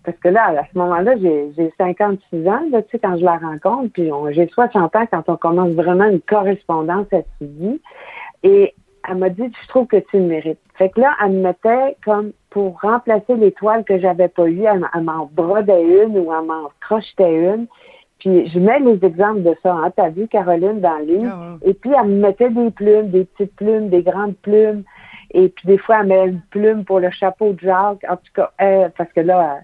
parce 0.05 0.17
que 0.19 0.29
là, 0.29 0.59
à 0.59 0.65
ce 0.73 0.79
moment-là, 0.79 1.17
j'ai 1.19 1.73
56 1.77 2.49
ans, 2.49 2.63
là, 2.71 2.83
tu 2.83 2.91
sais, 2.93 2.99
quand 2.99 3.17
je 3.19 3.25
la 3.25 3.37
rencontre, 3.37 3.93
puis 3.93 4.11
j'ai 4.31 4.49
60 4.49 4.97
ans 4.97 5.07
quand 5.11 5.23
on 5.29 5.37
commence 5.37 5.73
vraiment 5.73 6.07
une 6.07 6.21
correspondance 6.21 7.07
à 7.13 7.21
vie. 7.41 7.81
Et 8.43 8.75
elle 9.09 9.17
m'a 9.17 9.29
dit, 9.29 9.53
je 9.63 9.69
trouve 9.69 9.87
que 9.87 9.99
tu 9.99 10.19
le 10.19 10.25
mérites. 10.25 10.59
Fait 10.77 10.89
que 10.89 11.01
là, 11.01 11.15
elle 11.23 11.33
me 11.33 11.43
mettait 11.43 11.97
comme 12.05 12.33
pour 12.51 12.81
remplacer 12.81 13.35
l'étoile 13.37 13.85
que 13.85 13.99
j'avais 13.99 14.29
pas 14.29 14.47
eue, 14.49 14.65
elle, 14.65 15.03
m'en 15.03 15.31
brodait 15.33 15.83
une 15.83 16.19
ou 16.19 16.33
elle 16.33 16.47
m'en 16.47 16.71
crochetait 16.81 17.35
une. 17.35 17.67
Puis 18.19 18.49
je 18.49 18.59
mets 18.59 18.81
les 18.81 19.03
exemples 19.05 19.43
de 19.43 19.55
ça. 19.63 19.75
Hein. 19.75 19.91
Tu 19.97 20.03
as 20.03 20.11
vu 20.11 20.29
Caroline 20.29 20.81
dans 20.81 20.99
le 20.99 21.27
ah 21.27 21.57
Et 21.65 21.73
puis 21.75 21.91
elle 21.99 22.09
me 22.09 22.21
mettait 22.21 22.51
des 22.51 22.71
plumes, 22.71 23.11
des 23.11 23.25
petites 23.25 23.55
plumes, 23.57 23.89
des 23.89 24.03
grandes 24.03 24.37
plumes. 24.37 24.85
Et 25.33 25.49
puis 25.49 25.67
des 25.67 25.79
fois, 25.79 26.01
elle 26.01 26.07
met 26.07 26.27
une 26.27 26.41
plume 26.51 26.85
pour 26.85 27.01
le 27.01 27.11
chapeau 27.11 27.53
de 27.53 27.61
Jacques. 27.61 28.05
En 28.09 28.17
tout 28.17 28.33
cas, 28.35 28.51
parce 28.97 29.13
que 29.13 29.21
là, 29.21 29.61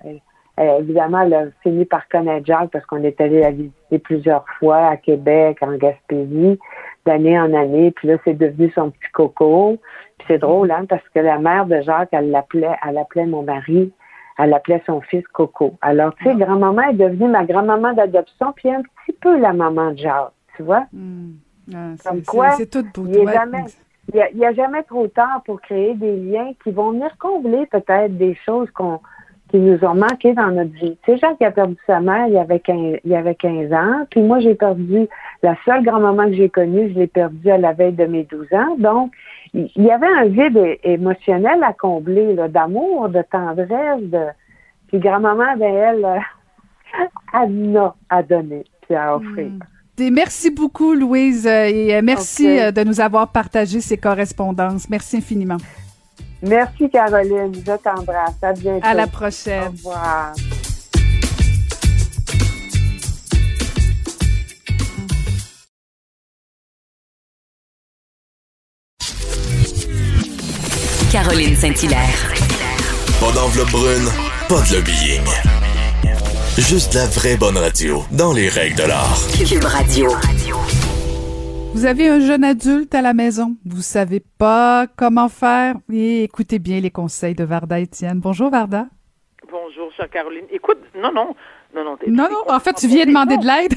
évidemment, 0.59 1.21
elle 1.23 1.35
a 1.35 1.45
fini 1.63 1.85
par 1.85 2.09
connaître 2.09 2.47
Jacques 2.47 2.71
parce 2.71 2.87
qu'on 2.87 3.03
est 3.03 3.21
allé 3.21 3.41
la 3.41 3.51
visiter 3.51 3.99
plusieurs 3.99 4.45
fois 4.59 4.89
à 4.89 4.97
Québec, 4.97 5.59
en 5.61 5.77
Gaspésie, 5.77 6.59
d'année 7.05 7.39
en 7.39 7.53
année. 7.53 7.91
Puis 7.91 8.09
là, 8.09 8.17
c'est 8.25 8.35
devenu 8.35 8.71
son 8.75 8.91
petit 8.91 9.11
coco. 9.13 9.79
Puis 10.19 10.27
c'est 10.29 10.39
drôle, 10.39 10.71
hein, 10.71 10.87
parce 10.89 11.07
que 11.15 11.21
la 11.21 11.39
mère 11.39 11.67
de 11.67 11.81
Jacques, 11.83 12.11
elle 12.13 12.31
l'appelait, 12.31 12.77
elle 12.87 12.99
appelait 12.99 13.27
mon 13.27 13.43
mari, 13.43 13.93
elle 14.39 14.55
appelait 14.55 14.83
son 14.87 15.01
fils 15.01 15.27
Coco. 15.29 15.75
Alors, 15.81 16.15
tu 16.17 16.25
sais, 16.25 16.31
ah. 16.31 16.45
grand-maman 16.45 16.91
est 16.91 16.95
devenue 16.95 17.29
ma 17.29 17.45
grand-maman 17.45 17.95
d'adoption, 17.95 18.53
puis 18.55 18.71
un 18.71 18.83
petit 18.83 19.17
peu 19.21 19.39
la 19.39 19.53
maman 19.53 19.93
de 19.93 19.99
Jacques, 19.99 20.33
tu 20.57 20.63
vois? 20.63 20.87
Hmm. 20.93 21.33
Ah, 21.75 21.95
Comme 22.05 22.23
quoi, 22.23 22.53
c'est 22.53 22.71
tout 22.71 22.85
beau. 22.95 23.07
Il 23.09 23.29
jamais, 23.29 23.65
il 24.15 24.39
n'y 24.39 24.47
a, 24.47 24.53
jamais 24.55 24.83
trop 24.85 25.09
tard 25.09 25.43
pour 25.45 25.61
créer 25.61 25.95
des 25.95 26.17
liens 26.17 26.53
qui 26.63 26.71
vont 26.71 26.93
venir 26.93 27.11
combler 27.19 27.67
peut-être 27.67 28.17
des 28.17 28.35
choses 28.47 28.71
qu'on 28.71 29.01
qui 29.51 29.59
nous 29.59 29.85
ont 29.85 29.95
manqué 29.95 30.35
dans 30.35 30.49
notre 30.49 30.73
vie. 30.73 30.99
Tu 31.05 31.13
sais, 31.13 31.19
Jacques 31.19 31.41
a 31.41 31.53
perdu 31.53 31.77
sa 31.87 32.01
mère 32.01 32.27
il 32.27 32.35
y 32.35 32.39
avait 32.39 32.59
15, 32.59 32.99
il 33.05 33.15
avait 33.15 33.37
15 33.37 33.73
ans, 33.73 34.07
puis 34.11 34.21
moi 34.21 34.41
j'ai 34.41 34.57
perdu 34.57 35.07
la 35.43 35.57
seule 35.65 35.85
grand-maman 35.85 36.27
que 36.27 36.35
j'ai 36.35 36.49
connue, 36.49 36.91
je 36.93 36.99
l'ai 36.99 37.07
perdue 37.07 37.51
à 37.51 37.59
la 37.59 37.73
veille 37.73 37.93
de 37.93 38.07
mes 38.07 38.25
12 38.25 38.53
ans. 38.53 38.77
Donc, 38.79 39.13
il 39.55 39.71
y 39.77 39.91
avait 39.91 40.09
un 40.09 40.25
vide 40.25 40.79
émotionnel 40.83 41.63
à 41.63 41.73
combler, 41.73 42.35
d'amour, 42.49 43.09
de 43.09 43.23
tendresse, 43.23 44.03
de 44.03 44.27
puis 44.89 44.99
grand-maman, 44.99 45.57
ben 45.57 45.75
elle, 45.75 46.23
elle 47.35 47.77
a 47.77 47.95
à 48.09 48.23
donner 48.23 48.65
puis 48.83 48.95
à 48.95 49.17
offrir. 49.17 49.51
Merci 49.99 50.51
beaucoup, 50.51 50.95
Louise, 50.95 51.47
euh, 51.47 51.67
et 51.67 51.97
euh, 51.97 52.01
merci 52.03 52.47
euh, 52.47 52.71
de 52.71 52.85
nous 52.85 53.01
avoir 53.01 53.29
partagé 53.29 53.81
ces 53.81 53.97
correspondances. 53.97 54.89
Merci 54.91 55.17
infiniment. 55.19 55.57
Merci, 56.43 56.91
Caroline. 56.91 57.53
Je 57.55 57.77
t'embrasse. 57.77 58.35
À 58.43 58.53
bientôt. 58.53 58.87
À 58.87 58.95
la 58.95 59.07
prochaine. 59.07 59.69
Au 59.69 59.71
revoir. 59.71 60.35
Caroline 71.11 71.57
Saint-Hilaire. 71.57 72.35
Pas 73.19 73.33
d'enveloppe 73.33 73.71
brune, 73.71 74.09
pas 74.49 74.61
de 74.61 74.75
lobbying. 74.75 75.56
Juste 76.59 76.95
la 76.95 77.05
vraie 77.05 77.37
bonne 77.37 77.59
radio, 77.59 77.99
dans 78.11 78.33
les 78.33 78.49
règles 78.49 78.77
de 78.77 78.89
l'art. 78.89 79.21
Cube 79.47 79.63
Radio. 79.63 80.09
Vous 81.75 81.85
avez 81.85 82.09
un 82.09 82.19
jeune 82.19 82.45
adulte 82.45 82.95
à 82.95 83.03
la 83.03 83.13
maison, 83.13 83.57
vous 83.67 83.83
savez 83.83 84.23
pas 84.39 84.87
comment 84.97 85.29
faire 85.29 85.75
et 85.93 86.23
écoutez 86.23 86.59
bien 86.59 86.81
les 86.81 86.91
conseils 86.91 87.35
de 87.35 87.45
Varda 87.45 87.79
Étienne. 87.79 88.21
Bonjour 88.21 88.49
Varda. 88.51 88.87
Bonjour, 89.51 89.93
chère 89.93 90.09
Caroline. 90.09 90.47
Écoute, 90.51 90.79
non, 90.95 91.13
non, 91.13 91.37
non, 91.75 91.85
non. 91.85 91.99
Non, 92.07 92.29
non, 92.31 92.43
en 92.49 92.59
fait, 92.59 92.73
tu 92.73 92.87
viens 92.87 93.05
demander 93.05 93.37
de 93.37 93.45
l'aide. 93.45 93.75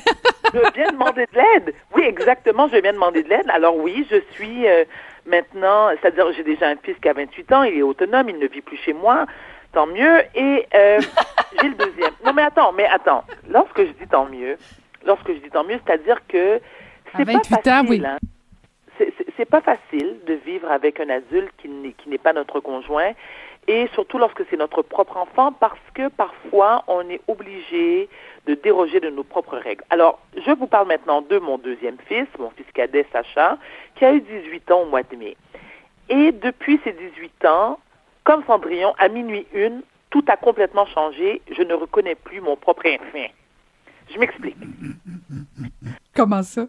je 0.54 0.74
viens 0.74 0.92
demander 0.94 1.26
de 1.26 1.38
l'aide. 1.38 1.74
Oui, 1.94 2.04
exactement, 2.08 2.70
je 2.70 2.78
viens 2.78 2.94
demander 2.94 3.24
de 3.24 3.30
l'aide. 3.30 3.50
Alors 3.50 3.76
oui, 3.76 4.08
je 4.10 4.22
suis 4.32 4.66
euh, 4.66 4.86
maintenant, 5.26 5.90
c'est-à-dire 6.02 6.32
j'ai 6.32 6.44
déjà 6.44 6.70
un 6.70 6.78
fils 6.78 6.96
qui 7.02 7.10
a 7.10 7.14
28 7.14 7.52
ans, 7.52 7.64
il 7.64 7.78
est 7.80 7.82
autonome, 7.82 8.30
il 8.30 8.40
ne 8.40 8.48
vit 8.48 8.62
plus 8.62 8.78
chez 8.78 8.94
moi, 8.94 9.26
tant 9.72 9.88
mieux. 9.88 10.22
Et 10.36 10.68
euh, 10.74 11.00
j'ai 11.62 11.70
le 11.70 11.76
deuxième. 11.76 12.12
Non, 12.26 12.34
mais 12.34 12.44
attends, 12.44 12.72
mais 12.72 12.86
attends. 12.86 13.24
Lorsque 13.50 13.80
je 13.80 13.92
dis 13.92 14.08
tant 14.10 14.26
mieux, 14.26 14.58
lorsque 15.06 15.28
je 15.28 15.40
dis 15.40 15.50
tant 15.50 15.64
mieux, 15.64 15.80
c'est-à-dire 15.86 16.20
que 16.28 16.60
c'est 17.16 17.26
pas 17.26 17.44
facile. 17.44 17.72
Ans, 17.72 17.86
oui. 17.88 18.04
Hein. 18.06 18.18
C'est 19.38 19.46
pas 19.46 19.62
facile 19.62 20.18
de 20.28 20.34
vivre 20.34 20.70
avec 20.70 21.00
un 21.00 21.10
adulte 21.10 21.54
qui 21.58 22.10
n'est 22.10 22.18
pas 22.18 22.34
notre 22.34 22.60
conjoint 22.60 23.14
et 23.70 23.88
surtout 23.94 24.18
lorsque 24.18 24.44
c'est 24.50 24.58
notre 24.58 24.82
propre 24.82 25.18
enfant 25.18 25.52
parce 25.52 25.80
que 25.94 26.08
parfois 26.10 26.84
on 26.88 27.08
est 27.10 27.22
obligé 27.28 28.10
de 28.48 28.56
déroger 28.56 29.00
de 29.00 29.10
nos 29.10 29.24
propres 29.24 29.58
règles. 29.58 29.84
Alors, 29.92 30.20
je 30.36 30.52
vous 30.52 30.66
parle 30.66 30.88
maintenant 30.88 31.22
de 31.22 31.38
mon 31.38 31.60
deuxième 31.60 31.98
fils, 32.08 32.28
mon 32.40 32.50
fils 32.50 32.66
cadet 32.74 33.06
Sacha, 33.14 33.60
qui 33.96 34.06
a 34.06 34.14
eu 34.14 34.22
18 34.22 34.72
ans 34.72 34.82
au 34.82 34.86
mois 34.86 35.04
de 35.04 35.16
mai. 35.16 35.38
Et 36.10 36.32
depuis 36.32 36.80
ces 36.84 36.94
18 36.94 37.46
ans, 37.46 37.80
comme 38.24 38.44
Cendrillon, 38.46 38.94
à 38.98 39.10
minuit 39.10 39.46
une, 39.54 39.82
tout 40.10 40.24
a 40.28 40.38
complètement 40.38 40.86
changé. 40.88 41.42
Je 41.52 41.62
ne 41.64 41.74
reconnais 41.74 42.16
plus 42.16 42.42
mon 42.42 42.56
propre 42.56 42.88
enfant. 42.88 43.28
Je 44.12 44.20
m'explique. 44.20 44.58
Comment 46.16 46.44
ça? 46.44 46.68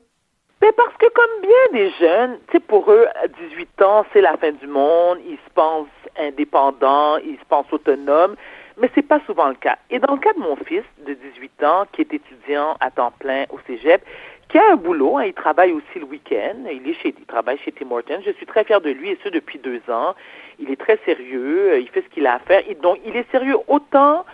Mais 0.62 0.72
parce 0.72 0.94
que 0.98 1.07
comme 1.14 1.40
bien 1.40 1.80
des 1.80 1.90
jeunes, 1.98 2.38
tu 2.53 2.61
pour 2.61 2.92
eux, 2.92 3.07
à 3.22 3.28
18 3.28 3.82
ans, 3.82 4.05
c'est 4.12 4.20
la 4.20 4.36
fin 4.36 4.53
du 4.53 4.66
monde, 4.66 5.18
ils 5.26 5.38
se 5.38 5.51
pensent 5.55 5.88
indépendants, 6.18 7.16
ils 7.16 7.38
se 7.38 7.44
pensent 7.48 7.72
autonomes, 7.72 8.36
mais 8.78 8.90
c'est 8.94 9.07
pas 9.07 9.20
souvent 9.24 9.48
le 9.48 9.55
cas. 9.55 9.78
Et 9.88 9.98
dans 9.98 10.12
le 10.12 10.20
cas 10.20 10.34
de 10.34 10.38
mon 10.38 10.57
fils 10.57 10.84
de 11.07 11.14
18 11.14 11.64
ans, 11.64 11.86
qui 11.92 12.03
est 12.03 12.12
étudiant 12.12 12.76
à 12.80 12.90
temps 12.90 13.12
plein 13.18 13.46
au 13.48 13.59
Cégep, 13.66 14.05
qui 14.51 14.59
a 14.59 14.72
un 14.72 14.76
boulot, 14.76 15.16
hein, 15.16 15.24
il 15.24 15.32
travaille 15.32 15.72
aussi 15.72 15.98
le 15.98 16.05
week-end, 16.05 16.57
il 16.70 16.86
est 16.86 16.94
chez, 16.94 17.14
il 17.16 17.24
travaille 17.24 17.59
chez 17.59 17.72
Tim 17.72 17.90
Hortons, 17.90 18.20
je 18.24 18.32
suis 18.32 18.46
très 18.46 18.64
fière 18.64 18.82
de 18.82 18.90
lui, 18.90 19.11
et 19.11 19.18
ce 19.24 19.30
depuis 19.30 19.59
deux 19.59 19.80
ans. 19.88 20.14
Il 20.61 20.71
est 20.71 20.81
très 20.81 20.99
sérieux, 21.05 21.73
euh, 21.73 21.81
il 21.81 21.89
fait 21.89 22.03
ce 22.03 22.09
qu'il 22.09 22.27
a 22.27 22.35
à 22.35 22.39
faire, 22.41 22.63
donc 22.83 22.99
il 23.05 23.17
est 23.17 23.31
sérieux 23.31 23.57
autant 23.67 24.25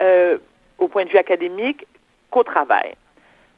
euh, 0.00 0.38
au 0.78 0.88
point 0.88 1.04
de 1.04 1.10
vue 1.10 1.18
académique 1.18 1.86
qu'au 2.30 2.42
travail. 2.42 2.94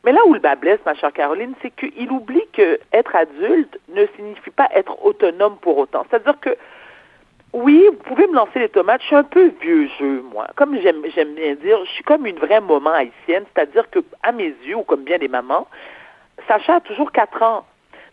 Mais 0.05 0.13
là 0.13 0.21
où 0.27 0.35
le 0.35 0.41
bas 0.41 0.55
blesse, 0.55 0.79
ma 0.87 0.95
chère 0.95 1.13
Caroline, 1.13 1.55
c'est 1.61 1.71
qu'il 1.71 2.11
oublie 2.11 2.47
que 2.53 2.79
être 2.93 3.17
adulte 3.17 3.79
ne 3.89 4.07
signifie 4.17 4.51
pas 4.51 4.69
être 4.75 5.05
autonome 5.05 5.57
pour 5.61 5.77
autant. 5.79 6.07
C'est-à-dire 6.09 6.39
que, 6.41 6.57
oui, 7.53 7.85
vous 7.91 8.03
pouvez 8.05 8.27
me 8.27 8.35
lancer 8.35 8.59
les 8.59 8.69
tomates, 8.69 9.01
je 9.03 9.07
suis 9.07 9.17
un 9.17 9.25
peu 9.25 9.51
vieux 9.61 9.89
jeu, 9.99 10.23
moi. 10.33 10.47
Comme 10.55 10.79
j'aime, 10.81 11.03
j'aime 11.15 11.35
bien 11.35 11.55
dire, 11.57 11.79
je 11.85 11.91
suis 11.91 12.05
comme 12.05 12.27
une 12.27 12.39
vraie 12.39 12.61
maman 12.61 12.91
haïtienne, 12.91 13.45
c'est-à-dire 13.53 13.91
que, 13.91 14.01
à 14.23 14.33
mes 14.33 14.55
yeux, 14.65 14.77
ou 14.77 14.83
comme 14.83 15.03
bien 15.03 15.19
des 15.19 15.29
mamans, 15.29 15.67
Sacha 16.47 16.77
a 16.77 16.81
toujours 16.81 17.11
quatre 17.11 17.43
ans. 17.43 17.65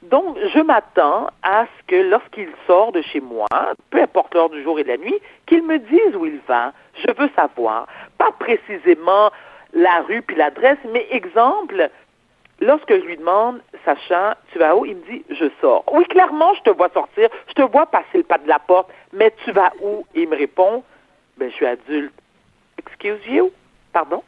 Donc, 0.09 0.37
je 0.53 0.59
m'attends 0.59 1.27
à 1.41 1.65
ce 1.65 1.87
que 1.87 1.95
lorsqu'il 1.95 2.49
sort 2.67 2.91
de 2.91 3.01
chez 3.01 3.21
moi, 3.21 3.47
peu 3.89 4.01
importe 4.01 4.33
l'heure 4.35 4.49
du 4.49 4.61
jour 4.61 4.79
et 4.79 4.83
de 4.83 4.89
la 4.89 4.97
nuit, 4.97 5.19
qu'il 5.47 5.63
me 5.63 5.79
dise 5.79 6.15
où 6.15 6.25
il 6.25 6.39
va. 6.47 6.73
Je 6.95 7.11
veux 7.17 7.29
savoir. 7.35 7.87
Pas 8.17 8.31
précisément 8.39 9.31
la 9.73 10.01
rue 10.01 10.21
puis 10.21 10.35
l'adresse. 10.35 10.77
Mais 10.91 11.07
exemple, 11.09 11.89
lorsque 12.59 12.93
je 12.93 13.05
lui 13.05 13.17
demande, 13.17 13.61
Sacha, 13.83 14.37
tu 14.51 14.59
vas 14.59 14.75
où? 14.75 14.85
Il 14.85 14.97
me 14.97 15.05
dit, 15.11 15.23
je 15.29 15.45
sors. 15.59 15.83
Oui, 15.91 16.05
clairement, 16.05 16.53
je 16.53 16.61
te 16.61 16.69
vois 16.69 16.89
sortir, 16.89 17.29
je 17.47 17.53
te 17.53 17.63
vois 17.63 17.87
passer 17.87 18.17
le 18.17 18.23
pas 18.23 18.37
de 18.37 18.47
la 18.47 18.59
porte, 18.59 18.89
mais 19.11 19.33
tu 19.43 19.51
vas 19.51 19.71
où? 19.81 20.05
il 20.13 20.29
me 20.29 20.35
répond, 20.35 20.83
ben, 21.37 21.49
je 21.49 21.55
suis 21.55 21.65
adulte. 21.65 22.13
Excuse 22.77 23.25
you? 23.27 23.51
Pardon? 23.91 24.23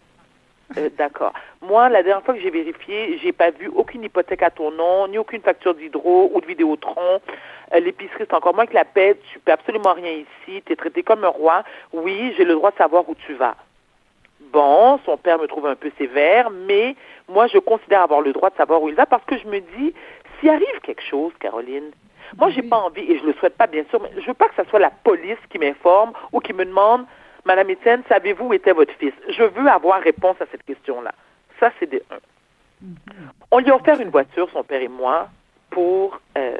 Euh, 0.75 0.89
d'accord. 0.97 1.33
Moi, 1.61 1.87
la 1.87 2.03
dernière 2.03 2.23
fois 2.23 2.33
que 2.33 2.41
j'ai 2.41 2.49
vérifié, 2.49 3.17
j'ai 3.19 3.31
pas 3.31 3.51
vu 3.51 3.69
aucune 3.73 4.03
hypothèque 4.03 4.43
à 4.43 4.49
ton 4.49 4.71
nom, 4.71 5.07
ni 5.07 5.17
aucune 5.17 5.41
facture 5.41 5.75
d'hydro 5.75 6.31
ou 6.33 6.41
de 6.41 6.45
Vidéotron. 6.45 7.21
Euh, 7.73 7.79
l'épicerie, 7.79 8.25
c'est 8.27 8.33
encore 8.33 8.53
moins 8.53 8.65
que 8.65 8.73
la 8.73 8.85
paix. 8.85 9.17
Tu 9.31 9.39
peux 9.39 9.51
absolument 9.51 9.93
rien 9.93 10.11
ici. 10.11 10.61
Tu 10.65 10.73
es 10.73 10.75
traité 10.75 11.03
comme 11.03 11.23
un 11.23 11.29
roi. 11.29 11.63
Oui, 11.93 12.33
j'ai 12.35 12.43
le 12.43 12.53
droit 12.53 12.71
de 12.71 12.77
savoir 12.77 13.07
où 13.07 13.15
tu 13.15 13.33
vas 13.33 13.55
bon, 14.51 14.99
son 15.05 15.17
père 15.17 15.39
me 15.39 15.47
trouve 15.47 15.67
un 15.67 15.75
peu 15.75 15.91
sévère, 15.97 16.49
mais 16.49 16.95
moi, 17.29 17.47
je 17.47 17.57
considère 17.57 18.01
avoir 18.01 18.21
le 18.21 18.33
droit 18.33 18.49
de 18.49 18.55
savoir 18.55 18.81
où 18.81 18.89
il 18.89 18.95
va 18.95 19.05
parce 19.05 19.23
que 19.25 19.37
je 19.37 19.47
me 19.47 19.59
dis, 19.59 19.93
s'il 20.39 20.49
arrive 20.49 20.79
quelque 20.83 21.03
chose, 21.03 21.31
Caroline, 21.39 21.91
moi, 22.37 22.49
j'ai 22.49 22.61
pas 22.61 22.77
envie, 22.77 23.09
et 23.09 23.19
je 23.19 23.25
le 23.25 23.33
souhaite 23.33 23.55
pas, 23.55 23.67
bien 23.67 23.83
sûr, 23.89 24.01
mais 24.01 24.09
je 24.19 24.27
veux 24.27 24.33
pas 24.33 24.49
que 24.49 24.61
ce 24.61 24.69
soit 24.69 24.79
la 24.79 24.91
police 24.91 25.37
qui 25.49 25.59
m'informe 25.59 26.11
ou 26.31 26.39
qui 26.39 26.53
me 26.53 26.65
demande, 26.65 27.05
Madame 27.47 27.71
Etienne, 27.71 28.03
savez-vous 28.09 28.47
où 28.47 28.53
était 28.53 28.73
votre 28.73 28.93
fils? 28.95 29.13
Je 29.29 29.43
veux 29.43 29.67
avoir 29.67 30.01
réponse 30.01 30.35
à 30.41 30.45
cette 30.51 30.63
question-là. 30.63 31.13
Ça, 31.59 31.71
c'est 31.79 31.89
des 31.89 32.03
un. 32.11 32.19
Mhm. 32.81 32.95
On 33.51 33.59
lui 33.59 33.71
a 33.71 33.75
offert 33.75 33.99
une 33.99 34.09
voiture, 34.09 34.49
son 34.51 34.63
père 34.63 34.81
et 34.81 34.89
moi, 34.89 35.29
pour, 35.69 36.19
euh, 36.37 36.57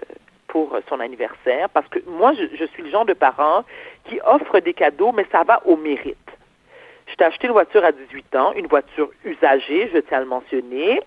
pour 0.48 0.76
son 0.88 1.00
anniversaire, 1.00 1.70
parce 1.70 1.88
que 1.90 2.00
moi, 2.08 2.34
je, 2.34 2.56
je 2.56 2.66
suis 2.66 2.84
le 2.84 2.90
genre 2.90 3.06
de 3.06 3.14
parent 3.14 3.66
qui 4.06 4.20
offre 4.26 4.60
des 4.60 4.74
cadeaux, 4.74 5.12
mais 5.12 5.26
ça 5.32 5.44
va 5.44 5.62
au 5.66 5.76
mérite. 5.76 6.18
Je 7.08 7.16
t'ai 7.16 7.26
acheté 7.26 7.48
une 7.48 7.54
voiture 7.54 7.84
à 7.84 7.92
18 7.92 8.36
ans, 8.36 8.54
une 8.54 8.68
voiture 8.68 9.10
usagée, 9.26 9.90
je 9.94 10.00
tiens 10.00 10.18
à 10.18 10.22
le 10.22 10.28
mentionner. 10.28 11.02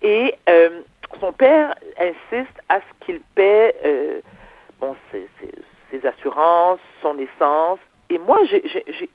Et 0.00 0.34
euh, 0.48 0.80
son 1.20 1.32
père 1.32 1.74
insiste 1.98 2.56
à 2.68 2.80
ce 2.80 3.04
qu'il 3.04 3.20
paie 3.34 3.74
euh, 3.84 4.20
bon, 4.80 4.96
ses, 5.12 6.06
assurances, 6.06 6.80
son 7.02 7.18
essence. 7.18 7.80
Et 8.10 8.18
moi, 8.18 8.38
j'ai, 8.50 8.62
j'ai, 8.66 9.10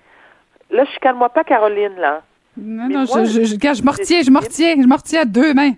là, 0.70 0.86
je 0.86 1.00
calme-moi 1.00 1.30
pas, 1.30 1.44
Caroline, 1.44 1.96
là. 1.98 2.22
Non, 2.56 2.88
non, 2.88 3.06
je, 3.06 3.26
je, 3.26 3.44
je, 3.44 3.56
je, 3.56 3.84
me 3.84 3.92
retiens, 3.92 4.22
je 4.22 4.30
me 4.30 4.40
retiens, 4.40 4.76
je 4.80 4.88
me 4.88 4.96
retiens 4.96 5.22
à 5.22 5.26
deux 5.26 5.54
mains. 5.54 5.74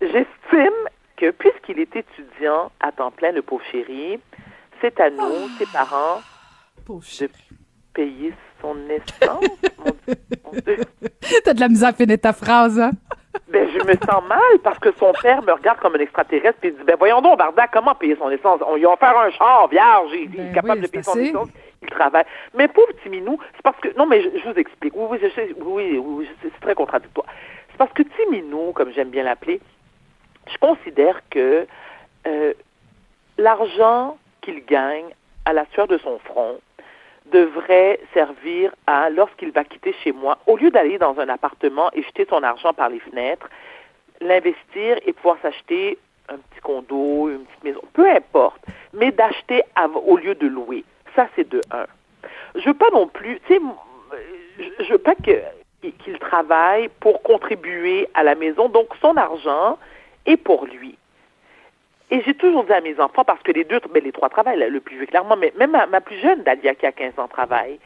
J'estime 0.00 0.88
que 1.16 1.30
puisqu'il 1.30 1.78
est 1.78 1.96
étudiant 1.96 2.70
à 2.80 2.92
temps 2.92 3.10
plein, 3.10 3.32
le 3.32 3.42
pauvre 3.42 3.64
chéri, 3.70 4.18
c'est 4.80 5.00
à 5.00 5.10
nous, 5.10 5.18
oh. 5.20 5.48
ses 5.58 5.66
parents, 5.66 6.20
de 6.88 7.30
payer 7.94 8.34
son 8.60 8.74
naissance. 8.74 9.44
T'as 11.44 11.54
de 11.54 11.60
la 11.60 11.68
misère 11.68 11.90
à 11.90 11.92
finir 11.92 12.18
ta 12.20 12.32
phrase, 12.32 12.80
hein? 12.80 12.92
Ben, 13.48 13.68
je 13.68 13.84
me 13.84 13.94
sens 13.94 14.24
mal 14.28 14.58
parce 14.62 14.78
que 14.78 14.90
son 14.98 15.12
père 15.22 15.42
me 15.42 15.52
regarde 15.52 15.78
comme 15.78 15.94
un 15.94 16.00
extraterrestre 16.00 16.58
et 16.64 16.72
dit 16.72 16.82
Ben, 16.84 16.96
voyons 16.98 17.20
donc, 17.20 17.38
Barda, 17.38 17.68
comment 17.68 17.94
payer 17.94 18.16
son 18.16 18.30
essence? 18.30 18.60
On 18.66 18.74
lui 18.74 18.84
a 18.86 18.90
offert 18.90 19.16
un 19.16 19.30
char 19.30 19.68
vierge, 19.68 20.10
il, 20.14 20.34
est 20.34 20.44
ben 20.44 20.52
capable 20.52 20.80
de 20.80 20.86
payer 20.88 21.02
son 21.02 21.18
essence, 21.18 21.48
il 21.82 21.88
travaille. 21.88 22.24
Mais 22.54 22.66
pauvre 22.66 22.92
Timinou, 23.02 23.38
c'est 23.54 23.62
parce 23.62 23.78
que. 23.78 23.96
Non, 23.96 24.06
mais 24.06 24.22
je, 24.22 24.48
vous 24.48 24.58
explique. 24.58 24.94
Oui, 24.96 25.06
oui, 25.10 25.18
je 25.22 25.28
sais, 25.30 25.54
oui, 25.60 25.98
oui, 25.98 26.28
c'est 26.42 26.60
très 26.60 26.74
contradictoire. 26.74 27.26
C'est 27.70 27.76
parce 27.76 27.92
que 27.92 28.02
Timinou, 28.02 28.72
comme 28.72 28.92
j'aime 28.92 29.10
bien 29.10 29.22
l'appeler, 29.22 29.60
je 30.52 30.58
considère 30.58 31.20
que 31.30 31.66
euh, 32.26 32.52
l'argent 33.38 34.16
qu'il 34.40 34.64
gagne 34.64 35.06
à 35.44 35.52
la 35.52 35.66
sueur 35.72 35.86
de 35.86 35.98
son 35.98 36.18
front, 36.20 36.58
devrait 37.30 38.00
servir 38.14 38.72
à, 38.86 39.10
lorsqu'il 39.10 39.52
va 39.52 39.64
quitter 39.64 39.94
chez 40.04 40.12
moi, 40.12 40.38
au 40.46 40.56
lieu 40.56 40.70
d'aller 40.70 40.98
dans 40.98 41.18
un 41.18 41.28
appartement 41.28 41.90
et 41.92 42.02
jeter 42.02 42.26
son 42.28 42.42
argent 42.42 42.72
par 42.72 42.88
les 42.88 43.00
fenêtres, 43.00 43.48
l'investir 44.20 44.98
et 45.06 45.12
pouvoir 45.12 45.38
s'acheter 45.42 45.98
un 46.28 46.36
petit 46.36 46.60
condo, 46.62 47.28
une 47.28 47.44
petite 47.44 47.64
maison, 47.64 47.80
peu 47.92 48.08
importe, 48.08 48.62
mais 48.92 49.10
d'acheter 49.10 49.62
au 50.06 50.16
lieu 50.16 50.34
de 50.34 50.46
louer. 50.46 50.84
Ça, 51.16 51.28
c'est 51.34 51.48
de 51.48 51.60
un. 51.70 51.86
Je 52.54 52.66
veux 52.66 52.74
pas 52.74 52.90
non 52.92 53.06
plus, 53.06 53.40
tu 53.46 53.54
sais, 53.54 53.60
je 54.80 54.92
veux 54.92 54.98
pas 54.98 55.14
qu'il 55.14 56.18
travaille 56.18 56.88
pour 57.00 57.22
contribuer 57.22 58.08
à 58.14 58.22
la 58.22 58.34
maison, 58.34 58.68
donc 58.68 58.88
son 59.00 59.16
argent 59.16 59.78
est 60.26 60.36
pour 60.36 60.66
lui. 60.66 60.96
Et 62.10 62.22
j'ai 62.22 62.34
toujours 62.34 62.64
dit 62.64 62.72
à 62.72 62.80
mes 62.80 62.98
enfants, 62.98 63.24
parce 63.24 63.42
que 63.42 63.52
les 63.52 63.64
deux, 63.64 63.80
mais 63.88 64.00
ben, 64.00 64.04
les 64.04 64.12
trois 64.12 64.28
travaillent, 64.28 64.58
le 64.58 64.80
plus 64.80 64.96
vieux 64.96 65.06
clairement, 65.06 65.36
mais 65.36 65.52
même 65.56 65.70
ma, 65.70 66.00
plus 66.00 66.18
jeune, 66.18 66.42
Dalia, 66.42 66.74
qui 66.74 66.86
a 66.86 66.92
15 66.92 67.18
ans, 67.18 67.28
travaille. 67.28 67.78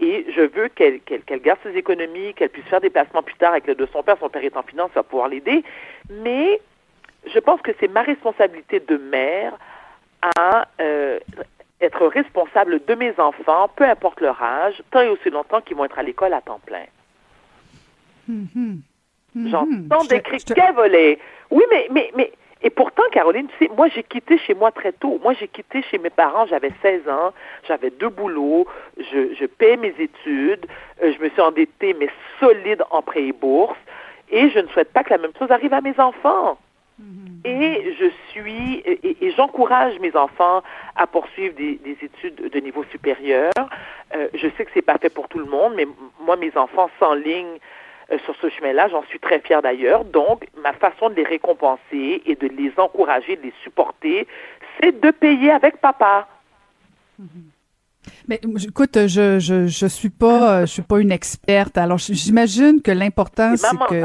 Et 0.00 0.26
je 0.34 0.42
veux 0.42 0.68
qu'elle 0.68 1.00
garde 1.42 1.58
ses 1.62 1.76
économies, 1.76 2.34
qu'elle 2.34 2.50
puisse 2.50 2.66
faire 2.66 2.80
des 2.80 2.90
placements 2.90 3.22
plus 3.22 3.34
tard 3.36 3.52
avec 3.52 3.66
le 3.66 3.74
de 3.74 3.86
son 3.92 4.02
père. 4.02 4.16
Son 4.20 4.28
père 4.28 4.44
est 4.44 4.56
en 4.56 4.62
finance, 4.62 4.90
ça 4.94 5.00
va 5.00 5.04
pouvoir 5.04 5.28
l'aider. 5.28 5.64
Mais 6.10 6.60
je 7.26 7.38
pense 7.38 7.60
que 7.62 7.72
c'est 7.80 7.88
ma 7.88 8.02
responsabilité 8.02 8.80
de 8.80 8.96
mère 8.96 9.56
à 10.38 10.68
euh, 10.80 11.18
être 11.80 12.06
responsable 12.06 12.80
de 12.84 12.94
mes 12.94 13.12
enfants, 13.18 13.70
peu 13.74 13.84
importe 13.84 14.20
leur 14.20 14.40
âge, 14.42 14.82
tant 14.90 15.00
et 15.00 15.08
aussi 15.08 15.30
longtemps 15.30 15.60
qu'ils 15.60 15.76
vont 15.76 15.84
être 15.84 15.98
à 15.98 16.02
l'école 16.02 16.32
à 16.32 16.40
temps 16.40 16.60
plein. 16.64 16.84
Mm-hmm. 18.30 18.78
Mm-hmm. 19.36 19.50
J'entends 19.50 20.04
des 20.04 20.20
cris 20.20 20.44
volés. 20.74 21.18
Oui, 21.50 21.62
mais, 21.70 21.88
mais, 21.90 22.10
mais 22.16 22.32
et 22.62 22.70
pourtant, 22.70 23.04
Caroline, 23.12 23.46
tu 23.46 23.64
sais, 23.64 23.70
moi, 23.76 23.88
j'ai 23.88 24.02
quitté 24.02 24.36
chez 24.38 24.54
moi 24.54 24.72
très 24.72 24.92
tôt. 24.92 25.20
Moi, 25.22 25.32
j'ai 25.34 25.46
quitté 25.46 25.82
chez 25.82 25.98
mes 25.98 26.10
parents, 26.10 26.46
j'avais 26.46 26.72
16 26.82 27.08
ans, 27.08 27.32
j'avais 27.68 27.90
deux 27.90 28.08
boulots, 28.08 28.66
je, 28.98 29.34
je 29.34 29.46
paie 29.46 29.76
mes 29.76 29.94
études, 29.98 30.66
euh, 31.02 31.12
je 31.16 31.22
me 31.22 31.28
suis 31.30 31.40
endettée, 31.40 31.94
mais 31.94 32.08
solide 32.40 32.82
en 32.90 33.00
prêt 33.00 33.24
et 33.24 33.32
bourse, 33.32 33.78
et 34.30 34.50
je 34.50 34.58
ne 34.58 34.66
souhaite 34.68 34.92
pas 34.92 35.04
que 35.04 35.10
la 35.10 35.18
même 35.18 35.32
chose 35.38 35.50
arrive 35.52 35.72
à 35.72 35.80
mes 35.80 35.98
enfants. 36.00 36.58
Mm-hmm. 37.00 37.46
Et 37.48 37.94
je 37.98 38.06
suis 38.32 38.82
et, 38.84 39.30
j'encourage 39.36 39.98
mes 40.00 40.16
enfants 40.16 40.62
à 40.96 41.06
poursuivre 41.06 41.54
des, 41.54 41.78
études 42.02 42.50
de 42.50 42.58
niveau 42.58 42.82
supérieur. 42.90 43.52
Euh, 44.16 44.28
je 44.34 44.48
sais 44.56 44.64
que 44.64 44.70
c'est 44.74 44.82
pas 44.82 44.98
fait 44.98 45.10
pour 45.10 45.28
tout 45.28 45.38
le 45.38 45.44
monde, 45.44 45.74
mais 45.76 45.86
moi 46.20 46.36
mes 46.36 46.56
enfants 46.56 46.90
s'enlignent 46.98 47.58
sur 48.24 48.34
ce 48.40 48.48
chemin-là. 48.48 48.88
J'en 48.88 49.04
suis 49.04 49.18
très 49.18 49.40
fière 49.40 49.62
d'ailleurs. 49.62 50.04
Donc, 50.04 50.46
ma 50.62 50.72
façon 50.72 51.10
de 51.10 51.14
les 51.14 51.24
récompenser 51.24 52.22
et 52.24 52.34
de 52.34 52.48
les 52.48 52.72
encourager, 52.76 53.36
de 53.36 53.42
les 53.42 53.54
supporter, 53.62 54.26
c'est 54.80 55.00
de 55.00 55.10
payer 55.10 55.50
avec 55.50 55.80
papa. 55.80 56.28
Mais 58.26 58.40
écoute, 58.66 59.06
je 59.06 59.38
je 59.38 59.66
je 59.66 59.86
suis 59.86 60.08
pas 60.08 60.64
je 60.64 60.72
suis 60.72 60.82
pas 60.82 61.00
une 61.00 61.12
experte. 61.12 61.76
Alors 61.76 61.98
j'imagine 61.98 62.80
que 62.80 62.90
l'important 62.90 63.54
c'est 63.56 63.76
que 63.88 64.02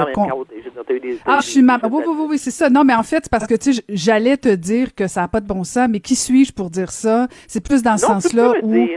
ah 1.26 1.40
je 1.42 1.48
suis 1.48 1.62
maman. 1.62 1.88
Oui 1.90 2.04
oui 2.06 2.26
oui, 2.32 2.38
c'est 2.38 2.52
ça. 2.52 2.70
Non 2.70 2.84
mais 2.84 2.96
en 2.96 3.04
fait 3.04 3.22
c'est 3.24 3.32
parce 3.32 3.48
que 3.48 3.56
tu 3.56 3.74
sais 3.74 3.84
j'allais 3.90 4.38
te 4.38 4.54
dire 4.54 4.94
que 4.96 5.08
ça 5.08 5.24
a 5.24 5.28
pas 5.28 5.40
de 5.40 5.48
bon 5.48 5.64
sens, 5.64 5.88
mais 5.90 6.00
qui 6.00 6.16
suis-je 6.16 6.52
pour 6.52 6.70
dire 6.70 6.92
ça? 6.92 7.28
C'est 7.48 7.64
plus 7.64 7.82
dans 7.84 7.98
ce 7.98 8.06
sens-là 8.06 8.54
où 8.62 8.88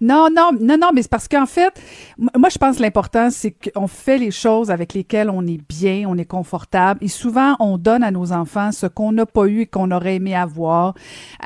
non, 0.00 0.28
non, 0.34 0.50
non, 0.60 0.76
non, 0.78 0.90
mais 0.94 1.02
c'est 1.02 1.10
parce 1.10 1.28
qu'en 1.28 1.46
fait, 1.46 1.80
moi, 2.18 2.48
je 2.48 2.58
pense 2.58 2.76
que 2.76 2.82
l'important, 2.82 3.30
c'est 3.30 3.52
qu'on 3.52 3.86
fait 3.86 4.18
les 4.18 4.30
choses 4.30 4.70
avec 4.70 4.94
lesquelles 4.94 5.30
on 5.30 5.46
est 5.46 5.60
bien, 5.68 6.06
on 6.08 6.16
est 6.18 6.24
confortable. 6.24 7.02
Et 7.02 7.08
souvent, 7.08 7.56
on 7.60 7.78
donne 7.78 8.02
à 8.02 8.10
nos 8.10 8.32
enfants 8.32 8.72
ce 8.72 8.86
qu'on 8.86 9.12
n'a 9.12 9.26
pas 9.26 9.46
eu 9.46 9.60
et 9.62 9.66
qu'on 9.66 9.90
aurait 9.90 10.16
aimé 10.16 10.34
avoir. 10.34 10.94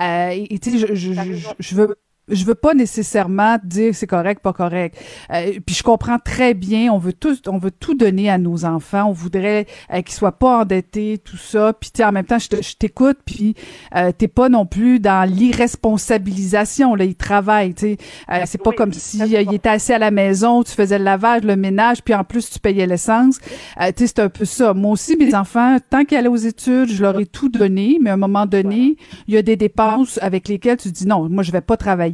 Euh, 0.01 0.30
et 0.30 0.59
tu 0.59 0.70
sais, 0.70 0.78
je, 0.78 0.95
je, 0.95 1.12
je, 1.59 1.74
veux 1.74 1.97
je 2.28 2.44
veux 2.44 2.54
pas 2.54 2.74
nécessairement 2.74 3.58
dire 3.62 3.94
c'est 3.94 4.06
correct, 4.06 4.40
pas 4.42 4.52
correct. 4.52 4.96
Euh, 5.30 5.52
puis 5.64 5.74
je 5.74 5.82
comprends 5.82 6.18
très 6.18 6.54
bien, 6.54 6.92
on 6.92 6.98
veut 6.98 7.12
tout, 7.12 7.36
on 7.48 7.58
veut 7.58 7.70
tout 7.70 7.94
donner 7.94 8.30
à 8.30 8.38
nos 8.38 8.64
enfants. 8.64 9.06
On 9.08 9.12
voudrait 9.12 9.66
euh, 9.92 10.00
qu'ils 10.02 10.14
soient 10.14 10.38
pas 10.38 10.60
endettés, 10.60 11.18
tout 11.18 11.36
ça. 11.36 11.72
Puis 11.72 11.90
en 12.02 12.12
même 12.12 12.24
temps, 12.24 12.38
je 12.38 12.76
t'écoute, 12.76 13.18
puis 13.24 13.54
euh, 13.94 14.12
t'es 14.16 14.28
pas 14.28 14.48
non 14.48 14.64
plus 14.64 15.00
dans 15.00 15.28
l'irresponsabilisation. 15.28 16.94
Là, 16.94 17.04
ils 17.04 17.14
travaillent. 17.14 17.74
Tu 17.74 17.80
sais, 17.80 17.96
euh, 18.30 18.42
c'est 18.46 18.62
pas 18.62 18.72
comme 18.72 18.92
si 18.92 19.18
il 19.18 19.54
était 19.54 19.68
assis 19.68 19.92
à 19.92 19.98
la 19.98 20.10
maison, 20.10 20.62
tu 20.62 20.72
faisais 20.72 20.98
le 20.98 21.04
lavage, 21.04 21.42
le 21.42 21.56
ménage, 21.56 22.02
puis 22.02 22.14
en 22.14 22.24
plus 22.24 22.48
tu 22.50 22.58
payais 22.58 22.86
l'essence. 22.86 23.38
tu 23.38 23.84
sais, 23.96 24.06
c'est 24.06 24.18
un 24.20 24.28
peu 24.28 24.44
ça. 24.44 24.72
Moi 24.72 24.92
aussi, 24.92 25.16
mes 25.16 25.34
enfants, 25.34 25.76
tant 25.90 26.04
qu'ils 26.04 26.18
allaient 26.18 26.28
aux 26.28 26.36
études, 26.36 26.88
je 26.88 27.02
leur 27.02 27.18
ai 27.18 27.26
tout 27.26 27.48
donné. 27.48 27.98
Mais 28.00 28.10
à 28.10 28.14
un 28.14 28.18
moment 28.18 28.46
donné, 28.46 28.96
il 29.28 29.34
y 29.34 29.36
a 29.36 29.42
des 29.42 29.56
dépenses 29.56 30.18
avec 30.22 30.48
lesquelles 30.48 30.78
tu 30.78 30.90
dis 30.90 31.06
non, 31.06 31.28
moi 31.28 31.42
je 31.42 31.52
vais 31.52 31.60
pas 31.60 31.76
travailler 31.76 32.13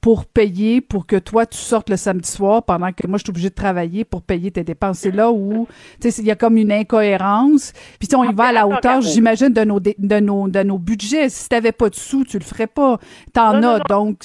pour 0.00 0.24
payer 0.24 0.80
pour 0.80 1.06
que 1.06 1.16
toi 1.16 1.46
tu 1.46 1.58
sortes 1.58 1.90
le 1.90 1.96
samedi 1.96 2.30
soir 2.30 2.62
pendant 2.64 2.90
que 2.92 3.06
moi 3.06 3.18
je 3.18 3.24
suis 3.24 3.30
obligée 3.30 3.50
de 3.50 3.54
travailler 3.54 4.04
pour 4.04 4.22
payer 4.22 4.50
tes 4.50 4.64
dépenses. 4.64 5.00
C'est 5.00 5.10
là 5.10 5.30
où 5.30 5.66
tu 6.00 6.10
sais 6.10 6.22
il 6.22 6.26
y 6.28 6.30
a 6.30 6.36
comme 6.36 6.56
une 6.56 6.72
incohérence. 6.72 7.72
Puis 7.98 8.08
on 8.16 8.24
y 8.24 8.34
va 8.34 8.44
à 8.44 8.52
la 8.52 8.66
hauteur, 8.66 9.02
j'imagine 9.02 9.52
de 9.52 9.64
nos 9.64 9.80
de 9.80 10.20
nos 10.20 10.48
de 10.48 10.62
nos 10.62 10.78
budgets. 10.78 11.28
Si 11.28 11.48
t'avais 11.48 11.72
pas 11.72 11.90
de 11.90 11.94
sous, 11.94 12.24
tu 12.24 12.38
le 12.38 12.44
ferais 12.44 12.66
pas. 12.66 12.98
T'en 13.32 13.62
as 13.62 13.80
donc 13.80 14.24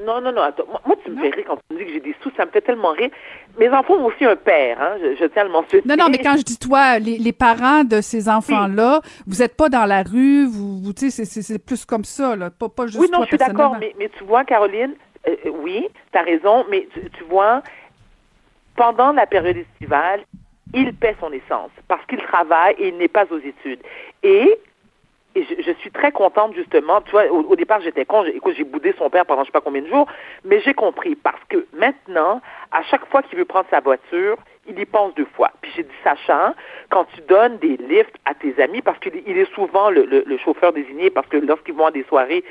non, 0.00 0.20
non, 0.20 0.32
non. 0.32 0.42
Moi, 0.86 0.96
tu 1.04 1.10
me 1.10 1.20
fais 1.20 1.30
rire 1.30 1.44
quand 1.46 1.56
tu 1.56 1.74
me 1.74 1.78
dis 1.78 1.84
que 1.84 1.92
j'ai 1.92 2.00
des 2.00 2.16
sous. 2.22 2.30
Ça 2.36 2.46
me 2.46 2.50
fait 2.50 2.62
tellement 2.62 2.92
rire. 2.92 3.10
Mes 3.58 3.68
enfants 3.70 3.94
ont 3.94 4.06
aussi 4.06 4.24
un 4.24 4.36
père, 4.36 4.80
hein. 4.80 4.96
Je, 5.18 5.24
tiens 5.26 5.42
à 5.42 5.44
le 5.44 5.50
mentionner. 5.50 5.82
Non, 5.86 5.96
non, 5.96 6.08
mais 6.10 6.18
quand 6.18 6.36
je 6.36 6.42
dis 6.42 6.58
toi, 6.58 6.98
les, 6.98 7.18
les 7.18 7.32
parents 7.32 7.84
de 7.84 8.00
ces 8.00 8.28
enfants-là, 8.28 9.00
vous 9.26 9.42
êtes 9.42 9.56
pas 9.56 9.68
dans 9.68 9.84
la 9.84 10.02
rue, 10.02 10.46
vous, 10.46 10.78
vous 10.78 10.92
tu 10.92 11.10
sais, 11.10 11.24
c'est 11.24 11.58
plus 11.58 11.84
comme 11.84 12.04
ça, 12.04 12.34
là. 12.34 12.50
Pas, 12.50 12.68
pas 12.68 12.86
juste 12.86 12.98
Oui, 12.98 13.08
non, 13.12 13.22
je 13.22 13.28
suis 13.28 13.36
d'accord, 13.36 13.76
mais, 13.78 13.94
mais 13.98 14.08
tu 14.16 14.24
vois, 14.24 14.44
Caroline, 14.44 14.94
euh, 15.28 15.36
euh, 15.46 15.50
oui, 15.62 15.88
tu 16.12 16.18
as 16.18 16.22
raison, 16.22 16.64
mais 16.70 16.88
tu, 16.94 17.00
tu 17.10 17.24
vois, 17.24 17.62
pendant 18.76 19.12
la 19.12 19.26
période 19.26 19.56
estivale, 19.56 20.20
il 20.74 20.94
paie 20.94 21.16
son 21.20 21.30
essence 21.32 21.70
parce 21.88 22.04
qu'il 22.06 22.20
travaille 22.20 22.74
et 22.78 22.88
il 22.88 22.96
n'est 22.96 23.08
pas 23.08 23.26
aux 23.30 23.38
études. 23.38 23.80
Et 24.22 24.58
et 25.34 25.44
je, 25.44 25.72
suis 25.80 25.90
très 25.90 26.12
contente 26.12 26.54
justement. 26.54 27.00
Tu 27.02 27.10
vois, 27.12 27.26
au, 27.30 27.56
départ 27.56 27.80
j'étais 27.80 28.04
con. 28.04 28.24
Écoute, 28.24 28.54
j'ai 28.56 28.64
boudé 28.64 28.94
son 28.98 29.10
père 29.10 29.24
pendant 29.26 29.42
je 29.42 29.46
sais 29.46 29.52
pas 29.52 29.60
combien 29.60 29.82
de 29.82 29.88
jours, 29.88 30.06
mais 30.44 30.60
j'ai 30.60 30.74
compris 30.74 31.14
parce 31.14 31.42
que 31.48 31.66
maintenant, 31.72 32.40
à 32.70 32.82
chaque 32.82 33.06
fois 33.06 33.22
qu'il 33.22 33.38
veut 33.38 33.44
prendre 33.44 33.66
sa 33.70 33.80
voiture, 33.80 34.36
il 34.68 34.78
y 34.78 34.84
pense 34.84 35.14
deux 35.14 35.26
fois. 35.36 35.50
Puis 35.60 35.72
j'ai 35.74 35.82
dit, 35.82 35.90
Sacha, 36.04 36.54
quand 36.88 37.04
tu 37.14 37.20
donnes 37.22 37.58
des 37.58 37.76
lifts 37.76 38.14
à 38.24 38.34
tes 38.34 38.60
amis, 38.62 38.80
parce 38.80 38.98
qu'il 39.00 39.16
est 39.16 39.54
souvent 39.54 39.90
le, 39.90 40.04
le, 40.04 40.36
chauffeur 40.38 40.72
désigné, 40.72 41.10
parce 41.10 41.26
que 41.26 41.36
lorsqu'ils 41.36 41.74
vont 41.74 41.86
à 41.86 41.90
des 41.90 42.04
soirées, 42.04 42.44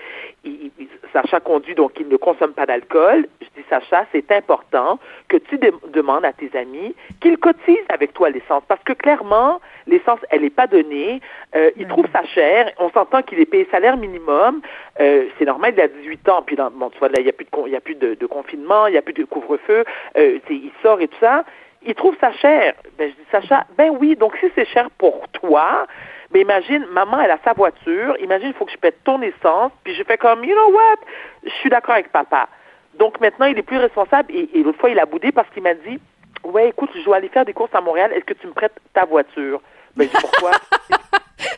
il, 0.43 0.72
Sacha 1.14 1.39
conduit, 1.39 1.76
donc 1.76 1.93
il 1.99 2.07
ne 2.07 2.18
consomme 2.18 2.53
pas 2.53 2.66
d'alcool. 2.66 3.28
Je 3.41 3.47
dis, 3.62 3.66
Sacha, 3.70 4.05
c'est 4.12 4.30
important 4.32 4.99
que 5.30 5.38
tu 5.38 5.57
demandes 5.93 6.26
à 6.26 6.34
tes 6.34 6.49
amis 6.57 6.95
qu'ils 7.22 7.38
cotisent 7.38 7.78
avec 7.89 8.14
toi 8.14 8.30
l'essence, 8.30 8.64
parce 8.68 8.84
que 8.84 8.93
clairement, 8.93 9.62
l'essence, 9.88 10.20
elle 10.30 10.41
n'est 10.41 10.49
pas 10.49 10.68
donnée. 10.68 11.22
Euh, 11.55 11.72
il 11.78 11.88
trouve 11.88 12.07
ça 12.14 12.24
cher. 12.26 12.72
On 12.78 12.89
s'entend 12.89 13.22
qu'il 13.22 13.39
est 13.39 13.45
payé 13.45 13.68
salaire 13.72 13.95
minimum. 13.95 14.62
Euh, 14.99 15.28
c'est 15.39 15.45
normal, 15.45 15.74
il 15.76 15.82
a 15.82 15.88
18 15.88 16.30
ans. 16.30 16.41
Puis, 16.41 16.57
dans, 16.57 16.72
bon, 16.72 16.89
tu 16.89 16.99
vois, 16.99 17.09
là, 17.09 17.20
il 17.20 17.24
n'y 17.24 17.30
a 17.30 17.34
plus 17.34 17.45
de, 17.45 17.51
il 17.68 17.72
y 17.72 17.76
a 17.76 17.82
plus 17.82 17.95
de, 17.95 18.16
de 18.16 18.26
confinement, 18.26 18.88
il 18.88 18.91
n'y 18.91 18.97
a 18.97 19.01
plus 19.01 19.14
de 19.14 19.24
couvre-feu. 19.24 19.86
Euh, 20.18 20.39
il 20.49 20.72
sort 20.84 20.99
et 20.99 21.07
tout 21.07 21.18
ça 21.20 21.45
il 21.86 21.96
trouve 21.96 22.16
ça 22.20 22.32
cher. 22.34 22.74
Ben, 22.98 23.10
je 23.10 23.16
dis, 23.16 23.28
Sacha, 23.32 23.66
ben 23.78 23.96
oui, 24.00 24.16
donc 24.16 24.36
si 24.40 24.48
c'est 24.56 24.66
cher 24.66 24.90
pour 24.98 25.28
toi, 25.30 25.88
ben 26.32 26.42
imagine, 26.42 26.86
maman, 26.92 27.22
elle 27.22 27.32
a 27.32 27.40
sa 27.44 27.54
voiture, 27.54 28.16
imagine, 28.20 28.50
il 28.50 28.54
faut 28.54 28.66
que 28.66 28.72
je 28.72 28.78
pète 28.78 29.04
ton 29.04 29.22
essence, 29.22 29.72
puis 29.84 29.96
je 29.96 30.04
fais 30.04 30.18
comme, 30.18 30.44
you 30.44 30.54
know 30.54 30.72
what, 30.72 30.98
je 31.44 31.50
suis 31.50 31.70
d'accord 31.70 31.96
avec 31.96 32.12
papa. 32.12 32.48
Donc 32.96 33.20
maintenant, 33.20 33.48
il 33.48 33.58
est 33.58 33.64
plus 33.64 33.78
responsable, 33.78 34.34
et, 34.34 34.50
l'autre 34.64 34.80
fois, 34.80 34.90
il 34.90 35.00
a 35.00 35.06
boudé 35.06 35.32
parce 35.32 35.50
qu'il 35.50 35.64
m'a 35.64 35.74
dit, 35.74 36.00
ouais, 36.44 36.70
écoute, 36.70 36.90
je 36.96 37.04
dois 37.04 37.18
aller 37.18 37.30
faire 37.30 37.46
des 37.46 37.54
courses 37.54 37.74
à 37.74 37.82
Montréal, 37.82 38.12
est-ce 38.14 38.26
que 38.26 38.34
tu 38.34 38.48
me 38.48 38.54
prêtes 38.54 38.78
ta 38.94 39.06
voiture? 39.06 39.62
Ben, 39.96 40.08
je 40.08 40.16
dis, 40.16 40.22
pourquoi? 40.22 40.52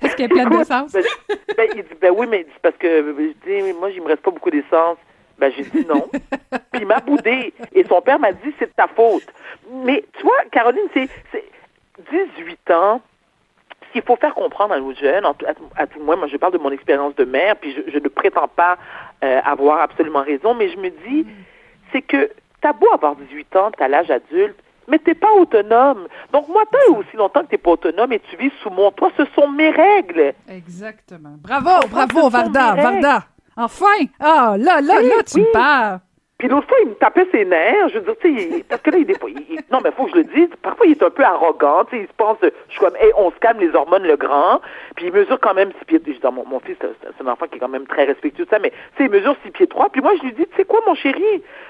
Est-ce 0.01 0.15
qu'elle 0.15 0.25
est 0.25 0.29
pleine 0.29 0.49
d'essence? 0.49 0.93
Ben, 0.93 1.03
ben, 1.57 1.67
il 1.75 1.83
dit, 1.83 1.95
ben 1.99 2.13
oui, 2.15 2.25
mais 2.29 2.45
c'est 2.53 2.61
parce 2.61 2.77
que, 2.77 2.87
je 2.87 3.49
dis, 3.49 3.73
moi, 3.73 3.89
il 3.89 4.01
me 4.01 4.07
reste 4.07 4.21
pas 4.21 4.31
beaucoup 4.31 4.49
d'essence. 4.49 4.97
Ben, 5.37 5.51
j'ai 5.55 5.63
dit 5.63 5.85
non. 5.87 6.07
Puis 6.71 6.81
il 6.81 6.87
m'a 6.87 6.99
boudé. 6.99 7.53
Et 7.73 7.83
son 7.85 8.01
père 8.01 8.19
m'a 8.19 8.31
dit, 8.31 8.53
c'est 8.59 8.67
de 8.67 8.73
ta 8.75 8.87
faute. 8.87 9.25
Mais 9.71 10.03
tu 10.17 10.23
vois, 10.23 10.43
Caroline, 10.51 10.87
c'est 10.93 11.09
18 12.11 12.71
ans. 12.71 13.01
Ce 13.87 13.91
qu'il 13.93 14.01
faut 14.01 14.15
faire 14.15 14.33
comprendre 14.33 14.73
à 14.73 14.79
nos 14.79 14.93
jeunes, 14.93 15.23
à, 15.25 15.87
tout 15.87 15.99
moins, 15.99 16.15
moi 16.15 16.27
je 16.27 16.37
parle 16.37 16.53
de 16.53 16.57
mon 16.57 16.71
expérience 16.71 17.15
de 17.15 17.25
mère, 17.25 17.55
puis 17.55 17.75
je, 17.87 17.99
ne 17.99 18.07
prétends 18.07 18.47
pas 18.47 18.77
euh, 19.23 19.39
avoir 19.45 19.81
absolument 19.81 20.23
raison, 20.23 20.55
mais 20.55 20.69
je 20.69 20.77
me 20.77 20.89
dis, 20.89 21.27
c'est 21.91 22.01
que 22.01 22.31
t'as 22.61 22.73
beau 22.73 22.91
avoir 22.91 23.15
18 23.15 23.55
ans, 23.55 23.69
t'as 23.77 23.87
l'âge 23.87 24.09
adulte, 24.09 24.57
mais 24.87 24.97
t'es 24.97 25.13
pas 25.13 25.31
autonome. 25.33 26.07
Donc 26.31 26.47
moi, 26.47 26.63
tant 26.71 26.97
aussi 26.97 27.15
longtemps 27.15 27.41
que 27.41 27.47
t'es 27.47 27.57
pas 27.57 27.71
autonome 27.71 28.11
et 28.13 28.19
tu 28.19 28.35
vis 28.35 28.51
sous 28.61 28.69
mon 28.69 28.91
toit, 28.91 29.11
ce 29.17 29.25
sont 29.35 29.47
mes 29.47 29.69
règles. 29.69 30.33
Exactement. 30.49 31.35
Bravo, 31.37 31.87
bravo, 31.87 32.29
Varda, 32.29 32.75
Varda. 32.75 33.25
Enfin! 33.57 34.05
Ah, 34.19 34.55
là, 34.57 34.81
là, 34.81 35.01
là, 35.01 35.23
tu 35.25 35.39
me 35.39 35.51
parles! 35.51 35.99
Puis 36.43 36.49
l'autre 36.49 36.67
fois, 36.67 36.77
il 36.81 36.89
me 36.89 36.95
tapait 36.95 37.25
ses 37.31 37.45
nerfs. 37.45 37.87
Je 37.87 37.99
veux 37.99 38.05
dire, 38.05 38.15
tu 38.19 38.37
sais, 38.37 38.65
parce 38.67 38.81
que 38.81 38.91
là, 38.91 38.97
il 38.97 39.09
est 39.09 39.17
il, 39.49 39.59
non, 39.71 39.79
mais 39.81 39.91
faut 39.91 40.05
que 40.05 40.11
je 40.11 40.15
le 40.17 40.23
dise. 40.25 40.49
Parfois, 40.61 40.87
il 40.87 40.91
est 40.91 41.01
un 41.01 41.09
peu 41.09 41.23
arrogant. 41.23 41.85
Tu 41.85 41.95
sais, 41.95 42.01
il 42.03 42.07
se 42.07 42.13
pense, 42.17 42.37
je 42.41 42.49
suis 42.71 42.81
comme, 42.81 42.97
hey, 42.99 43.13
on 43.15 43.31
se 43.31 43.37
calme 43.37 43.59
les 43.59 43.73
hormones, 43.73 44.03
le 44.03 44.17
grand. 44.17 44.59
Puis 44.97 45.05
il 45.05 45.13
mesure 45.13 45.39
quand 45.39 45.53
même 45.53 45.71
six 45.79 45.85
pieds. 45.85 46.01
Je 46.05 46.11
dis, 46.11 46.19
mon, 46.21 46.45
mon 46.45 46.59
fils, 46.59 46.75
c'est 46.81 47.23
un 47.23 47.31
enfant 47.31 47.45
qui 47.47 47.55
est 47.55 47.59
quand 47.59 47.69
même 47.69 47.87
très 47.87 48.03
respectueux 48.03 48.43
de 48.43 48.49
ça, 48.49 48.59
mais 48.59 48.71
tu 48.71 48.75
sais, 48.97 49.05
il 49.05 49.09
mesure 49.09 49.37
six 49.45 49.51
pieds 49.51 49.67
trois. 49.67 49.87
Puis 49.87 50.01
moi, 50.01 50.11
je 50.17 50.23
lui 50.23 50.33
dis, 50.33 50.45
tu 50.47 50.55
sais 50.57 50.65
quoi, 50.65 50.81
mon 50.85 50.95
chéri, 50.95 51.23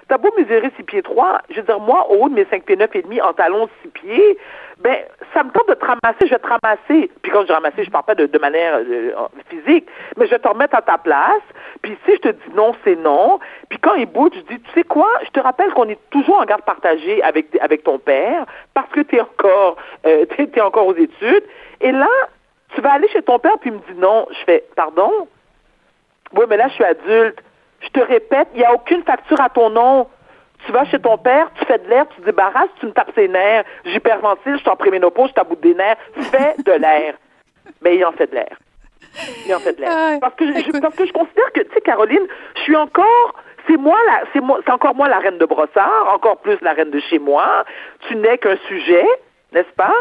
t'as 0.07 0.17
beau 0.17 0.31
mesurer 0.39 0.71
six 0.75 0.83
pieds 0.83 1.03
trois. 1.03 1.41
Je 1.51 1.57
veux 1.57 1.67
dire, 1.67 1.79
moi, 1.79 2.09
au 2.09 2.23
haut 2.23 2.29
de 2.29 2.33
mes 2.33 2.45
cinq 2.45 2.63
pieds 2.63 2.75
neuf 2.75 2.95
et 2.95 3.03
demi, 3.03 3.21
en 3.21 3.33
talons 3.33 3.69
six 3.83 3.89
pieds, 3.89 4.39
ben, 4.83 4.97
ça 5.33 5.43
me 5.43 5.51
tente 5.51 5.69
de 5.69 5.75
te 5.75 5.85
ramasser, 5.85 6.25
je 6.25 6.29
vais 6.29 6.39
te 6.39 6.47
ramasser. 6.47 7.09
Puis 7.21 7.31
quand 7.31 7.41
je 7.41 7.45
dis 7.47 7.53
ramasser, 7.53 7.85
je 7.85 7.89
parle 7.89 8.03
pas 8.03 8.15
de, 8.15 8.37
manière 8.37 8.75
euh, 8.75 9.13
physique, 9.49 9.87
mais 10.17 10.25
je 10.25 10.31
vais 10.31 10.39
te 10.39 10.47
remettre 10.47 10.75
à 10.75 10.81
ta 10.81 10.97
place. 10.97 11.41
Puis 11.81 11.97
si 12.05 12.15
je 12.15 12.17
te 12.17 12.27
dis 12.29 12.55
non, 12.55 12.73
c'est 12.83 12.97
non. 12.97 13.39
Puis 13.69 13.79
quand 13.79 13.95
il 13.95 14.05
bouge, 14.05 14.31
je 14.35 14.41
dis, 14.53 14.61
tu 14.61 14.71
sais 14.73 14.83
quoi, 14.83 15.07
je 15.23 15.29
te 15.29 15.39
rappelle 15.39 15.71
qu'on 15.71 15.87
est 15.87 15.99
toujours 16.09 16.37
en 16.37 16.43
garde 16.43 16.63
partagée 16.63 17.23
avec, 17.23 17.57
avec 17.61 17.83
ton 17.83 17.97
père 17.97 18.45
parce 18.73 18.89
que 18.89 18.99
tu 19.01 19.15
es 19.15 19.21
encore, 19.21 19.77
euh, 20.05 20.25
encore 20.61 20.87
aux 20.87 20.95
études. 20.95 21.43
Et 21.79 21.93
là, 21.93 22.09
tu 22.75 22.81
vas 22.81 22.93
aller 22.93 23.07
chez 23.07 23.21
ton 23.21 23.39
père, 23.39 23.57
puis 23.61 23.69
il 23.69 23.77
me 23.77 23.79
dit 23.79 23.99
non. 23.99 24.27
Je 24.31 24.43
fais, 24.45 24.65
pardon? 24.75 25.27
Oui, 26.33 26.45
mais 26.49 26.57
là, 26.57 26.67
je 26.67 26.73
suis 26.73 26.83
adulte. 26.83 27.41
Je 27.79 27.89
te 27.89 27.99
répète, 28.01 28.49
il 28.53 28.59
n'y 28.59 28.65
a 28.65 28.73
aucune 28.73 29.03
facture 29.03 29.39
à 29.39 29.49
ton 29.49 29.69
nom. 29.69 30.07
Tu 30.65 30.71
vas 30.71 30.85
chez 30.85 30.99
ton 30.99 31.17
père, 31.17 31.51
tu 31.55 31.65
fais 31.65 31.77
de 31.77 31.87
l'air, 31.89 32.07
tu 32.09 32.21
te 32.21 32.25
débarrasses, 32.25 32.69
tu 32.79 32.85
me 32.85 32.91
tapes 32.91 33.11
ses 33.15 33.27
nerfs. 33.27 33.65
J'hyperventile, 33.85 34.53
je 34.53 34.61
suis 34.61 34.69
en 34.69 34.75
préménopause, 34.75 35.29
je 35.29 35.33
t'aboute 35.33 35.61
des 35.61 35.75
nerfs. 35.75 35.97
Fais 36.31 36.55
de 36.63 36.71
l'air. 36.71 37.15
Mais 37.81 37.97
il 37.97 38.05
en 38.05 38.11
fait 38.11 38.27
de 38.27 38.35
l'air. 38.35 38.57
Il 39.45 39.53
en 39.53 39.59
fait 39.59 39.73
de 39.73 39.81
l'air. 39.81 40.19
parce, 40.19 40.35
que 40.35 40.45
je, 40.45 40.79
parce 40.79 40.95
que 40.95 41.05
je 41.05 41.11
considère 41.11 41.51
que, 41.53 41.61
tu 41.61 41.73
sais, 41.73 41.81
Caroline, 41.81 42.25
je 42.55 42.61
suis 42.61 42.75
encore 42.75 43.35
c'est 43.67 43.77
moi 43.77 43.97
la, 44.05 44.23
c'est 44.33 44.41
moi, 44.41 44.59
c'est 44.65 44.71
encore 44.71 44.95
moi 44.95 45.07
la 45.07 45.19
reine 45.19 45.37
de 45.37 45.45
Brossard, 45.45 46.09
encore 46.13 46.37
plus 46.37 46.57
la 46.61 46.73
reine 46.73 46.91
de 46.91 46.99
chez 46.99 47.19
moi. 47.19 47.65
Tu 48.07 48.15
n'es 48.15 48.37
qu'un 48.37 48.57
sujet, 48.67 49.05
n'est-ce 49.53 49.71
pas? 49.75 49.93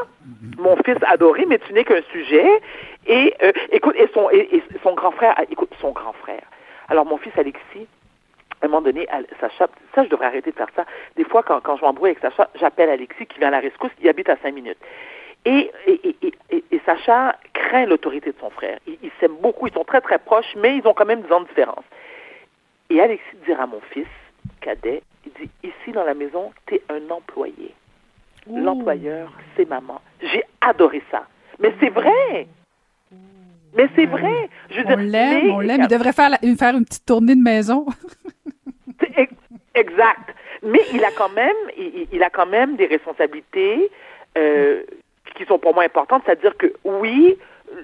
Mon 0.59 0.77
fils 0.85 0.97
adoré, 1.07 1.47
mais 1.47 1.59
tu 1.59 1.73
n'es 1.73 1.85
qu'un 1.85 2.03
sujet. 2.11 2.61
Et 3.07 3.35
euh, 3.43 3.53
écoute, 3.71 3.95
et 3.97 4.09
son, 4.15 4.29
et, 4.31 4.63
son 4.83 4.95
grand 4.95 5.13
frère, 5.13 5.35
écoute, 5.51 5.71
son 5.81 5.91
grand 5.91 6.13
frère. 6.13 6.43
Alors 6.89 7.07
mon 7.07 7.19
fils 7.19 7.33
Alexis, 7.37 7.87
à 8.63 8.67
un 8.67 8.69
moment 8.69 8.83
donné, 8.83 9.07
Sacha, 9.41 9.69
ça, 9.95 10.05
je 10.05 10.09
devrais 10.09 10.27
arrêter 10.27 10.53
de 10.53 10.57
faire 10.57 10.71
ça. 10.77 10.85
Des 11.17 11.25
fois, 11.25 11.43
quand, 11.43 11.61
quand 11.61 11.77
je 11.77 11.83
m'embrouille 11.83 12.11
avec 12.11 12.21
Sacha, 12.21 12.49
j'appelle 12.55 12.91
Alexis 12.91 13.27
qui 13.27 13.39
vient 13.39 13.49
à 13.49 13.53
la 13.53 13.61
rescousse, 13.61 13.91
il 14.01 14.09
habite 14.09 14.29
à 14.29 14.37
cinq 14.37 14.55
minutes. 14.55 14.79
Et, 15.45 15.73
et, 15.89 16.17
et, 16.23 16.65
et 16.71 16.81
Sacha 16.87 17.37
craint 17.53 17.87
l'autorité 17.87 18.31
de 18.31 18.37
son 18.39 18.51
frère. 18.51 18.79
Ils 18.87 18.99
il 19.03 19.11
s'aiment 19.19 19.37
beaucoup, 19.41 19.67
ils 19.67 19.73
sont 19.73 19.85
très 19.85 20.01
très 20.01 20.19
proches, 20.19 20.55
mais 20.57 20.77
ils 20.77 20.87
ont 20.87 20.95
quand 20.95 21.05
même 21.05 21.23
10 21.23 21.33
ans 21.33 21.41
de 21.41 21.49
différence. 21.49 21.85
Et 22.91 23.01
Alexis 23.01 23.37
dire 23.47 23.61
à 23.61 23.67
mon 23.67 23.81
fils, 23.91 24.07
cadet, 24.61 25.03
il 25.27 25.33
dit, 25.33 25.51
ici 25.65 25.93
dans 25.93 26.05
la 26.05 26.15
maison, 26.15 26.53
tu 26.67 26.77
es 26.77 26.83
un 26.89 27.11
employé. 27.11 27.75
L'employeur, 28.49 29.33
c'est 29.57 29.69
maman. 29.69 30.01
J'ai 30.21 30.45
adoré 30.61 31.03
ça. 31.11 31.27
Mais 31.59 31.75
c'est 31.81 31.91
vrai. 31.91 32.47
Mais 33.75 33.89
c'est 33.97 34.07
vrai. 34.07 34.49
Je 34.71 34.83
on 34.87 34.97
l'aime, 34.97 35.51
on 35.51 35.61
l'aime. 35.61 35.83
Il 35.83 35.89
devrait 35.89 36.13
faire, 36.13 36.31
faire 36.59 36.75
une 36.77 36.85
petite 36.85 37.07
tournée 37.07 37.35
de 37.35 37.41
maison. 37.41 37.87
exact. 39.75 40.35
Mais 40.63 40.81
il 40.93 41.05
a 41.05 41.11
quand 41.11 41.31
même, 41.31 41.57
il, 41.77 42.23
a 42.23 42.31
quand 42.31 42.47
même 42.47 42.77
des 42.77 42.87
responsabilités 42.87 43.91
euh, 44.39 44.83
qui 45.37 45.45
sont 45.45 45.59
pour 45.59 45.75
moi 45.75 45.85
importantes. 45.85 46.23
C'est-à-dire 46.25 46.57
que 46.57 46.73
oui, 46.85 47.37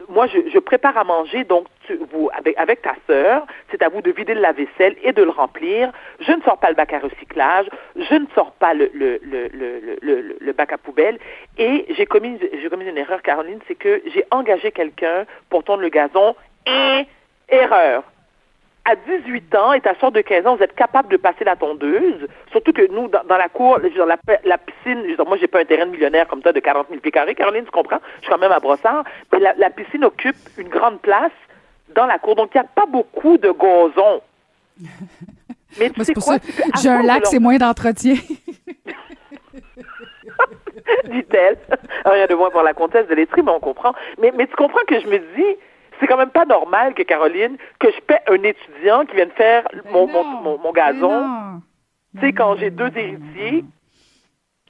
moi, 0.09 0.27
je, 0.27 0.59
prépare 0.59 0.97
à 0.97 1.05
manger, 1.05 1.45
donc 1.45 1.67
tu, 1.87 1.99
vous, 2.13 2.31
avec, 2.57 2.83
ta 2.83 2.95
sœur, 3.07 3.47
c'est 3.71 3.83
à 3.83 3.89
vous 3.89 4.03
de 4.03 4.11
vider 4.11 4.35
le 4.35 4.41
lave-vaisselle 4.41 4.97
et 5.03 5.13
de 5.13 5.23
le 5.23 5.31
remplir. 5.31 5.91
Je 6.21 6.33
ne 6.33 6.43
sors 6.43 6.59
pas 6.59 6.69
le 6.69 6.75
bac 6.75 6.93
à 6.93 6.99
recyclage, 6.99 7.67
je 7.97 8.15
ne 8.15 8.27
sors 8.35 8.53
pas 8.53 8.75
le, 8.75 10.53
bac 10.53 10.73
à 10.73 10.79
poubelle. 10.79 11.19
Et 11.57 11.87
j'ai 11.97 12.07
commis, 12.07 12.39
j'ai 12.41 12.69
commis 12.69 12.87
une 12.87 12.99
erreur, 12.99 13.23
Caroline, 13.23 13.61
c'est 13.67 13.75
que 13.75 14.03
j'ai 14.07 14.25
engagé 14.31 14.73
quelqu'un 14.73 15.25
pour 15.49 15.65
tondre 15.65 15.83
le 15.83 15.89
gazon 15.89 16.35
et 16.67 17.07
erreur 17.49 18.05
à 18.89 18.97
18 18.97 19.55
ans 19.55 19.73
et 19.75 19.81
ta 19.81 19.95
soeur 19.97 20.13
de 20.13 20.23
15 20.23 20.47
ans, 20.47 20.57
vous 20.57 20.63
êtes 20.63 20.75
capable 20.75 21.11
de 21.11 21.19
passer 21.19 21.45
la 21.45 21.57
tondeuse. 21.57 22.27
Surtout 22.51 22.73
que 22.73 22.91
nous, 22.91 23.09
dans, 23.09 23.37
la 23.37 23.49
cour, 23.49 23.79
dans 23.81 24.07
la, 24.07 24.17
la 24.45 24.59
piscine, 24.59 25.05
je 25.07 25.23
moi, 25.23 25.37
j'ai 25.39 25.47
pas 25.47 25.61
un 25.61 25.65
terrain 25.67 25.85
de 25.85 25.91
millionnaire 25.91 26.27
comme 26.27 26.41
toi 26.41 26.55
de 26.55 26.61
40 26.61 26.89
000 26.89 27.01
pieds 27.01 27.13
carrés. 27.13 27.35
Caroline, 27.35 27.65
tu 27.65 27.71
comprends? 27.71 28.01
Je 28.17 28.23
suis 28.23 28.33
quand 28.33 28.39
même 28.39 28.53
à 28.53 28.61
Brossard. 28.61 29.05
Mais 29.33 29.41
la, 29.41 29.71
piscine 29.71 30.05
occupe 30.05 30.37
une 30.57 30.69
grande 30.69 31.01
place 31.01 31.33
dans 31.95 32.07
la 32.07 32.19
cour. 32.19 32.35
Donc, 32.35 32.51
il 32.55 32.59
n'y 32.59 32.65
a 32.65 32.69
pas 32.69 32.87
beaucoup 32.87 33.37
de 33.37 33.51
gazon. 33.51 34.23
Mais 35.79 35.91
tu 35.91 36.03
sais 36.03 36.15
quoi? 36.15 36.39
J'ai 36.81 36.89
un 36.89 37.03
lac, 37.03 37.27
c'est 37.27 37.39
moins 37.39 37.59
d'entretien. 37.59 38.15
Dit-elle. 41.05 41.59
Rien 42.07 42.27
de 42.27 42.35
moins 42.35 42.49
pour 42.49 42.63
la 42.63 42.73
comtesse 42.73 43.07
de 43.07 43.15
l'Estrie, 43.15 43.43
mais 43.43 43.51
on 43.51 43.61
comprend. 43.61 43.93
Mais, 44.19 44.33
mais 44.35 44.47
tu 44.47 44.57
comprends 44.57 44.81
que 44.89 44.99
je 44.99 45.07
me 45.07 45.19
dis, 45.19 45.57
c'est 46.01 46.07
quand 46.07 46.17
même 46.17 46.31
pas 46.31 46.45
normal 46.45 46.95
que 46.95 47.03
Caroline, 47.03 47.57
que 47.79 47.91
je 47.91 48.01
paie 48.01 48.21
un 48.29 48.43
étudiant 48.43 49.05
qui 49.05 49.17
vienne 49.17 49.31
faire 49.31 49.67
mon, 49.91 50.07
mon, 50.07 50.59
mon, 50.59 50.73
gazon. 50.73 51.61
Tu 52.15 52.27
sais, 52.27 52.33
quand 52.33 52.57
j'ai 52.57 52.71
deux 52.71 52.91
héritiers, 52.97 53.65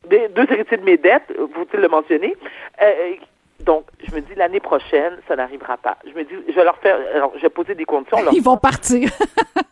des, 0.09 0.29
deux 0.29 0.47
héritiers 0.51 0.77
de 0.77 0.85
mes 0.85 0.97
dettes, 0.97 1.33
faut-il 1.55 1.81
le 1.81 1.89
mentionner, 1.89 2.37
euh, 2.83 3.15
donc, 3.61 3.87
je 4.07 4.15
me 4.15 4.21
dis, 4.21 4.35
l'année 4.37 4.61
prochaine, 4.61 5.19
ça 5.27 5.35
n'arrivera 5.35 5.77
pas. 5.77 5.99
Je 6.07 6.17
me 6.17 6.23
dis, 6.23 6.35
je 6.49 6.55
vais 6.55 6.65
leur 6.65 6.79
faire, 6.79 6.97
alors, 7.13 7.33
je 7.37 7.43
vais 7.43 7.49
poser 7.49 7.75
des 7.75 7.85
conditions. 7.85 8.19
Ils 8.33 8.43
vont 8.43 8.57
partir. 8.57 9.11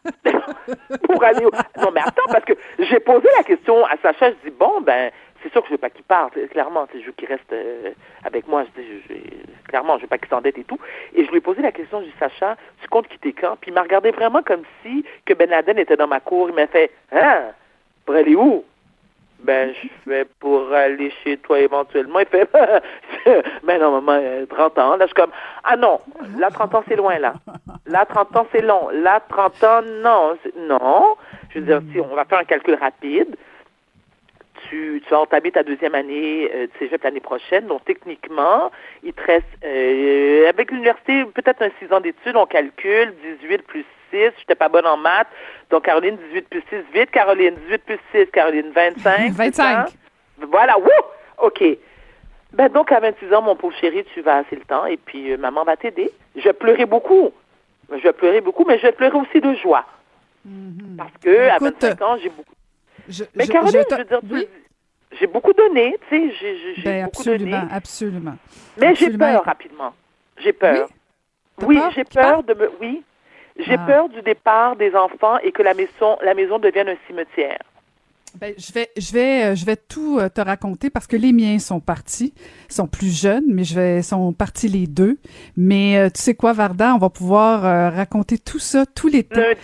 pour 1.08 1.22
aller 1.22 1.44
au... 1.44 1.50
Non, 1.80 1.90
mais 1.92 2.00
attends, 2.00 2.26
parce 2.30 2.44
que 2.44 2.54
j'ai 2.78 3.00
posé 3.00 3.28
la 3.36 3.42
question 3.42 3.84
à 3.86 3.96
Sacha, 4.02 4.30
je 4.30 4.50
dis, 4.50 4.56
bon, 4.58 4.80
ben, 4.80 5.10
c'est 5.42 5.52
sûr 5.52 5.62
que 5.62 5.68
je 5.68 5.72
veux 5.72 5.78
pas 5.78 5.90
qu'il 5.90 6.04
parte, 6.04 6.34
clairement, 6.50 6.86
c'est 6.92 7.00
je 7.00 7.06
veux 7.06 7.12
qu'il 7.12 7.28
reste 7.28 7.52
euh, 7.52 7.92
avec 8.24 8.48
moi, 8.48 8.64
je, 8.76 8.82
je, 8.82 9.14
clairement, 9.66 9.96
je 9.96 10.02
veux 10.02 10.08
pas 10.08 10.18
qu'il 10.18 10.28
s'endette 10.28 10.58
et 10.58 10.64
tout. 10.64 10.78
Et 11.14 11.24
je 11.24 11.30
lui 11.30 11.38
ai 11.38 11.40
posé 11.40 11.62
la 11.62 11.72
question, 11.72 11.98
je 11.98 12.04
lui 12.04 12.10
ai 12.10 12.12
dit, 12.12 12.18
Sacha, 12.18 12.56
tu 12.80 12.88
comptes 12.88 13.08
quitter 13.08 13.32
quand? 13.32 13.56
Puis 13.60 13.70
il 13.70 13.74
m'a 13.74 13.82
regardé 13.82 14.10
vraiment 14.10 14.42
comme 14.42 14.62
si 14.82 15.04
que 15.24 15.34
Ben 15.34 15.50
Laden 15.50 15.78
était 15.78 15.96
dans 15.96 16.06
ma 16.06 16.20
cour, 16.20 16.48
il 16.48 16.54
m'a 16.54 16.66
fait, 16.66 16.90
hein, 17.12 17.52
pour 18.04 18.14
aller 18.14 18.34
où? 18.34 18.64
Ben, 19.40 19.72
je 19.74 19.88
fais 20.04 20.24
pour 20.40 20.72
aller 20.72 21.12
chez 21.22 21.36
toi 21.36 21.60
éventuellement. 21.60 22.20
Il 22.20 22.26
fait, 22.26 22.48
mais 23.64 23.78
non, 23.78 24.00
maman, 24.00 24.46
30 24.48 24.78
ans. 24.78 24.96
Là, 24.96 25.04
je 25.04 25.06
suis 25.06 25.14
comme, 25.14 25.30
ah 25.62 25.76
non, 25.76 26.00
là, 26.38 26.50
30 26.50 26.74
ans, 26.74 26.84
c'est 26.88 26.96
loin, 26.96 27.18
là. 27.18 27.34
Là, 27.86 28.06
30 28.06 28.36
ans, 28.36 28.46
c'est 28.50 28.62
long. 28.62 28.88
Là, 28.90 29.20
30 29.28 29.64
ans, 29.64 29.82
non. 30.02 30.38
Non. 30.56 31.16
Je 31.50 31.60
veux 31.60 31.66
dire, 31.66 31.80
si 31.92 32.00
on 32.00 32.14
va 32.14 32.24
faire 32.24 32.38
un 32.38 32.44
calcul 32.44 32.74
rapide 32.74 33.36
tu, 34.68 35.02
tu 35.04 35.10
vas 35.10 35.20
entamer 35.20 35.50
ta 35.52 35.62
deuxième 35.62 35.94
année 35.94 36.50
euh, 36.54 36.66
de 36.66 36.70
cégep 36.78 37.02
l'année 37.02 37.20
prochaine. 37.20 37.66
Donc, 37.66 37.84
techniquement, 37.84 38.70
il 39.02 39.12
te 39.12 39.22
reste, 39.22 39.46
euh, 39.64 40.48
avec 40.48 40.70
l'université, 40.70 41.24
peut-être 41.24 41.62
un 41.62 41.70
six 41.78 41.92
ans 41.92 42.00
d'études, 42.00 42.36
on 42.36 42.46
calcule 42.46 43.14
18 43.40 43.62
plus 43.62 43.84
6. 44.10 44.18
Je 44.18 44.18
n'étais 44.26 44.54
pas 44.54 44.68
bonne 44.68 44.86
en 44.86 44.96
maths. 44.96 45.28
Donc, 45.70 45.84
Caroline, 45.84 46.16
18 46.30 46.48
plus 46.48 46.62
6, 46.70 46.76
vite. 46.92 47.10
Caroline, 47.10 47.54
18 47.66 47.84
plus 47.84 47.98
6. 48.12 48.26
Caroline, 48.32 48.70
25. 48.74 49.32
25. 49.32 49.88
Voilà, 50.38 50.78
wouh! 50.78 50.86
OK. 51.38 51.64
Ben, 52.52 52.68
donc, 52.68 52.92
à 52.92 53.00
26 53.00 53.32
ans, 53.32 53.40
mon 53.40 53.56
pauvre 53.56 53.74
chéri, 53.76 54.04
tu 54.12 54.20
vas 54.20 54.36
assez 54.38 54.54
le 54.54 54.62
temps 54.62 54.84
et 54.84 54.98
puis 54.98 55.32
euh, 55.32 55.38
maman 55.38 55.64
va 55.64 55.76
t'aider. 55.76 56.10
Je 56.36 56.42
vais 56.42 56.52
pleurer 56.52 56.84
beaucoup. 56.84 57.32
Je 57.90 58.02
vais 58.02 58.12
pleurer 58.12 58.42
beaucoup, 58.42 58.64
mais 58.66 58.76
je 58.78 58.82
vais 58.82 58.92
pleurer 58.92 59.16
aussi 59.16 59.40
de 59.40 59.54
joie. 59.54 59.86
Mm-hmm. 60.46 60.96
Parce 60.98 61.12
que, 61.22 61.48
à 61.48 61.58
25 61.58 62.02
ans, 62.02 62.16
j'ai 62.22 62.28
beaucoup 62.28 62.55
mais 63.34 63.46
Caroline, 63.46 63.82
je, 63.90 64.04
veux 64.04 64.22
dire, 64.22 64.48
j'ai 65.18 65.26
beaucoup 65.26 65.52
donné, 65.52 65.96
tu 66.08 66.30
sais, 66.30 66.34
j'ai 66.76 66.82
ben, 66.82 67.04
beaucoup 67.04 67.20
absolument, 67.20 67.60
donné. 67.60 67.72
Absolument, 67.72 68.36
Mais 68.76 68.94
j'ai 68.94 69.16
peur 69.16 69.44
rapidement. 69.44 69.94
J'ai 70.38 70.52
peur. 70.52 70.88
Oui, 71.62 71.80
j'ai 71.94 72.04
peur 72.04 72.42
de 72.42 72.54
me. 72.54 72.70
Oui, 72.80 73.02
j'ai 73.58 73.74
ah. 73.74 73.86
peur 73.86 74.08
du 74.08 74.20
départ 74.22 74.76
des 74.76 74.94
enfants 74.94 75.38
et 75.38 75.52
que 75.52 75.62
la 75.62 75.74
maison, 75.74 76.18
la 76.22 76.34
maison 76.34 76.58
devienne 76.58 76.88
un 76.88 76.96
cimetière. 77.06 77.60
Ben, 78.38 78.52
je 78.58 78.72
vais, 78.72 78.90
je 78.98 79.12
vais, 79.12 79.44
euh, 79.44 79.54
je 79.54 79.64
vais 79.64 79.76
tout 79.76 80.18
euh, 80.18 80.28
te 80.28 80.42
raconter 80.42 80.90
parce 80.90 81.06
que 81.06 81.16
les 81.16 81.32
miens 81.32 81.58
sont 81.58 81.80
partis, 81.80 82.34
sont 82.68 82.86
plus 82.86 83.08
jeunes, 83.08 83.44
mais 83.46 83.64
je 83.64 83.74
vais, 83.74 84.02
sont 84.02 84.34
partis 84.34 84.68
les 84.68 84.86
deux. 84.86 85.18
Mais 85.56 85.96
euh, 85.96 86.10
tu 86.10 86.20
sais 86.20 86.34
quoi, 86.34 86.52
Varda, 86.52 86.94
on 86.94 86.98
va 86.98 87.08
pouvoir 87.08 87.62
raconter 87.94 88.38
tout 88.38 88.58
ça 88.58 88.84
tout 88.84 89.08
l'été. 89.08 89.56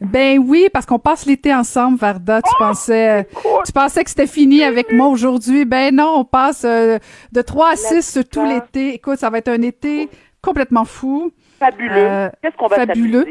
ben 0.00 0.38
oui, 0.38 0.68
parce 0.72 0.86
qu'on 0.86 0.98
passe 0.98 1.26
l'été 1.26 1.54
ensemble, 1.54 1.98
Varda. 1.98 2.40
Tu 2.40 2.50
oh, 2.54 2.56
pensais, 2.58 3.28
tu 3.66 3.72
pensais 3.72 4.02
que 4.02 4.10
c'était 4.10 4.26
fini 4.26 4.62
avec 4.62 4.92
moi 4.92 5.08
aujourd'hui. 5.08 5.64
Ben 5.66 5.94
non, 5.94 6.14
on 6.16 6.24
passe 6.24 6.62
de 6.64 7.42
3 7.42 7.72
à 7.72 7.76
6 7.76 8.20
tout 8.30 8.46
l'été. 8.46 8.94
Écoute, 8.94 9.18
ça 9.18 9.28
va 9.28 9.38
être 9.38 9.48
un 9.48 9.60
été 9.62 10.08
complètement 10.40 10.84
fou. 10.84 11.32
Fabuleux. 11.58 12.30
Qu'est-ce 12.42 12.56
qu'on 12.56 12.68
va 12.68 12.76
Fabuleux. 12.76 13.26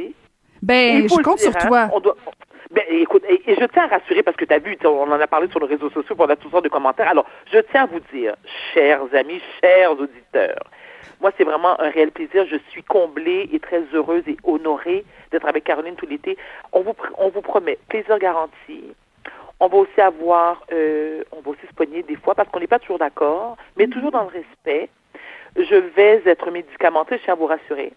Ben, 0.61 1.07
je 1.07 1.21
compte 1.21 1.39
sur 1.39 1.55
hein. 1.55 1.67
toi. 1.67 1.89
Ben, 2.71 2.83
écoute, 2.89 3.23
et, 3.29 3.41
je 3.47 3.65
tiens 3.65 3.83
à 3.83 3.87
rassurer 3.87 4.23
parce 4.23 4.37
que 4.37 4.45
tu 4.45 4.53
as 4.53 4.59
vu, 4.59 4.77
on 4.85 5.11
en 5.11 5.19
a 5.19 5.27
parlé 5.27 5.47
sur 5.49 5.59
les 5.59 5.67
réseaux 5.67 5.89
sociaux, 5.89 6.15
on 6.17 6.25
a 6.25 6.35
toutes 6.35 6.51
sortes 6.51 6.63
de 6.63 6.69
commentaires. 6.69 7.09
Alors, 7.09 7.25
je 7.51 7.59
tiens 7.59 7.83
à 7.83 7.85
vous 7.85 7.99
dire, 8.11 8.35
chers 8.73 9.01
amis, 9.13 9.41
chers 9.61 9.91
auditeurs, 9.91 10.63
moi, 11.21 11.31
c'est 11.37 11.43
vraiment 11.43 11.79
un 11.79 11.89
réel 11.89 12.11
plaisir. 12.11 12.45
Je 12.49 12.57
suis 12.69 12.83
comblée 12.83 13.49
et 13.53 13.59
très 13.59 13.83
heureuse 13.93 14.23
et 14.27 14.37
honorée 14.43 15.05
d'être 15.31 15.47
avec 15.47 15.63
Caroline 15.63 15.95
tout 15.95 16.07
l'été. 16.07 16.37
On 16.73 16.81
vous, 16.81 16.93
on 17.17 17.29
vous 17.29 17.41
promet 17.41 17.77
plaisir 17.87 18.17
garanti. 18.19 18.83
On 19.59 19.67
va 19.67 19.77
aussi 19.77 20.01
avoir, 20.01 20.63
euh, 20.73 21.23
on 21.31 21.41
va 21.41 21.51
aussi 21.51 21.65
se 21.67 21.73
poigner 21.73 22.03
des 22.03 22.17
fois 22.17 22.35
parce 22.35 22.49
qu'on 22.49 22.59
n'est 22.59 22.67
pas 22.67 22.79
toujours 22.79 22.99
d'accord, 22.99 23.55
mais 23.77 23.87
toujours 23.87 24.11
dans 24.11 24.23
le 24.23 24.27
respect. 24.27 24.89
Je 25.55 25.75
vais 25.75 26.21
être 26.25 26.51
médicamentée, 26.51 27.17
je 27.17 27.23
tiens 27.23 27.33
à 27.33 27.37
vous 27.37 27.45
rassurer. 27.45 27.93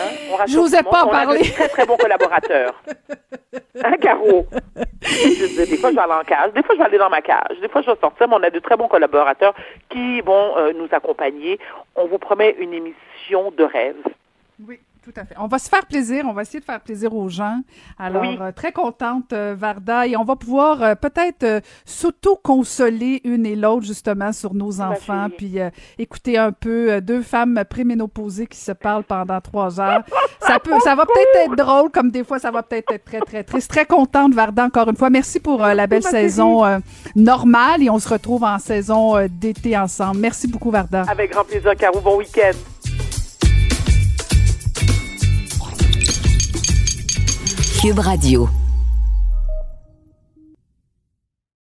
Hein? 0.00 0.44
Je 0.46 0.58
vous 0.58 0.74
ai 0.74 0.82
pas 0.82 1.06
parlé. 1.06 1.40
très, 1.50 1.68
très 1.68 1.86
bon 1.86 1.96
collaborateur. 1.96 2.74
Hein, 3.84 3.96
Caro? 4.00 4.46
des 5.00 5.76
fois, 5.76 5.90
je 5.90 5.96
vais 5.96 6.00
aller 6.00 6.12
en 6.12 6.24
cage. 6.24 6.52
Des 6.52 6.62
fois, 6.62 6.74
je 6.74 6.78
vais 6.78 6.84
aller 6.84 6.98
dans 6.98 7.10
ma 7.10 7.22
cage. 7.22 7.58
Des 7.60 7.68
fois, 7.68 7.82
je 7.82 7.90
vais 7.90 7.96
sortir, 8.00 8.28
mais 8.28 8.36
on 8.36 8.42
a 8.42 8.50
de 8.50 8.58
très 8.58 8.76
bons 8.76 8.88
collaborateurs 8.88 9.54
qui 9.88 10.20
vont 10.20 10.56
euh, 10.56 10.72
nous 10.72 10.88
accompagner. 10.92 11.58
On 11.96 12.06
vous 12.06 12.18
promet 12.18 12.56
une 12.58 12.72
émission 12.72 13.50
de 13.56 13.64
rêve. 13.64 13.96
Oui. 14.66 14.80
Tout 15.02 15.12
à 15.16 15.24
fait. 15.24 15.34
On 15.38 15.46
va 15.46 15.58
se 15.58 15.68
faire 15.68 15.86
plaisir. 15.86 16.24
On 16.26 16.32
va 16.32 16.42
essayer 16.42 16.60
de 16.60 16.64
faire 16.64 16.80
plaisir 16.80 17.14
aux 17.14 17.28
gens. 17.28 17.60
Alors, 17.98 18.24
euh, 18.24 18.52
très 18.52 18.72
contente, 18.72 19.32
euh, 19.32 19.54
Varda. 19.56 20.06
Et 20.06 20.16
on 20.16 20.24
va 20.24 20.36
pouvoir 20.36 20.82
euh, 20.82 20.94
peut-être 20.94 21.62
s'auto-consoler 21.84 23.20
une 23.24 23.46
et 23.46 23.54
l'autre, 23.54 23.86
justement, 23.86 24.32
sur 24.32 24.54
nos 24.54 24.80
enfants. 24.80 25.28
Puis 25.36 25.58
écouter 25.98 26.38
un 26.38 26.52
peu 26.52 27.00
deux 27.00 27.22
femmes 27.22 27.62
préménopausées 27.68 28.46
qui 28.46 28.58
se 28.58 28.72
parlent 28.72 29.04
pendant 29.04 29.40
trois 29.40 29.80
heures. 29.80 30.02
ça 30.40 30.58
peut, 30.58 30.72
ça 30.82 30.94
va 30.94 31.04
peut-être 31.06 31.46
être 31.46 31.56
drôle, 31.56 31.90
comme 31.90 32.10
des 32.10 32.24
fois, 32.24 32.38
ça 32.38 32.50
va 32.50 32.62
peut-être 32.62 32.92
être 32.92 33.04
très, 33.04 33.20
très 33.20 33.44
triste. 33.44 33.70
Très 33.70 33.86
contente, 33.86 34.34
Varda, 34.34 34.64
encore 34.64 34.88
une 34.88 34.96
fois. 34.96 35.10
Merci 35.10 35.40
pour 35.40 35.60
la 35.60 35.86
belle 35.86 36.02
saison 36.02 36.80
normale. 37.14 37.82
Et 37.82 37.90
on 37.90 37.98
se 37.98 38.08
retrouve 38.08 38.44
en 38.44 38.58
saison 38.58 39.26
d'été 39.28 39.76
ensemble. 39.76 40.18
Merci 40.18 40.48
beaucoup, 40.48 40.70
Varda. 40.70 41.04
Avec 41.08 41.32
grand 41.32 41.44
plaisir, 41.44 41.74
Caro. 41.76 42.00
Bon 42.00 42.16
week-end. 42.16 42.56
Cube 47.78 48.00
Radio. 48.00 48.67